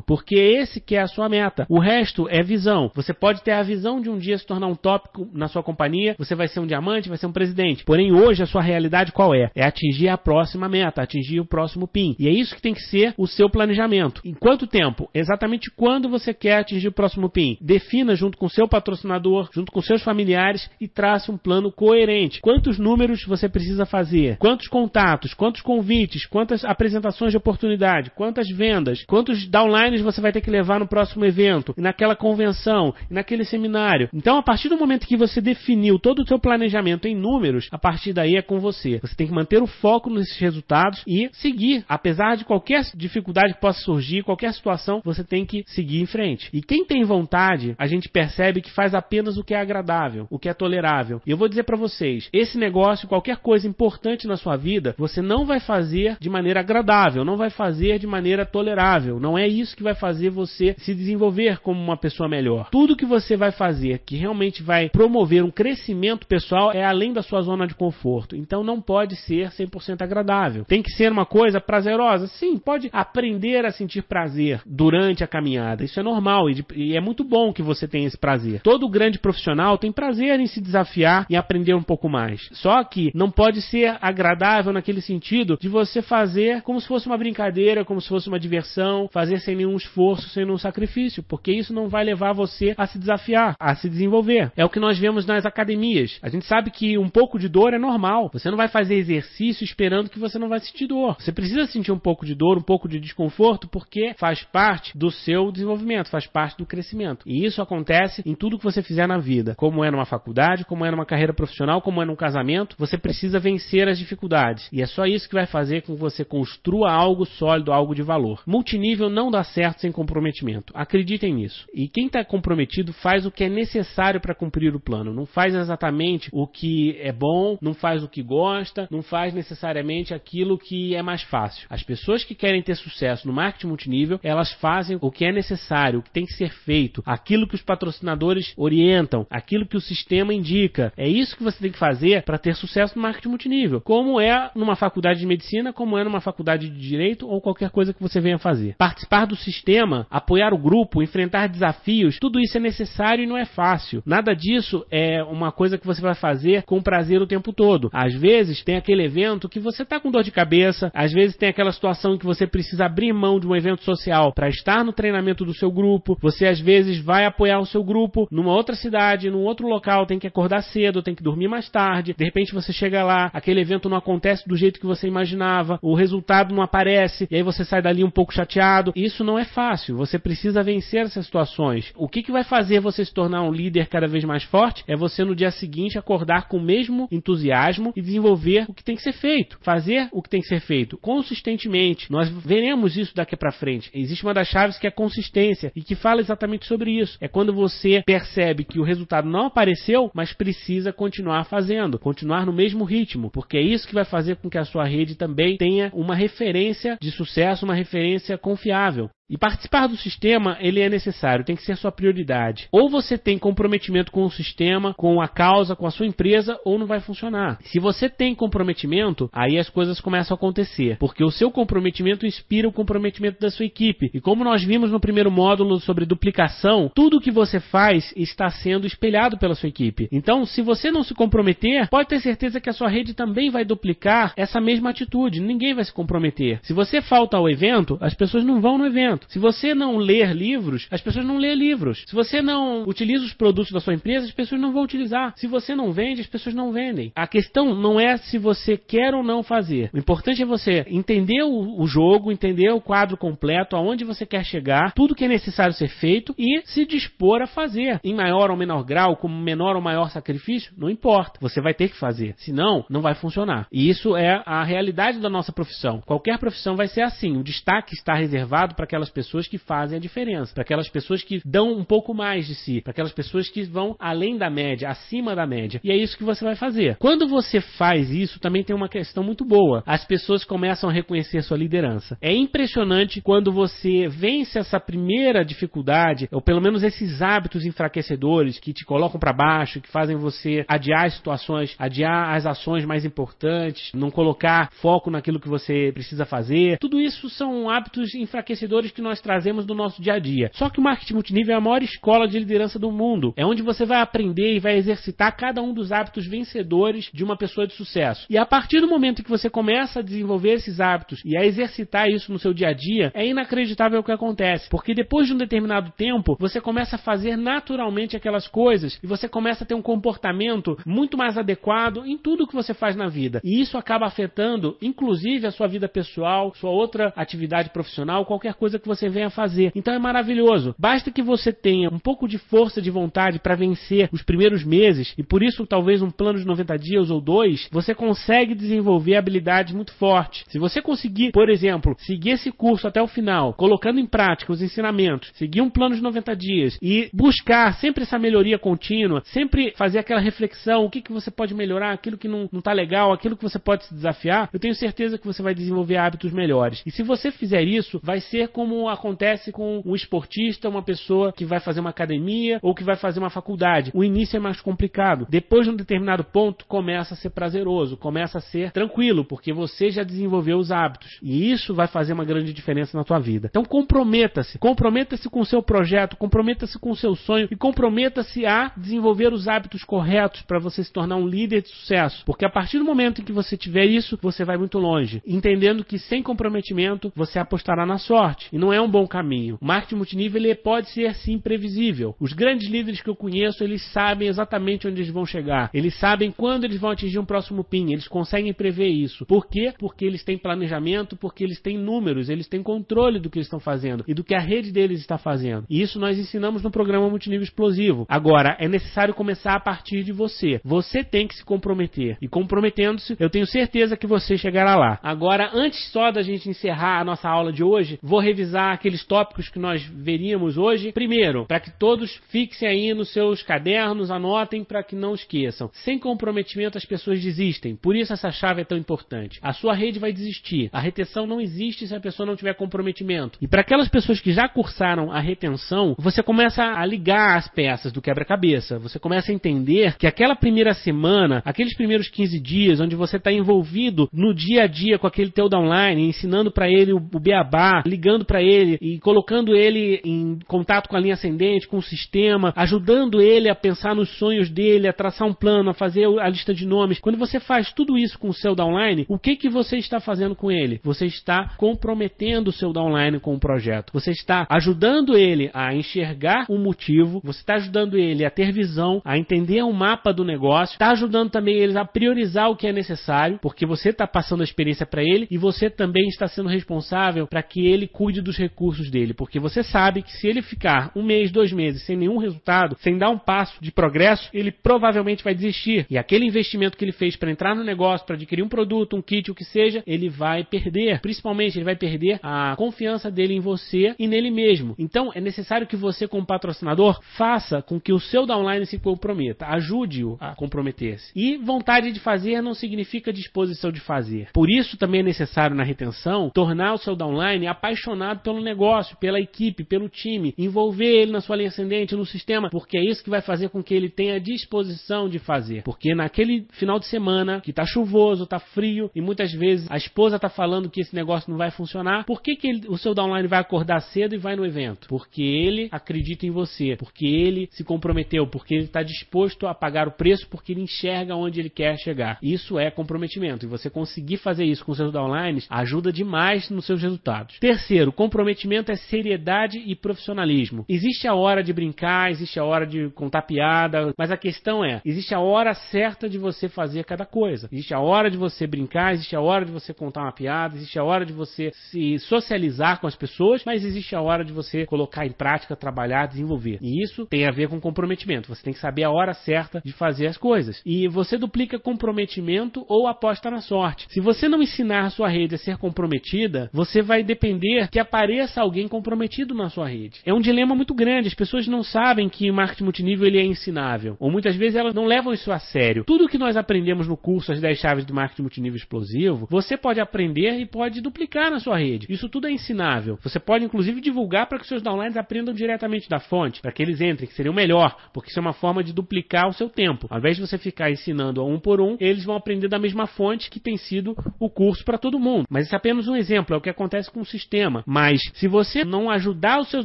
porque 0.06 0.34
esse 0.34 0.80
que 0.80 0.96
é 0.96 1.00
a 1.00 1.06
sua 1.06 1.28
meta. 1.28 1.66
O 1.68 1.78
resto 1.78 2.26
é 2.28 2.42
visão. 2.42 2.90
Você 2.94 3.12
pode 3.12 3.42
ter 3.42 3.52
a 3.52 3.62
visão 3.62 4.00
de 4.00 4.10
um 4.10 4.18
dia 4.18 4.38
se 4.38 4.46
tornar 4.46 4.66
um 4.66 4.74
tópico 4.74 5.28
na 5.32 5.48
sua 5.48 5.62
companhia, 5.62 6.14
você 6.18 6.34
vai 6.34 6.48
ser 6.48 6.60
um 6.60 6.66
diamante, 6.66 7.08
vai 7.08 7.18
ser 7.18 7.26
um 7.26 7.32
presidente. 7.32 7.84
Porém, 7.84 8.12
hoje 8.12 8.42
a 8.42 8.46
sua 8.46 8.62
realidade 8.62 9.12
qual 9.12 9.34
é? 9.34 9.50
É 9.54 9.64
atingir 9.64 10.08
a 10.08 10.18
próxima 10.18 10.68
meta, 10.68 11.02
atingir 11.02 11.40
o 11.40 11.46
próximo 11.46 11.86
PIN. 11.86 12.14
E 12.18 12.28
é 12.28 12.30
isso 12.30 12.54
que 12.54 12.62
tem 12.62 12.74
que 12.74 12.82
ser 12.82 13.14
o 13.16 13.26
seu 13.26 13.48
planejamento. 13.48 14.20
Em 14.24 14.34
quanto 14.34 14.66
tempo? 14.66 15.08
Exatamente 15.14 15.70
quando 15.74 16.08
você 16.08 16.34
quer 16.34 16.58
atingir 16.58 16.88
o 16.88 16.92
próximo 16.92 17.30
PIN. 17.30 17.56
Defina 17.60 18.14
junto 18.14 18.36
com 18.36 18.48
seu 18.48 18.68
patrocinador, 18.68 19.48
junto 19.52 19.72
com 19.72 19.80
seus 19.80 20.02
familiares 20.02 20.68
e 20.80 20.88
trace 20.88 21.30
um 21.30 21.38
plano 21.38 21.72
coerente. 21.72 22.40
Quantos 22.40 22.78
números 22.78 23.24
você 23.24 23.48
precisa 23.48 23.86
fazer? 23.86 24.36
Quantos 24.38 24.68
contatos? 24.68 25.34
Quantos 25.34 25.62
convites? 25.62 26.26
Quantas 26.26 26.64
apresentações 26.64 27.30
de 27.30 27.36
oportunidade? 27.36 28.10
Quantas 28.10 28.48
vendas? 28.48 29.04
Quantos 29.04 29.45
downlines 29.48 30.00
você 30.00 30.20
vai 30.20 30.32
ter 30.32 30.40
que 30.40 30.50
levar 30.50 30.78
no 30.78 30.86
próximo 30.86 31.24
evento? 31.24 31.74
E 31.76 31.80
naquela 31.80 32.16
convenção? 32.16 32.94
E 33.10 33.14
naquele 33.14 33.44
seminário? 33.44 34.08
Então, 34.12 34.38
a 34.38 34.42
partir 34.42 34.68
do 34.68 34.78
momento 34.78 35.06
que 35.06 35.16
você 35.16 35.40
definiu 35.40 35.98
todo 35.98 36.20
o 36.20 36.26
seu 36.26 36.38
planejamento 36.38 37.06
em 37.06 37.14
números, 37.14 37.68
a 37.70 37.78
partir 37.78 38.12
daí 38.12 38.36
é 38.36 38.42
com 38.42 38.58
você. 38.58 38.98
Você 39.00 39.14
tem 39.14 39.26
que 39.26 39.32
manter 39.32 39.62
o 39.62 39.66
foco 39.66 40.10
nesses 40.10 40.38
resultados 40.38 41.02
e 41.06 41.28
seguir. 41.32 41.84
Apesar 41.88 42.36
de 42.36 42.44
qualquer 42.44 42.82
dificuldade 42.94 43.54
que 43.54 43.60
possa 43.60 43.80
surgir, 43.80 44.22
qualquer 44.22 44.52
situação, 44.52 45.00
você 45.04 45.24
tem 45.24 45.44
que 45.44 45.64
seguir 45.66 46.00
em 46.00 46.06
frente. 46.06 46.48
E 46.52 46.60
quem 46.60 46.84
tem 46.84 47.04
vontade, 47.04 47.74
a 47.78 47.86
gente 47.86 48.08
percebe 48.08 48.60
que 48.60 48.70
faz 48.70 48.94
apenas 48.94 49.36
o 49.36 49.44
que 49.44 49.54
é 49.54 49.60
agradável, 49.60 50.26
o 50.30 50.38
que 50.38 50.48
é 50.48 50.54
tolerável. 50.54 51.20
E 51.26 51.30
eu 51.30 51.36
vou 51.36 51.48
dizer 51.48 51.64
para 51.64 51.76
vocês, 51.76 52.28
esse 52.32 52.58
negócio, 52.58 53.08
qualquer 53.08 53.38
coisa 53.38 53.66
importante 53.66 54.26
na 54.26 54.36
sua 54.36 54.56
vida, 54.56 54.94
você 54.98 55.20
não 55.20 55.44
vai 55.44 55.60
fazer 55.60 56.16
de 56.20 56.28
maneira 56.28 56.60
agradável, 56.60 57.24
não 57.24 57.36
vai 57.36 57.50
fazer 57.50 57.98
de 57.98 58.06
maneira 58.06 58.46
tolerável. 58.46 59.18
Não 59.20 59.35
é 59.38 59.46
isso 59.46 59.76
que 59.76 59.82
vai 59.82 59.94
fazer 59.94 60.30
você 60.30 60.74
se 60.78 60.94
desenvolver 60.94 61.58
como 61.60 61.80
uma 61.80 61.96
pessoa 61.96 62.28
melhor. 62.28 62.68
Tudo 62.70 62.96
que 62.96 63.06
você 63.06 63.36
vai 63.36 63.50
fazer 63.50 64.00
que 64.04 64.16
realmente 64.16 64.62
vai 64.62 64.88
promover 64.88 65.42
um 65.42 65.50
crescimento 65.50 66.26
pessoal 66.26 66.72
é 66.72 66.84
além 66.84 67.12
da 67.12 67.22
sua 67.22 67.42
zona 67.42 67.66
de 67.66 67.74
conforto. 67.74 68.36
Então 68.36 68.62
não 68.62 68.80
pode 68.80 69.16
ser 69.16 69.50
100% 69.50 70.02
agradável. 70.02 70.64
Tem 70.64 70.82
que 70.82 70.90
ser 70.90 71.10
uma 71.10 71.26
coisa 71.26 71.60
prazerosa? 71.60 72.26
Sim, 72.26 72.58
pode 72.58 72.88
aprender 72.92 73.64
a 73.64 73.70
sentir 73.70 74.02
prazer 74.02 74.60
durante 74.66 75.24
a 75.24 75.26
caminhada. 75.26 75.84
Isso 75.84 75.98
é 75.98 76.02
normal 76.02 76.48
e, 76.50 76.64
e 76.74 76.96
é 76.96 77.00
muito 77.00 77.24
bom 77.24 77.52
que 77.52 77.62
você 77.62 77.86
tenha 77.88 78.06
esse 78.06 78.18
prazer. 78.18 78.60
Todo 78.62 78.88
grande 78.88 79.18
profissional 79.18 79.78
tem 79.78 79.92
prazer 79.92 80.38
em 80.40 80.46
se 80.46 80.60
desafiar 80.60 81.26
e 81.28 81.36
aprender 81.36 81.74
um 81.74 81.82
pouco 81.82 82.08
mais. 82.08 82.48
Só 82.52 82.82
que 82.84 83.10
não 83.14 83.30
pode 83.30 83.62
ser 83.62 83.96
agradável 84.00 84.72
naquele 84.72 85.00
sentido 85.00 85.58
de 85.60 85.68
você 85.68 86.00
fazer 86.00 86.62
como 86.62 86.80
se 86.80 86.86
fosse 86.86 87.06
uma 87.06 87.18
brincadeira, 87.18 87.84
como 87.84 88.00
se 88.00 88.08
fosse 88.08 88.28
uma 88.28 88.38
diversão, 88.38 89.08
fazer 89.12 89.25
fazer 89.26 89.40
sem 89.40 89.56
nenhum 89.56 89.76
esforço, 89.76 90.28
sem 90.28 90.44
nenhum 90.44 90.58
sacrifício, 90.58 91.22
porque 91.22 91.50
isso 91.50 91.74
não 91.74 91.88
vai 91.88 92.04
levar 92.04 92.32
você 92.32 92.74
a 92.78 92.86
se 92.86 92.98
desafiar, 92.98 93.56
a 93.58 93.74
se 93.74 93.88
desenvolver. 93.88 94.52
É 94.56 94.64
o 94.64 94.70
que 94.70 94.78
nós 94.78 94.98
vemos 94.98 95.26
nas 95.26 95.44
academias. 95.44 96.18
A 96.22 96.28
gente 96.28 96.46
sabe 96.46 96.70
que 96.70 96.96
um 96.96 97.08
pouco 97.08 97.38
de 97.38 97.48
dor 97.48 97.74
é 97.74 97.78
normal. 97.78 98.30
Você 98.32 98.50
não 98.50 98.56
vai 98.56 98.68
fazer 98.68 98.94
exercício 98.94 99.64
esperando 99.64 100.08
que 100.08 100.18
você 100.18 100.38
não 100.38 100.48
vai 100.48 100.60
sentir 100.60 100.86
dor. 100.86 101.16
Você 101.18 101.32
precisa 101.32 101.66
sentir 101.66 101.90
um 101.90 101.98
pouco 101.98 102.24
de 102.24 102.34
dor, 102.34 102.56
um 102.56 102.62
pouco 102.62 102.88
de 102.88 103.00
desconforto, 103.00 103.68
porque 103.68 104.14
faz 104.16 104.44
parte 104.44 104.96
do 104.96 105.10
seu 105.10 105.50
desenvolvimento, 105.50 106.08
faz 106.08 106.26
parte 106.26 106.56
do 106.56 106.66
crescimento. 106.66 107.24
E 107.26 107.44
isso 107.44 107.60
acontece 107.60 108.22
em 108.24 108.34
tudo 108.34 108.58
que 108.58 108.64
você 108.64 108.82
fizer 108.82 109.08
na 109.08 109.18
vida, 109.18 109.54
como 109.56 109.84
é 109.84 109.90
numa 109.90 110.06
faculdade, 110.06 110.64
como 110.64 110.84
é 110.84 110.90
numa 110.90 111.06
carreira 111.06 111.34
profissional, 111.34 111.82
como 111.82 112.00
é 112.00 112.04
num 112.04 112.16
casamento. 112.16 112.76
Você 112.78 112.96
precisa 112.96 113.40
vencer 113.40 113.88
as 113.88 113.98
dificuldades. 113.98 114.68
E 114.72 114.80
é 114.80 114.86
só 114.86 115.04
isso 115.04 115.28
que 115.28 115.34
vai 115.34 115.46
fazer 115.46 115.82
com 115.82 115.94
que 115.94 116.00
você 116.00 116.24
construa 116.24 116.92
algo 116.92 117.24
sólido, 117.24 117.72
algo 117.72 117.94
de 117.94 118.02
valor. 118.02 118.42
Multinível 118.46 119.10
não 119.16 119.30
dá 119.30 119.42
certo 119.42 119.80
sem 119.80 119.90
comprometimento. 119.90 120.74
Acreditem 120.76 121.32
nisso. 121.32 121.66
E 121.72 121.88
quem 121.88 122.04
está 122.06 122.22
comprometido 122.22 122.92
faz 122.92 123.24
o 123.24 123.30
que 123.30 123.44
é 123.44 123.48
necessário 123.48 124.20
para 124.20 124.34
cumprir 124.34 124.74
o 124.74 124.80
plano. 124.80 125.14
Não 125.14 125.24
faz 125.24 125.54
exatamente 125.54 126.28
o 126.30 126.46
que 126.46 126.98
é 127.00 127.12
bom, 127.12 127.56
não 127.62 127.72
faz 127.72 128.04
o 128.04 128.08
que 128.08 128.22
gosta, 128.22 128.86
não 128.90 129.02
faz 129.02 129.32
necessariamente 129.32 130.12
aquilo 130.12 130.58
que 130.58 130.94
é 130.94 131.00
mais 131.00 131.22
fácil. 131.22 131.66
As 131.70 131.82
pessoas 131.82 132.24
que 132.24 132.34
querem 132.34 132.60
ter 132.60 132.76
sucesso 132.76 133.26
no 133.26 133.32
marketing 133.32 133.68
multinível, 133.68 134.20
elas 134.22 134.52
fazem 134.52 134.98
o 135.00 135.10
que 135.10 135.24
é 135.24 135.32
necessário, 135.32 136.00
o 136.00 136.02
que 136.02 136.10
tem 136.10 136.26
que 136.26 136.34
ser 136.34 136.50
feito, 136.50 137.02
aquilo 137.06 137.48
que 137.48 137.54
os 137.54 137.62
patrocinadores 137.62 138.52
orientam, 138.54 139.26
aquilo 139.30 139.66
que 139.66 139.78
o 139.78 139.80
sistema 139.80 140.34
indica. 140.34 140.92
É 140.94 141.08
isso 141.08 141.34
que 141.34 141.42
você 141.42 141.58
tem 141.58 141.72
que 141.72 141.78
fazer 141.78 142.22
para 142.24 142.36
ter 142.36 142.54
sucesso 142.54 142.96
no 142.96 143.02
marketing 143.02 143.30
multinível. 143.30 143.80
Como 143.80 144.20
é 144.20 144.50
numa 144.54 144.76
faculdade 144.76 145.20
de 145.20 145.26
medicina, 145.26 145.72
como 145.72 145.96
é 145.96 146.04
numa 146.04 146.20
faculdade 146.20 146.68
de 146.68 146.78
direito 146.78 147.26
ou 147.26 147.40
qualquer 147.40 147.70
coisa 147.70 147.94
que 147.94 148.02
você 148.02 148.20
venha 148.20 148.38
fazer. 148.38 148.74
Participar 149.06 149.26
do 149.26 149.36
sistema, 149.36 150.06
apoiar 150.10 150.52
o 150.52 150.58
grupo, 150.58 151.02
enfrentar 151.02 151.48
desafios, 151.48 152.18
tudo 152.18 152.40
isso 152.40 152.56
é 152.56 152.60
necessário 152.60 153.22
e 153.22 153.26
não 153.26 153.36
é 153.36 153.44
fácil. 153.44 154.02
Nada 154.04 154.34
disso 154.34 154.84
é 154.90 155.22
uma 155.22 155.52
coisa 155.52 155.78
que 155.78 155.86
você 155.86 156.02
vai 156.02 156.14
fazer 156.14 156.64
com 156.64 156.82
prazer 156.82 157.22
o 157.22 157.26
tempo 157.26 157.52
todo. 157.52 157.88
Às 157.92 158.14
vezes 158.14 158.64
tem 158.64 158.76
aquele 158.76 159.04
evento 159.04 159.48
que 159.48 159.60
você 159.60 159.84
está 159.84 160.00
com 160.00 160.10
dor 160.10 160.24
de 160.24 160.32
cabeça, 160.32 160.90
às 160.92 161.12
vezes 161.12 161.36
tem 161.36 161.48
aquela 161.48 161.72
situação 161.72 162.14
em 162.14 162.18
que 162.18 162.26
você 162.26 162.46
precisa 162.46 162.86
abrir 162.86 163.12
mão 163.12 163.38
de 163.38 163.46
um 163.46 163.54
evento 163.54 163.84
social 163.84 164.32
para 164.32 164.48
estar 164.48 164.84
no 164.84 164.92
treinamento 164.92 165.44
do 165.44 165.54
seu 165.54 165.70
grupo. 165.70 166.18
Você 166.20 166.46
às 166.46 166.58
vezes 166.58 166.98
vai 166.98 167.24
apoiar 167.24 167.60
o 167.60 167.66
seu 167.66 167.84
grupo 167.84 168.26
numa 168.30 168.52
outra 168.52 168.74
cidade, 168.74 169.30
num 169.30 169.44
outro 169.44 169.68
local, 169.68 170.06
tem 170.06 170.18
que 170.18 170.26
acordar 170.26 170.62
cedo, 170.62 171.02
tem 171.02 171.14
que 171.14 171.22
dormir 171.22 171.48
mais 171.48 171.70
tarde. 171.70 172.14
De 172.16 172.24
repente 172.24 172.52
você 172.52 172.72
chega 172.72 173.04
lá, 173.04 173.30
aquele 173.32 173.60
evento 173.60 173.88
não 173.88 173.96
acontece 173.96 174.48
do 174.48 174.56
jeito 174.56 174.80
que 174.80 174.86
você 174.86 175.06
imaginava, 175.06 175.78
o 175.80 175.94
resultado 175.94 176.54
não 176.54 176.62
aparece, 176.62 177.28
e 177.30 177.36
aí 177.36 177.42
você 177.42 177.64
sai 177.64 177.80
dali 177.80 178.02
um 178.02 178.10
pouco 178.10 178.34
chateado. 178.34 178.92
Isso 178.96 179.22
não 179.22 179.38
é 179.38 179.44
fácil. 179.44 179.94
Você 179.96 180.18
precisa 180.18 180.62
vencer 180.62 181.02
essas 181.02 181.26
situações. 181.26 181.92
O 181.94 182.08
que, 182.08 182.22
que 182.22 182.32
vai 182.32 182.42
fazer 182.42 182.80
você 182.80 183.04
se 183.04 183.12
tornar 183.12 183.42
um 183.42 183.52
líder 183.52 183.88
cada 183.88 184.08
vez 184.08 184.24
mais 184.24 184.42
forte 184.42 184.82
é 184.88 184.96
você 184.96 185.22
no 185.22 185.36
dia 185.36 185.50
seguinte 185.50 185.98
acordar 185.98 186.48
com 186.48 186.56
o 186.56 186.62
mesmo 186.62 187.06
entusiasmo 187.12 187.92
e 187.94 188.00
desenvolver 188.00 188.64
o 188.68 188.72
que 188.72 188.82
tem 188.82 188.96
que 188.96 189.02
ser 189.02 189.12
feito. 189.12 189.58
Fazer 189.60 190.08
o 190.12 190.22
que 190.22 190.30
tem 190.30 190.40
que 190.40 190.48
ser 190.48 190.60
feito 190.60 190.96
consistentemente. 190.96 192.10
Nós 192.10 192.30
veremos 192.30 192.96
isso 192.96 193.14
daqui 193.14 193.36
para 193.36 193.52
frente. 193.52 193.90
Existe 193.92 194.24
uma 194.24 194.32
das 194.32 194.48
chaves 194.48 194.78
que 194.78 194.86
é 194.86 194.90
consistência 194.90 195.70
e 195.76 195.82
que 195.82 195.94
fala 195.94 196.22
exatamente 196.22 196.66
sobre 196.66 196.90
isso. 196.90 197.18
É 197.20 197.28
quando 197.28 197.52
você 197.52 198.02
percebe 198.06 198.64
que 198.64 198.80
o 198.80 198.84
resultado 198.84 199.28
não 199.28 199.46
apareceu, 199.46 200.10
mas 200.14 200.32
precisa 200.32 200.90
continuar 200.90 201.44
fazendo, 201.44 201.98
continuar 201.98 202.46
no 202.46 202.52
mesmo 202.52 202.84
ritmo, 202.84 203.30
porque 203.30 203.58
é 203.58 203.62
isso 203.62 203.86
que 203.86 203.94
vai 203.94 204.04
fazer 204.04 204.36
com 204.36 204.48
que 204.48 204.56
a 204.56 204.64
sua 204.64 204.84
rede 204.84 205.16
também 205.16 205.58
tenha 205.58 205.90
uma 205.92 206.14
referência 206.14 206.96
de 207.00 207.10
sucesso, 207.10 207.66
uma 207.66 207.74
referência 207.74 208.38
confiável 208.38 208.85
insuportável. 208.86 209.10
E 209.28 209.36
participar 209.36 209.88
do 209.88 209.96
sistema, 209.96 210.56
ele 210.60 210.80
é 210.80 210.88
necessário, 210.88 211.44
tem 211.44 211.56
que 211.56 211.64
ser 211.64 211.76
sua 211.76 211.90
prioridade. 211.90 212.68
Ou 212.70 212.88
você 212.88 213.18
tem 213.18 213.36
comprometimento 213.36 214.12
com 214.12 214.24
o 214.24 214.30
sistema, 214.30 214.94
com 214.94 215.20
a 215.20 215.26
causa, 215.26 215.74
com 215.74 215.84
a 215.84 215.90
sua 215.90 216.06
empresa, 216.06 216.56
ou 216.64 216.78
não 216.78 216.86
vai 216.86 217.00
funcionar. 217.00 217.58
Se 217.62 217.80
você 217.80 218.08
tem 218.08 218.36
comprometimento, 218.36 219.28
aí 219.32 219.58
as 219.58 219.68
coisas 219.68 220.00
começam 220.00 220.32
a 220.32 220.36
acontecer, 220.36 220.96
porque 220.98 221.24
o 221.24 221.30
seu 221.32 221.50
comprometimento 221.50 222.24
inspira 222.24 222.68
o 222.68 222.72
comprometimento 222.72 223.40
da 223.40 223.50
sua 223.50 223.66
equipe. 223.66 224.10
E 224.14 224.20
como 224.20 224.44
nós 224.44 224.62
vimos 224.62 224.92
no 224.92 225.00
primeiro 225.00 225.30
módulo 225.30 225.80
sobre 225.80 226.06
duplicação, 226.06 226.88
tudo 226.94 227.20
que 227.20 227.32
você 227.32 227.58
faz 227.58 228.12
está 228.16 228.48
sendo 228.48 228.86
espelhado 228.86 229.38
pela 229.38 229.56
sua 229.56 229.68
equipe. 229.68 230.08
Então, 230.12 230.46
se 230.46 230.62
você 230.62 230.92
não 230.92 231.02
se 231.02 231.14
comprometer, 231.14 231.88
pode 231.88 232.08
ter 232.08 232.20
certeza 232.20 232.60
que 232.60 232.70
a 232.70 232.72
sua 232.72 232.88
rede 232.88 233.12
também 233.12 233.50
vai 233.50 233.64
duplicar 233.64 234.34
essa 234.36 234.60
mesma 234.60 234.90
atitude. 234.90 235.40
Ninguém 235.40 235.74
vai 235.74 235.84
se 235.84 235.92
comprometer. 235.92 236.60
Se 236.62 236.72
você 236.72 237.02
falta 237.02 237.36
ao 237.36 237.50
evento, 237.50 237.98
as 238.00 238.14
pessoas 238.14 238.44
não 238.44 238.60
vão 238.60 238.78
no 238.78 238.86
evento. 238.86 239.15
Se 239.28 239.38
você 239.38 239.74
não 239.74 239.96
ler 239.96 240.34
livros, 240.34 240.86
as 240.90 241.00
pessoas 241.00 241.24
não 241.24 241.38
lêem 241.38 241.54
livros. 241.54 242.04
Se 242.06 242.14
você 242.14 242.42
não 242.42 242.84
utiliza 242.84 243.24
os 243.24 243.32
produtos 243.32 243.72
da 243.72 243.80
sua 243.80 243.94
empresa, 243.94 244.26
as 244.26 244.32
pessoas 244.32 244.60
não 244.60 244.72
vão 244.72 244.82
utilizar. 244.82 245.32
Se 245.36 245.46
você 245.46 245.74
não 245.74 245.92
vende, 245.92 246.20
as 246.20 246.26
pessoas 246.26 246.54
não 246.54 246.72
vendem. 246.72 247.12
A 247.14 247.26
questão 247.26 247.74
não 247.74 247.98
é 247.98 248.16
se 248.16 248.38
você 248.38 248.76
quer 248.76 249.14
ou 249.14 249.22
não 249.22 249.42
fazer. 249.42 249.90
O 249.92 249.98
importante 249.98 250.42
é 250.42 250.46
você 250.46 250.84
entender 250.88 251.42
o, 251.42 251.80
o 251.80 251.86
jogo, 251.86 252.32
entender 252.32 252.70
o 252.70 252.80
quadro 252.80 253.16
completo, 253.16 253.76
aonde 253.76 254.04
você 254.04 254.26
quer 254.26 254.44
chegar, 254.44 254.92
tudo 254.92 255.14
que 255.14 255.24
é 255.24 255.28
necessário 255.28 255.72
ser 255.74 255.88
feito 255.88 256.34
e 256.38 256.62
se 256.64 256.84
dispor 256.84 257.42
a 257.42 257.46
fazer. 257.46 258.00
Em 258.02 258.14
maior 258.14 258.50
ou 258.50 258.56
menor 258.56 258.82
grau, 258.84 259.16
com 259.16 259.28
menor 259.28 259.76
ou 259.76 259.82
maior 259.82 260.10
sacrifício, 260.10 260.72
não 260.76 260.90
importa. 260.90 261.38
Você 261.40 261.60
vai 261.60 261.74
ter 261.74 261.88
que 261.88 261.98
fazer. 261.98 262.34
Senão, 262.38 262.84
não 262.90 263.00
vai 263.00 263.14
funcionar. 263.14 263.66
E 263.72 263.88
isso 263.88 264.16
é 264.16 264.42
a 264.44 264.62
realidade 264.64 265.18
da 265.18 265.30
nossa 265.30 265.52
profissão. 265.52 266.00
Qualquer 266.04 266.38
profissão 266.38 266.76
vai 266.76 266.88
ser 266.88 267.02
assim. 267.02 267.36
O 267.36 267.44
destaque 267.44 267.94
está 267.94 268.14
reservado 268.14 268.74
para 268.74 268.84
aquelas 268.84 269.05
pessoas 269.10 269.46
que 269.46 269.58
fazem 269.58 269.98
a 269.98 270.00
diferença, 270.00 270.52
para 270.52 270.62
aquelas 270.62 270.88
pessoas 270.88 271.22
que 271.22 271.40
dão 271.44 271.72
um 271.72 271.84
pouco 271.84 272.14
mais 272.14 272.46
de 272.46 272.54
si, 272.54 272.80
para 272.80 272.90
aquelas 272.90 273.12
pessoas 273.12 273.48
que 273.48 273.62
vão 273.64 273.96
além 273.98 274.36
da 274.36 274.50
média, 274.50 274.88
acima 274.88 275.34
da 275.34 275.46
média. 275.46 275.80
E 275.82 275.90
é 275.90 275.96
isso 275.96 276.16
que 276.16 276.24
você 276.24 276.44
vai 276.44 276.56
fazer. 276.56 276.96
Quando 276.98 277.26
você 277.28 277.60
faz 277.60 278.10
isso, 278.10 278.40
também 278.40 278.64
tem 278.64 278.74
uma 278.74 278.88
questão 278.88 279.22
muito 279.22 279.44
boa. 279.44 279.82
As 279.86 280.04
pessoas 280.04 280.44
começam 280.44 280.88
a 280.88 280.92
reconhecer 280.92 281.42
sua 281.42 281.56
liderança. 281.56 282.16
É 282.20 282.32
impressionante 282.32 283.20
quando 283.20 283.52
você 283.52 284.08
vence 284.08 284.58
essa 284.58 284.80
primeira 284.80 285.44
dificuldade, 285.44 286.28
ou 286.32 286.40
pelo 286.40 286.60
menos 286.60 286.82
esses 286.82 287.22
hábitos 287.22 287.64
enfraquecedores 287.64 288.58
que 288.58 288.72
te 288.72 288.84
colocam 288.84 289.18
para 289.18 289.32
baixo, 289.32 289.80
que 289.80 289.90
fazem 289.90 290.16
você 290.16 290.64
adiar 290.68 291.06
as 291.06 291.14
situações, 291.14 291.74
adiar 291.78 292.34
as 292.34 292.46
ações 292.46 292.84
mais 292.84 293.04
importantes, 293.04 293.90
não 293.92 294.10
colocar 294.10 294.70
foco 294.80 295.10
naquilo 295.10 295.40
que 295.40 295.48
você 295.48 295.90
precisa 295.92 296.24
fazer. 296.24 296.78
Tudo 296.78 297.00
isso 297.00 297.28
são 297.30 297.68
hábitos 297.68 298.14
enfraquecedores 298.14 298.90
que 298.96 299.02
nós 299.02 299.20
trazemos 299.20 299.66
do 299.66 299.74
nosso 299.74 300.00
dia 300.02 300.14
a 300.14 300.18
dia. 300.18 300.50
Só 300.54 300.70
que 300.70 300.80
o 300.80 300.82
marketing 300.82 301.14
multinível 301.14 301.54
é 301.54 301.58
a 301.58 301.60
maior 301.60 301.82
escola 301.82 302.26
de 302.26 302.38
liderança 302.38 302.78
do 302.78 302.90
mundo. 302.90 303.32
É 303.36 303.44
onde 303.44 303.62
você 303.62 303.84
vai 303.84 304.00
aprender 304.00 304.56
e 304.56 304.58
vai 304.58 304.76
exercitar 304.76 305.36
cada 305.36 305.62
um 305.62 305.72
dos 305.72 305.92
hábitos 305.92 306.26
vencedores 306.26 307.10
de 307.12 307.22
uma 307.22 307.36
pessoa 307.36 307.66
de 307.66 307.74
sucesso. 307.74 308.26
E 308.30 308.38
a 308.38 308.46
partir 308.46 308.80
do 308.80 308.88
momento 308.88 309.22
que 309.22 309.30
você 309.30 309.50
começa 309.50 310.00
a 310.00 310.02
desenvolver 310.02 310.54
esses 310.54 310.80
hábitos 310.80 311.20
e 311.24 311.36
a 311.36 311.44
exercitar 311.44 312.08
isso 312.08 312.32
no 312.32 312.38
seu 312.38 312.54
dia 312.54 312.68
a 312.68 312.72
dia, 312.72 313.12
é 313.14 313.26
inacreditável 313.26 314.00
o 314.00 314.02
que 314.02 314.12
acontece. 314.12 314.68
Porque 314.70 314.94
depois 314.94 315.26
de 315.26 315.34
um 315.34 315.36
determinado 315.36 315.92
tempo, 315.96 316.36
você 316.40 316.60
começa 316.60 316.96
a 316.96 316.98
fazer 316.98 317.36
naturalmente 317.36 318.16
aquelas 318.16 318.48
coisas 318.48 318.98
e 319.02 319.06
você 319.06 319.28
começa 319.28 319.62
a 319.62 319.66
ter 319.66 319.74
um 319.74 319.82
comportamento 319.82 320.78
muito 320.86 321.18
mais 321.18 321.36
adequado 321.36 322.06
em 322.06 322.16
tudo 322.16 322.46
que 322.46 322.54
você 322.54 322.72
faz 322.72 322.96
na 322.96 323.08
vida. 323.08 323.40
E 323.44 323.60
isso 323.60 323.76
acaba 323.76 324.06
afetando, 324.06 324.76
inclusive, 324.80 325.46
a 325.46 325.50
sua 325.50 325.66
vida 325.66 325.86
pessoal, 325.86 326.54
sua 326.54 326.70
outra 326.70 327.12
atividade 327.14 327.70
profissional, 327.70 328.24
qualquer 328.24 328.54
coisa 328.54 328.78
que 328.78 328.85
você 328.86 329.06
você 329.06 329.08
venha 329.08 329.30
fazer. 329.30 329.72
Então 329.74 329.94
é 329.94 329.98
maravilhoso. 329.98 330.74
Basta 330.78 331.10
que 331.10 331.22
você 331.22 331.52
tenha 331.52 331.88
um 331.88 331.98
pouco 331.98 332.26
de 332.26 332.38
força 332.38 332.80
de 332.80 332.90
vontade 332.90 333.38
para 333.38 333.54
vencer 333.54 334.08
os 334.12 334.22
primeiros 334.22 334.64
meses, 334.64 335.14
e 335.16 335.22
por 335.22 335.42
isso 335.42 335.66
talvez 335.66 336.02
um 336.02 336.10
plano 336.10 336.38
de 336.38 336.44
90 336.44 336.76
dias 336.78 337.10
ou 337.10 337.20
dois, 337.20 337.68
você 337.70 337.94
consegue 337.94 338.54
desenvolver 338.54 339.16
habilidades 339.16 339.74
muito 339.74 339.92
fortes. 339.94 340.44
Se 340.48 340.58
você 340.58 340.80
conseguir, 340.80 341.32
por 341.32 341.48
exemplo, 341.48 341.94
seguir 341.98 342.30
esse 342.30 342.50
curso 342.50 342.86
até 342.88 343.00
o 343.02 343.06
final, 343.06 343.52
colocando 343.54 344.00
em 344.00 344.06
prática 344.06 344.52
os 344.52 344.62
ensinamentos, 344.62 345.30
seguir 345.34 345.60
um 345.60 345.70
plano 345.70 345.94
de 345.94 346.02
90 346.02 346.34
dias 346.34 346.78
e 346.80 347.08
buscar 347.12 347.74
sempre 347.74 348.04
essa 348.04 348.18
melhoria 348.18 348.58
contínua, 348.58 349.22
sempre 349.26 349.72
fazer 349.76 349.98
aquela 349.98 350.20
reflexão, 350.20 350.84
o 350.84 350.90
que, 350.90 351.02
que 351.02 351.12
você 351.12 351.30
pode 351.30 351.54
melhorar, 351.54 351.92
aquilo 351.92 352.18
que 352.18 352.28
não 352.28 352.48
está 352.52 352.72
legal, 352.72 353.12
aquilo 353.12 353.36
que 353.36 353.42
você 353.42 353.58
pode 353.58 353.84
se 353.84 353.94
desafiar, 353.94 354.48
eu 354.52 354.58
tenho 354.58 354.74
certeza 354.74 355.18
que 355.18 355.26
você 355.26 355.42
vai 355.42 355.54
desenvolver 355.54 355.96
hábitos 355.96 356.32
melhores. 356.32 356.82
E 356.86 356.90
se 356.90 357.02
você 357.02 357.30
fizer 357.30 357.62
isso, 357.62 358.00
vai 358.02 358.20
ser 358.20 358.48
como 358.48 358.75
acontece 358.88 359.50
com 359.52 359.82
um 359.84 359.94
esportista, 359.94 360.68
uma 360.68 360.82
pessoa 360.82 361.32
que 361.32 361.44
vai 361.44 361.60
fazer 361.60 361.80
uma 361.80 361.90
academia 361.90 362.58
ou 362.62 362.74
que 362.74 362.84
vai 362.84 362.96
fazer 362.96 363.18
uma 363.18 363.30
faculdade. 363.30 363.90
O 363.94 364.04
início 364.04 364.36
é 364.36 364.40
mais 364.40 364.60
complicado. 364.60 365.26
Depois 365.28 365.66
de 365.66 365.72
um 365.72 365.76
determinado 365.76 366.24
ponto, 366.24 366.64
começa 366.66 367.14
a 367.14 367.16
ser 367.16 367.30
prazeroso, 367.30 367.96
começa 367.96 368.38
a 368.38 368.40
ser 368.40 368.72
tranquilo, 368.72 369.24
porque 369.24 369.52
você 369.52 369.90
já 369.90 370.02
desenvolveu 370.02 370.58
os 370.58 370.70
hábitos. 370.70 371.18
E 371.22 371.50
isso 371.50 371.74
vai 371.74 371.86
fazer 371.86 372.12
uma 372.12 372.24
grande 372.24 372.52
diferença 372.52 372.96
na 372.96 373.04
tua 373.04 373.18
vida. 373.18 373.48
Então 373.50 373.64
comprometa-se. 373.64 374.58
Comprometa-se 374.58 375.28
com 375.28 375.40
o 375.40 375.46
seu 375.46 375.62
projeto, 375.62 376.16
comprometa-se 376.16 376.78
com 376.78 376.90
o 376.90 376.96
seu 376.96 377.14
sonho 377.14 377.48
e 377.50 377.56
comprometa-se 377.56 378.44
a 378.44 378.72
desenvolver 378.76 379.32
os 379.32 379.48
hábitos 379.48 379.84
corretos 379.84 380.42
para 380.42 380.58
você 380.58 380.82
se 380.82 380.92
tornar 380.92 381.16
um 381.16 381.26
líder 381.26 381.62
de 381.62 381.68
sucesso. 381.68 382.24
Porque 382.24 382.44
a 382.44 382.50
partir 382.50 382.78
do 382.78 382.84
momento 382.84 383.20
em 383.20 383.24
que 383.24 383.32
você 383.32 383.56
tiver 383.56 383.84
isso, 383.84 384.18
você 384.20 384.44
vai 384.44 384.56
muito 384.56 384.78
longe. 384.78 385.22
Entendendo 385.26 385.84
que 385.84 385.98
sem 385.98 386.22
comprometimento, 386.22 387.12
você 387.14 387.38
apostará 387.38 387.86
na 387.86 387.98
sorte. 387.98 388.48
E 388.52 388.58
não 388.58 388.65
não 388.66 388.72
é 388.72 388.80
um 388.80 388.90
bom 388.90 389.06
caminho. 389.06 389.58
O 389.60 389.64
marketing 389.64 389.94
multinível 389.94 390.42
ele 390.42 390.52
pode 390.56 390.90
ser 390.90 391.14
sim 391.14 391.38
previsível. 391.38 392.16
Os 392.18 392.32
grandes 392.32 392.68
líderes 392.68 393.00
que 393.00 393.08
eu 393.08 393.14
conheço, 393.14 393.62
eles 393.62 393.80
sabem 393.92 394.26
exatamente 394.26 394.88
onde 394.88 395.00
eles 395.00 395.12
vão 395.12 395.24
chegar. 395.24 395.70
Eles 395.72 395.94
sabem 396.00 396.32
quando 396.32 396.64
eles 396.64 396.80
vão 396.80 396.90
atingir 396.90 397.20
um 397.20 397.24
próximo 397.24 397.62
PIN. 397.62 397.92
Eles 397.92 398.08
conseguem 398.08 398.52
prever 398.52 398.88
isso. 398.88 399.24
Por 399.24 399.46
quê? 399.46 399.72
Porque 399.78 400.04
eles 400.04 400.24
têm 400.24 400.36
planejamento, 400.36 401.16
porque 401.16 401.44
eles 401.44 401.60
têm 401.60 401.78
números, 401.78 402.28
eles 402.28 402.48
têm 402.48 402.60
controle 402.60 403.20
do 403.20 403.30
que 403.30 403.38
eles 403.38 403.46
estão 403.46 403.60
fazendo 403.60 404.02
e 404.08 404.12
do 404.12 404.24
que 404.24 404.34
a 404.34 404.40
rede 404.40 404.72
deles 404.72 404.98
está 404.98 405.16
fazendo. 405.16 405.64
E 405.70 405.80
isso 405.80 406.00
nós 406.00 406.18
ensinamos 406.18 406.60
no 406.64 406.70
programa 406.70 407.08
Multinível 407.08 407.44
Explosivo. 407.44 408.04
Agora, 408.08 408.56
é 408.58 408.66
necessário 408.66 409.14
começar 409.14 409.54
a 409.54 409.60
partir 409.60 410.02
de 410.02 410.10
você. 410.10 410.60
Você 410.64 411.04
tem 411.04 411.28
que 411.28 411.36
se 411.36 411.44
comprometer. 411.44 412.16
E 412.20 412.26
comprometendo-se, 412.26 413.16
eu 413.20 413.30
tenho 413.30 413.46
certeza 413.46 413.96
que 413.96 414.08
você 414.08 414.36
chegará 414.36 414.74
lá. 414.74 414.98
Agora, 415.04 415.50
antes 415.54 415.92
só 415.92 416.10
da 416.10 416.22
gente 416.22 416.48
encerrar 416.48 417.00
a 417.00 417.04
nossa 417.04 417.28
aula 417.28 417.52
de 417.52 417.62
hoje, 417.62 417.96
vou 418.02 418.18
revisar 418.18 418.55
aqueles 418.56 419.04
tópicos 419.04 419.48
que 419.48 419.58
nós 419.58 419.82
veríamos 419.82 420.56
hoje. 420.56 420.92
Primeiro, 420.92 421.46
para 421.46 421.60
que 421.60 421.70
todos 421.70 422.14
fixem 422.28 422.68
aí 422.68 422.94
nos 422.94 423.12
seus 423.12 423.42
cadernos, 423.42 424.10
anotem 424.10 424.64
para 424.64 424.82
que 424.82 424.96
não 424.96 425.14
esqueçam. 425.14 425.70
Sem 425.72 425.98
comprometimento 425.98 426.78
as 426.78 426.84
pessoas 426.84 427.22
desistem. 427.22 427.76
Por 427.76 427.94
isso 427.96 428.12
essa 428.12 428.30
chave 428.30 428.62
é 428.62 428.64
tão 428.64 428.78
importante. 428.78 429.38
A 429.42 429.52
sua 429.52 429.74
rede 429.74 429.98
vai 429.98 430.12
desistir. 430.12 430.68
A 430.72 430.80
retenção 430.80 431.26
não 431.26 431.40
existe 431.40 431.86
se 431.86 431.94
a 431.94 432.00
pessoa 432.00 432.26
não 432.26 432.36
tiver 432.36 432.54
comprometimento. 432.54 433.38
E 433.40 433.48
para 433.48 433.60
aquelas 433.60 433.88
pessoas 433.88 434.20
que 434.20 434.32
já 434.32 434.48
cursaram 434.48 435.10
a 435.10 435.20
retenção, 435.20 435.94
você 435.98 436.22
começa 436.22 436.62
a 436.62 436.84
ligar 436.84 437.36
as 437.36 437.48
peças 437.48 437.92
do 437.92 438.02
quebra-cabeça. 438.02 438.78
Você 438.78 438.98
começa 438.98 439.30
a 439.30 439.34
entender 439.34 439.96
que 439.96 440.06
aquela 440.06 440.34
primeira 440.34 440.74
semana, 440.74 441.42
aqueles 441.44 441.74
primeiros 441.74 442.08
15 442.08 442.40
dias, 442.40 442.80
onde 442.80 442.96
você 442.96 443.16
está 443.16 443.32
envolvido 443.32 444.08
no 444.12 444.34
dia 444.34 444.64
a 444.64 444.66
dia 444.66 444.98
com 444.98 445.06
aquele 445.06 445.30
teu 445.30 445.48
downline, 445.48 446.08
ensinando 446.08 446.50
para 446.50 446.68
ele 446.68 446.92
o 446.92 447.00
beabá, 447.00 447.82
ligando 447.86 448.24
para 448.24 448.35
ele 448.42 448.78
e 448.80 448.98
colocando 448.98 449.54
ele 449.54 450.00
em 450.04 450.38
contato 450.46 450.88
com 450.88 450.96
a 450.96 451.00
linha 451.00 451.14
ascendente, 451.14 451.68
com 451.68 451.78
o 451.78 451.82
sistema, 451.82 452.52
ajudando 452.56 453.20
ele 453.20 453.48
a 453.48 453.54
pensar 453.54 453.94
nos 453.94 454.10
sonhos 454.18 454.50
dele, 454.50 454.88
a 454.88 454.92
traçar 454.92 455.26
um 455.26 455.34
plano, 455.34 455.70
a 455.70 455.74
fazer 455.74 456.06
a 456.20 456.28
lista 456.28 456.54
de 456.54 456.66
nomes. 456.66 456.98
Quando 456.98 457.18
você 457.18 457.40
faz 457.40 457.72
tudo 457.72 457.98
isso 457.98 458.18
com 458.18 458.28
o 458.28 458.34
seu 458.34 458.54
downline, 458.54 459.06
o 459.08 459.18
que 459.18 459.36
que 459.36 459.48
você 459.48 459.76
está 459.76 460.00
fazendo 460.00 460.34
com 460.34 460.50
ele? 460.50 460.80
Você 460.82 461.06
está 461.06 461.54
comprometendo 461.56 462.48
o 462.48 462.52
seu 462.52 462.72
downline 462.72 463.20
com 463.20 463.34
o 463.34 463.40
projeto. 463.40 463.92
Você 463.92 464.10
está 464.10 464.46
ajudando 464.50 465.16
ele 465.16 465.50
a 465.52 465.74
enxergar 465.74 466.46
o 466.48 466.58
motivo, 466.58 467.20
você 467.24 467.40
está 467.40 467.54
ajudando 467.54 467.98
ele 467.98 468.24
a 468.24 468.30
ter 468.30 468.52
visão, 468.52 469.00
a 469.04 469.18
entender 469.18 469.62
o 469.62 469.72
mapa 469.72 470.12
do 470.12 470.24
negócio, 470.24 470.74
está 470.74 470.90
ajudando 470.90 471.30
também 471.30 471.56
eles 471.56 471.76
a 471.76 471.84
priorizar 471.84 472.50
o 472.50 472.56
que 472.56 472.66
é 472.66 472.72
necessário, 472.72 473.38
porque 473.40 473.66
você 473.66 473.90
está 473.90 474.06
passando 474.06 474.40
a 474.40 474.44
experiência 474.44 474.86
para 474.86 475.02
ele 475.02 475.26
e 475.30 475.38
você 475.38 475.70
também 475.70 476.06
está 476.08 476.28
sendo 476.28 476.48
responsável 476.48 477.26
para 477.26 477.42
que 477.42 477.66
ele 477.66 477.86
cuide 477.86 478.20
dos 478.26 478.36
recursos 478.36 478.90
dele, 478.90 479.14
porque 479.14 479.38
você 479.38 479.62
sabe 479.62 480.02
que 480.02 480.12
se 480.12 480.26
ele 480.26 480.42
ficar 480.42 480.90
um 480.94 481.02
mês, 481.02 481.30
dois 481.30 481.52
meses 481.52 481.82
sem 481.84 481.96
nenhum 481.96 482.18
resultado, 482.18 482.76
sem 482.80 482.98
dar 482.98 483.10
um 483.10 483.18
passo 483.18 483.56
de 483.60 483.72
progresso, 483.72 484.28
ele 484.32 484.50
provavelmente 484.50 485.24
vai 485.24 485.34
desistir. 485.34 485.86
E 485.88 485.96
aquele 485.96 486.26
investimento 486.26 486.76
que 486.76 486.84
ele 486.84 486.92
fez 486.92 487.16
para 487.16 487.30
entrar 487.30 487.54
no 487.54 487.64
negócio, 487.64 488.06
para 488.06 488.16
adquirir 488.16 488.42
um 488.42 488.48
produto, 488.48 488.96
um 488.96 489.02
kit, 489.02 489.30
o 489.30 489.34
que 489.34 489.44
seja, 489.44 489.82
ele 489.86 490.08
vai 490.08 490.44
perder. 490.44 491.00
Principalmente, 491.00 491.56
ele 491.56 491.64
vai 491.64 491.76
perder 491.76 492.18
a 492.22 492.54
confiança 492.56 493.10
dele 493.10 493.34
em 493.34 493.40
você 493.40 493.94
e 493.98 494.06
nele 494.06 494.30
mesmo. 494.30 494.74
Então, 494.78 495.10
é 495.14 495.20
necessário 495.20 495.66
que 495.66 495.76
você, 495.76 496.08
como 496.08 496.26
patrocinador, 496.26 497.00
faça 497.16 497.62
com 497.62 497.80
que 497.80 497.92
o 497.92 498.00
seu 498.00 498.26
downline 498.26 498.66
se 498.66 498.78
comprometa. 498.78 499.46
Ajude-o 499.46 500.16
a 500.20 500.34
comprometer-se. 500.34 501.12
E 501.14 501.36
vontade 501.36 501.92
de 501.92 502.00
fazer 502.00 502.42
não 502.42 502.54
significa 502.54 503.12
disposição 503.12 503.70
de 503.70 503.80
fazer. 503.80 504.28
Por 504.32 504.50
isso, 504.50 504.76
também 504.76 505.00
é 505.00 505.04
necessário 505.04 505.56
na 505.56 505.62
retenção 505.62 506.30
tornar 506.30 506.74
o 506.74 506.78
seu 506.78 506.96
downline 506.96 507.46
apaixonado 507.46 508.15
pelo 508.22 508.40
negócio, 508.40 508.96
pela 508.96 509.20
equipe, 509.20 509.64
pelo 509.64 509.88
time, 509.88 510.34
envolver 510.38 510.86
ele 510.86 511.12
na 511.12 511.20
sua 511.20 511.36
linha 511.36 511.48
ascendente, 511.48 511.94
no 511.94 512.04
sistema, 512.04 512.50
porque 512.50 512.78
é 512.78 512.84
isso 512.84 513.02
que 513.02 513.10
vai 513.10 513.20
fazer 513.20 513.48
com 513.48 513.62
que 513.62 513.74
ele 513.74 513.88
tenha 513.88 514.20
disposição 514.20 515.08
de 515.08 515.18
fazer. 515.18 515.62
Porque 515.62 515.94
naquele 515.94 516.46
final 516.52 516.78
de 516.78 516.86
semana 516.86 517.40
que 517.40 517.52
tá 517.52 517.64
chuvoso, 517.64 518.26
tá 518.26 518.38
frio 518.38 518.90
e 518.94 519.00
muitas 519.00 519.32
vezes 519.32 519.66
a 519.70 519.76
esposa 519.76 520.18
tá 520.18 520.28
falando 520.28 520.70
que 520.70 520.80
esse 520.80 520.94
negócio 520.94 521.30
não 521.30 521.38
vai 521.38 521.50
funcionar, 521.50 522.04
por 522.04 522.22
que, 522.22 522.36
que 522.36 522.48
ele, 522.48 522.68
o 522.68 522.76
seu 522.76 522.94
downline 522.94 523.28
vai 523.28 523.40
acordar 523.40 523.80
cedo 523.80 524.14
e 524.14 524.18
vai 524.18 524.36
no 524.36 524.44
evento? 524.44 524.88
Porque 524.88 525.22
ele 525.22 525.68
acredita 525.70 526.26
em 526.26 526.30
você, 526.30 526.76
porque 526.76 527.06
ele 527.06 527.48
se 527.52 527.64
comprometeu, 527.64 528.26
porque 528.26 528.54
ele 528.54 528.64
está 528.64 528.82
disposto 528.82 529.46
a 529.46 529.54
pagar 529.54 529.88
o 529.88 529.92
preço, 529.92 530.28
porque 530.28 530.52
ele 530.52 530.62
enxerga 530.62 531.14
onde 531.14 531.40
ele 531.40 531.50
quer 531.50 531.76
chegar. 531.78 532.18
Isso 532.22 532.58
é 532.58 532.70
comprometimento 532.70 533.44
e 533.44 533.48
você 533.48 533.70
conseguir 533.70 534.16
fazer 534.18 534.44
isso 534.44 534.64
com 534.64 534.74
seus 534.74 534.92
downlines 534.92 535.46
ajuda 535.50 535.92
demais 535.92 536.50
nos 536.50 536.66
seus 536.66 536.82
resultados. 536.82 537.38
Terceiro, 537.38 537.92
comprometimento 538.06 538.70
é 538.70 538.76
seriedade 538.76 539.58
e 539.58 539.74
profissionalismo. 539.74 540.64
Existe 540.68 541.08
a 541.08 541.14
hora 541.14 541.42
de 541.42 541.52
brincar, 541.52 542.10
existe 542.10 542.38
a 542.38 542.44
hora 542.44 542.64
de 542.64 542.88
contar 542.90 543.22
piada, 543.22 543.92
mas 543.98 544.12
a 544.12 544.16
questão 544.16 544.64
é, 544.64 544.80
existe 544.84 545.12
a 545.12 545.18
hora 545.18 545.52
certa 545.54 546.08
de 546.08 546.16
você 546.16 546.48
fazer 546.48 546.84
cada 546.84 547.04
coisa. 547.04 547.48
Existe 547.50 547.74
a 547.74 547.80
hora 547.80 548.08
de 548.08 548.16
você 548.16 548.46
brincar, 548.46 548.94
existe 548.94 549.16
a 549.16 549.20
hora 549.20 549.44
de 549.44 549.50
você 549.50 549.74
contar 549.74 550.02
uma 550.02 550.12
piada, 550.12 550.54
existe 550.54 550.78
a 550.78 550.84
hora 550.84 551.04
de 551.04 551.12
você 551.12 551.50
se 551.70 551.98
socializar 551.98 552.80
com 552.80 552.86
as 552.86 552.94
pessoas, 552.94 553.42
mas 553.44 553.64
existe 553.64 553.96
a 553.96 554.00
hora 554.00 554.24
de 554.24 554.32
você 554.32 554.64
colocar 554.66 555.04
em 555.04 555.12
prática, 555.12 555.56
trabalhar, 555.56 556.06
desenvolver. 556.06 556.58
E 556.62 556.82
isso 556.82 557.06
tem 557.06 557.26
a 557.26 557.32
ver 557.32 557.48
com 557.48 557.60
comprometimento. 557.60 558.28
Você 558.28 558.42
tem 558.42 558.52
que 558.52 558.60
saber 558.60 558.84
a 558.84 558.90
hora 558.90 559.14
certa 559.14 559.60
de 559.64 559.72
fazer 559.72 560.06
as 560.06 560.16
coisas. 560.16 560.62
E 560.64 560.86
você 560.86 561.18
duplica 561.18 561.58
comprometimento 561.58 562.64
ou 562.68 562.86
aposta 562.86 563.30
na 563.30 563.40
sorte. 563.40 563.86
Se 563.90 564.00
você 564.00 564.28
não 564.28 564.40
ensinar 564.40 564.84
a 564.84 564.90
sua 564.90 565.08
rede 565.08 565.34
a 565.34 565.38
ser 565.38 565.56
comprometida, 565.56 566.48
você 566.52 566.82
vai 566.82 567.02
depender 567.02 567.68
que 567.68 567.80
apareça 567.96 568.42
alguém 568.42 568.68
comprometido 568.68 569.34
na 569.34 569.48
sua 569.48 569.68
rede. 569.68 570.00
É 570.04 570.12
um 570.12 570.20
dilema 570.20 570.54
muito 570.54 570.74
grande. 570.74 571.08
As 571.08 571.14
pessoas 571.14 571.48
não 571.48 571.62
sabem 571.62 572.10
que 572.10 572.30
o 572.30 572.34
marketing 572.34 572.64
multinível 572.64 573.06
ele 573.06 573.18
é 573.18 573.24
ensinável. 573.24 573.96
Ou 573.98 574.10
muitas 574.10 574.36
vezes 574.36 574.54
elas 574.54 574.74
não 574.74 574.84
levam 574.84 575.14
isso 575.14 575.32
a 575.32 575.38
sério. 575.38 575.82
Tudo 575.84 576.06
que 576.06 576.18
nós 576.18 576.36
aprendemos 576.36 576.86
no 576.86 576.96
curso 576.96 577.32
As 577.32 577.40
10 577.40 577.58
Chaves 577.58 577.86
do 577.86 577.94
Marketing 577.94 578.22
Multinível 578.22 578.58
Explosivo, 578.58 579.26
você 579.30 579.56
pode 579.56 579.80
aprender 579.80 580.38
e 580.38 580.44
pode 580.44 580.82
duplicar 580.82 581.30
na 581.30 581.40
sua 581.40 581.56
rede. 581.56 581.86
Isso 581.88 582.06
tudo 582.06 582.26
é 582.26 582.30
ensinável. 582.30 582.98
Você 583.02 583.18
pode 583.18 583.46
inclusive 583.46 583.80
divulgar 583.80 584.28
para 584.28 584.38
que 584.38 584.46
seus 584.46 584.60
downlines 584.60 584.98
aprendam 584.98 585.32
diretamente 585.32 585.88
da 585.88 585.98
fonte, 585.98 586.42
para 586.42 586.52
que 586.52 586.62
eles 586.62 586.82
entrem, 586.82 587.08
que 587.08 587.14
seria 587.14 587.32
o 587.32 587.34
melhor, 587.34 587.76
porque 587.94 588.10
isso 588.10 588.18
é 588.18 588.22
uma 588.22 588.34
forma 588.34 588.62
de 588.62 588.74
duplicar 588.74 589.26
o 589.26 589.32
seu 589.32 589.48
tempo. 589.48 589.86
Ao 589.88 589.98
invés 589.98 590.16
de 590.16 590.26
você 590.26 590.36
ficar 590.36 590.70
ensinando 590.70 591.22
a 591.22 591.24
um 591.24 591.40
por 591.40 591.62
um, 591.62 591.78
eles 591.80 592.04
vão 592.04 592.14
aprender 592.14 592.48
da 592.48 592.58
mesma 592.58 592.86
fonte 592.86 593.30
que 593.30 593.40
tem 593.40 593.56
sido 593.56 593.96
o 594.20 594.28
curso 594.28 594.62
para 594.66 594.76
todo 594.76 595.00
mundo. 595.00 595.26
Mas 595.30 595.46
isso 595.46 595.54
é 595.54 595.56
apenas 595.56 595.88
um 595.88 595.96
exemplo, 595.96 596.34
é 596.34 596.38
o 596.38 596.42
que 596.42 596.50
acontece 596.50 596.90
com 596.90 597.00
o 597.00 597.06
sistema. 597.06 597.64
Mas 597.66 597.85
se 598.14 598.26
você 598.26 598.64
não 598.64 598.90
ajudar 598.90 599.40
os 599.40 599.48
seus 599.48 599.64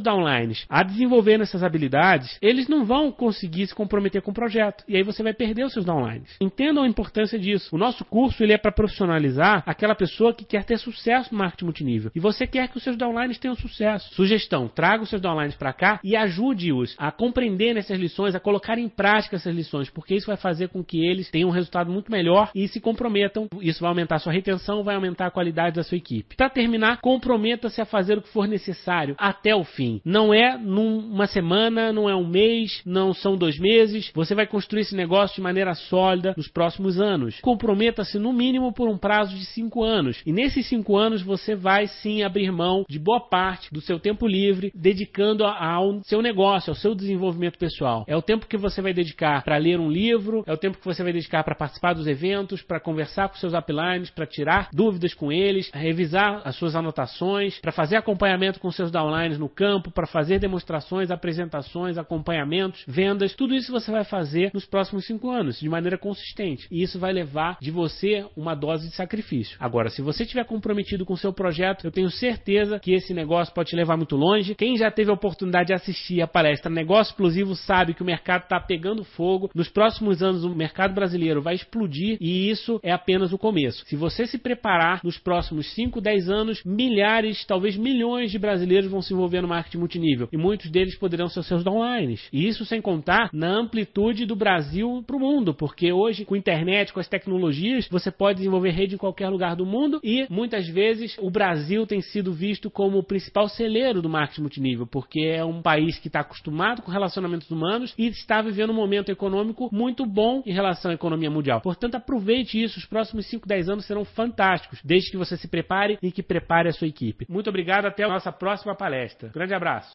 downlines 0.00 0.64
a 0.68 0.82
desenvolver 0.82 1.40
essas 1.40 1.62
habilidades, 1.62 2.36
eles 2.40 2.68
não 2.68 2.84
vão 2.84 3.10
conseguir 3.10 3.66
se 3.66 3.74
comprometer 3.74 4.22
com 4.22 4.30
o 4.30 4.34
projeto. 4.34 4.84
E 4.88 4.96
aí 4.96 5.02
você 5.02 5.22
vai 5.22 5.32
perder 5.32 5.64
os 5.64 5.72
seus 5.72 5.84
downlines. 5.84 6.36
Entendam 6.40 6.84
a 6.84 6.88
importância 6.88 7.38
disso. 7.38 7.74
O 7.74 7.78
nosso 7.78 8.04
curso 8.04 8.42
ele 8.42 8.52
é 8.52 8.58
para 8.58 8.72
profissionalizar 8.72 9.62
aquela 9.66 9.94
pessoa 9.94 10.34
que 10.34 10.44
quer 10.44 10.64
ter 10.64 10.78
sucesso 10.78 11.32
no 11.32 11.38
marketing 11.38 11.64
multinível. 11.64 12.10
E 12.14 12.20
você 12.20 12.46
quer 12.46 12.68
que 12.68 12.76
os 12.76 12.82
seus 12.82 12.96
downlines 12.96 13.38
tenham 13.38 13.54
sucesso. 13.54 14.14
Sugestão: 14.14 14.68
traga 14.68 15.02
os 15.02 15.08
seus 15.08 15.22
downlines 15.22 15.54
para 15.54 15.72
cá 15.72 16.00
e 16.04 16.16
ajude-os 16.16 16.94
a 16.98 17.10
compreender 17.10 17.76
essas 17.76 17.98
lições, 17.98 18.34
a 18.34 18.40
colocar 18.40 18.78
em 18.78 18.88
prática 18.88 19.36
essas 19.36 19.54
lições, 19.54 19.90
porque 19.90 20.14
isso 20.14 20.26
vai 20.26 20.36
fazer 20.36 20.68
com 20.68 20.82
que 20.84 21.04
eles 21.04 21.30
tenham 21.30 21.48
um 21.48 21.52
resultado 21.52 21.90
muito 21.90 22.10
melhor 22.10 22.50
e 22.54 22.68
se 22.68 22.80
comprometam. 22.80 23.48
Isso 23.60 23.80
vai 23.80 23.88
aumentar 23.88 24.16
a 24.16 24.18
sua 24.18 24.32
retenção, 24.32 24.84
vai 24.84 24.94
aumentar 24.94 25.26
a 25.26 25.30
qualidade 25.30 25.76
da 25.76 25.82
sua 25.82 25.96
equipe. 25.96 26.36
Para 26.36 26.50
terminar, 26.50 27.00
comprometa-se 27.00 27.80
a 27.80 27.84
fazer 27.84 28.11
o 28.18 28.22
que 28.22 28.28
for 28.28 28.46
necessário 28.46 29.14
até 29.18 29.54
o 29.54 29.64
fim. 29.64 30.00
Não 30.04 30.32
é 30.32 30.56
numa 30.56 31.26
semana, 31.26 31.92
não 31.92 32.08
é 32.08 32.14
um 32.14 32.26
mês, 32.26 32.82
não 32.84 33.12
são 33.12 33.36
dois 33.36 33.58
meses. 33.58 34.10
Você 34.14 34.34
vai 34.34 34.46
construir 34.46 34.82
esse 34.82 34.96
negócio 34.96 35.36
de 35.36 35.42
maneira 35.42 35.74
sólida 35.74 36.34
nos 36.36 36.48
próximos 36.48 37.00
anos. 37.00 37.40
Comprometa-se 37.40 38.18
no 38.18 38.32
mínimo 38.32 38.72
por 38.72 38.88
um 38.88 38.98
prazo 38.98 39.36
de 39.36 39.44
cinco 39.46 39.82
anos. 39.82 40.20
E 40.26 40.32
nesses 40.32 40.66
cinco 40.66 40.96
anos 40.96 41.22
você 41.22 41.54
vai 41.54 41.86
sim 41.86 42.22
abrir 42.22 42.50
mão 42.50 42.84
de 42.88 42.98
boa 42.98 43.20
parte 43.20 43.72
do 43.72 43.80
seu 43.80 43.98
tempo 43.98 44.26
livre, 44.26 44.72
dedicando 44.74 45.44
ao 45.44 46.02
seu 46.04 46.22
negócio, 46.22 46.70
ao 46.70 46.76
seu 46.76 46.94
desenvolvimento 46.94 47.58
pessoal. 47.58 48.04
É 48.06 48.16
o 48.16 48.22
tempo 48.22 48.46
que 48.46 48.56
você 48.56 48.80
vai 48.80 48.92
dedicar 48.92 49.42
para 49.42 49.56
ler 49.56 49.78
um 49.78 49.90
livro, 49.90 50.42
é 50.46 50.52
o 50.52 50.56
tempo 50.56 50.78
que 50.78 50.84
você 50.84 51.02
vai 51.02 51.12
dedicar 51.12 51.44
para 51.44 51.54
participar 51.54 51.94
dos 51.94 52.06
eventos, 52.06 52.62
para 52.62 52.80
conversar 52.80 53.28
com 53.28 53.36
seus 53.36 53.52
uplines, 53.52 54.10
para 54.10 54.26
tirar 54.26 54.68
dúvidas 54.72 55.14
com 55.14 55.32
eles, 55.32 55.70
revisar 55.72 56.42
as 56.44 56.56
suas 56.56 56.74
anotações, 56.74 57.58
para 57.60 57.72
fazer 57.72 57.96
acompanhamento 58.02 58.60
com 58.60 58.70
seus 58.70 58.90
downlines 58.90 59.38
no 59.38 59.48
campo, 59.48 59.90
para 59.90 60.06
fazer 60.06 60.38
demonstrações, 60.38 61.10
apresentações, 61.10 61.96
acompanhamentos, 61.96 62.84
vendas. 62.86 63.34
Tudo 63.34 63.54
isso 63.54 63.72
você 63.72 63.90
vai 63.90 64.04
fazer 64.04 64.50
nos 64.52 64.66
próximos 64.66 65.06
cinco 65.06 65.30
anos, 65.30 65.58
de 65.58 65.68
maneira 65.68 65.96
consistente. 65.96 66.66
E 66.70 66.82
isso 66.82 66.98
vai 66.98 67.12
levar 67.12 67.56
de 67.60 67.70
você 67.70 68.26
uma 68.36 68.54
dose 68.54 68.88
de 68.88 68.94
sacrifício. 68.94 69.56
Agora, 69.58 69.88
se 69.88 70.02
você 70.02 70.24
estiver 70.24 70.44
comprometido 70.44 71.06
com 71.06 71.16
seu 71.16 71.32
projeto, 71.32 71.84
eu 71.84 71.90
tenho 71.90 72.10
certeza 72.10 72.78
que 72.78 72.92
esse 72.92 73.14
negócio 73.14 73.54
pode 73.54 73.70
te 73.70 73.76
levar 73.76 73.96
muito 73.96 74.16
longe. 74.16 74.54
Quem 74.54 74.76
já 74.76 74.90
teve 74.90 75.10
a 75.10 75.14
oportunidade 75.14 75.68
de 75.68 75.74
assistir 75.74 76.20
a 76.20 76.26
palestra 76.26 76.70
Negócio 76.70 77.12
Explosivo 77.12 77.54
sabe 77.54 77.94
que 77.94 78.02
o 78.02 78.06
mercado 78.06 78.42
está 78.42 78.58
pegando 78.58 79.04
fogo. 79.04 79.50
Nos 79.54 79.68
próximos 79.68 80.22
anos, 80.22 80.44
o 80.44 80.54
mercado 80.54 80.94
brasileiro 80.94 81.40
vai 81.40 81.54
explodir 81.54 82.16
e 82.20 82.50
isso 82.50 82.80
é 82.82 82.90
apenas 82.90 83.32
o 83.32 83.38
começo. 83.38 83.84
Se 83.86 83.96
você 83.96 84.26
se 84.26 84.38
preparar 84.38 85.00
nos 85.04 85.18
próximos 85.18 85.72
5, 85.74 86.00
10 86.00 86.28
anos, 86.28 86.64
milhares, 86.64 87.44
talvez 87.44 87.76
milhões 87.82 88.30
de 88.30 88.38
brasileiros 88.38 88.90
vão 88.90 89.02
se 89.02 89.12
envolver 89.12 89.42
no 89.42 89.48
marketing 89.48 89.78
multinível. 89.78 90.28
E 90.32 90.36
muitos 90.36 90.70
deles 90.70 90.96
poderão 90.96 91.28
ser 91.28 91.42
seus 91.42 91.66
online. 91.66 92.18
E 92.32 92.46
isso 92.46 92.64
sem 92.64 92.80
contar 92.80 93.30
na 93.32 93.48
amplitude 93.48 94.24
do 94.24 94.36
Brasil 94.36 95.02
para 95.06 95.16
o 95.16 95.20
mundo, 95.20 95.52
porque 95.52 95.92
hoje 95.92 96.24
com 96.24 96.34
a 96.34 96.38
internet, 96.38 96.92
com 96.92 97.00
as 97.00 97.08
tecnologias, 97.08 97.88
você 97.90 98.10
pode 98.10 98.38
desenvolver 98.38 98.70
rede 98.70 98.94
em 98.94 98.98
qualquer 98.98 99.28
lugar 99.28 99.56
do 99.56 99.66
mundo. 99.66 100.00
E 100.02 100.26
muitas 100.30 100.68
vezes 100.68 101.16
o 101.18 101.30
Brasil 101.30 101.86
tem 101.86 102.00
sido 102.00 102.32
visto 102.32 102.70
como 102.70 102.98
o 102.98 103.02
principal 103.02 103.48
celeiro 103.48 104.00
do 104.00 104.08
marketing 104.08 104.42
multinível, 104.42 104.86
porque 104.86 105.20
é 105.20 105.44
um 105.44 105.60
país 105.60 105.98
que 105.98 106.08
está 106.08 106.20
acostumado 106.20 106.82
com 106.82 106.90
relacionamentos 106.90 107.50
humanos 107.50 107.92
e 107.98 108.06
está 108.06 108.40
vivendo 108.40 108.70
um 108.70 108.76
momento 108.76 109.10
econômico 109.10 109.68
muito 109.72 110.06
bom 110.06 110.42
em 110.46 110.52
relação 110.52 110.90
à 110.90 110.94
economia 110.94 111.30
mundial. 111.30 111.60
Portanto, 111.60 111.96
aproveite 111.96 112.62
isso, 112.62 112.78
os 112.78 112.86
próximos 112.86 113.26
5, 113.26 113.48
10 113.48 113.68
anos 113.68 113.86
serão 113.86 114.04
fantásticos, 114.04 114.80
desde 114.84 115.10
que 115.10 115.16
você 115.16 115.36
se 115.36 115.48
prepare 115.48 115.98
e 116.02 116.12
que 116.12 116.22
prepare 116.22 116.68
a 116.68 116.72
sua 116.72 116.86
equipe. 116.86 117.26
Muito 117.28 117.48
obrigado, 117.72 117.86
até 117.86 118.04
a 118.04 118.08
nossa 118.08 118.30
próxima 118.30 118.74
palestra. 118.74 119.30
Grande 119.30 119.54
abraço. 119.54 119.90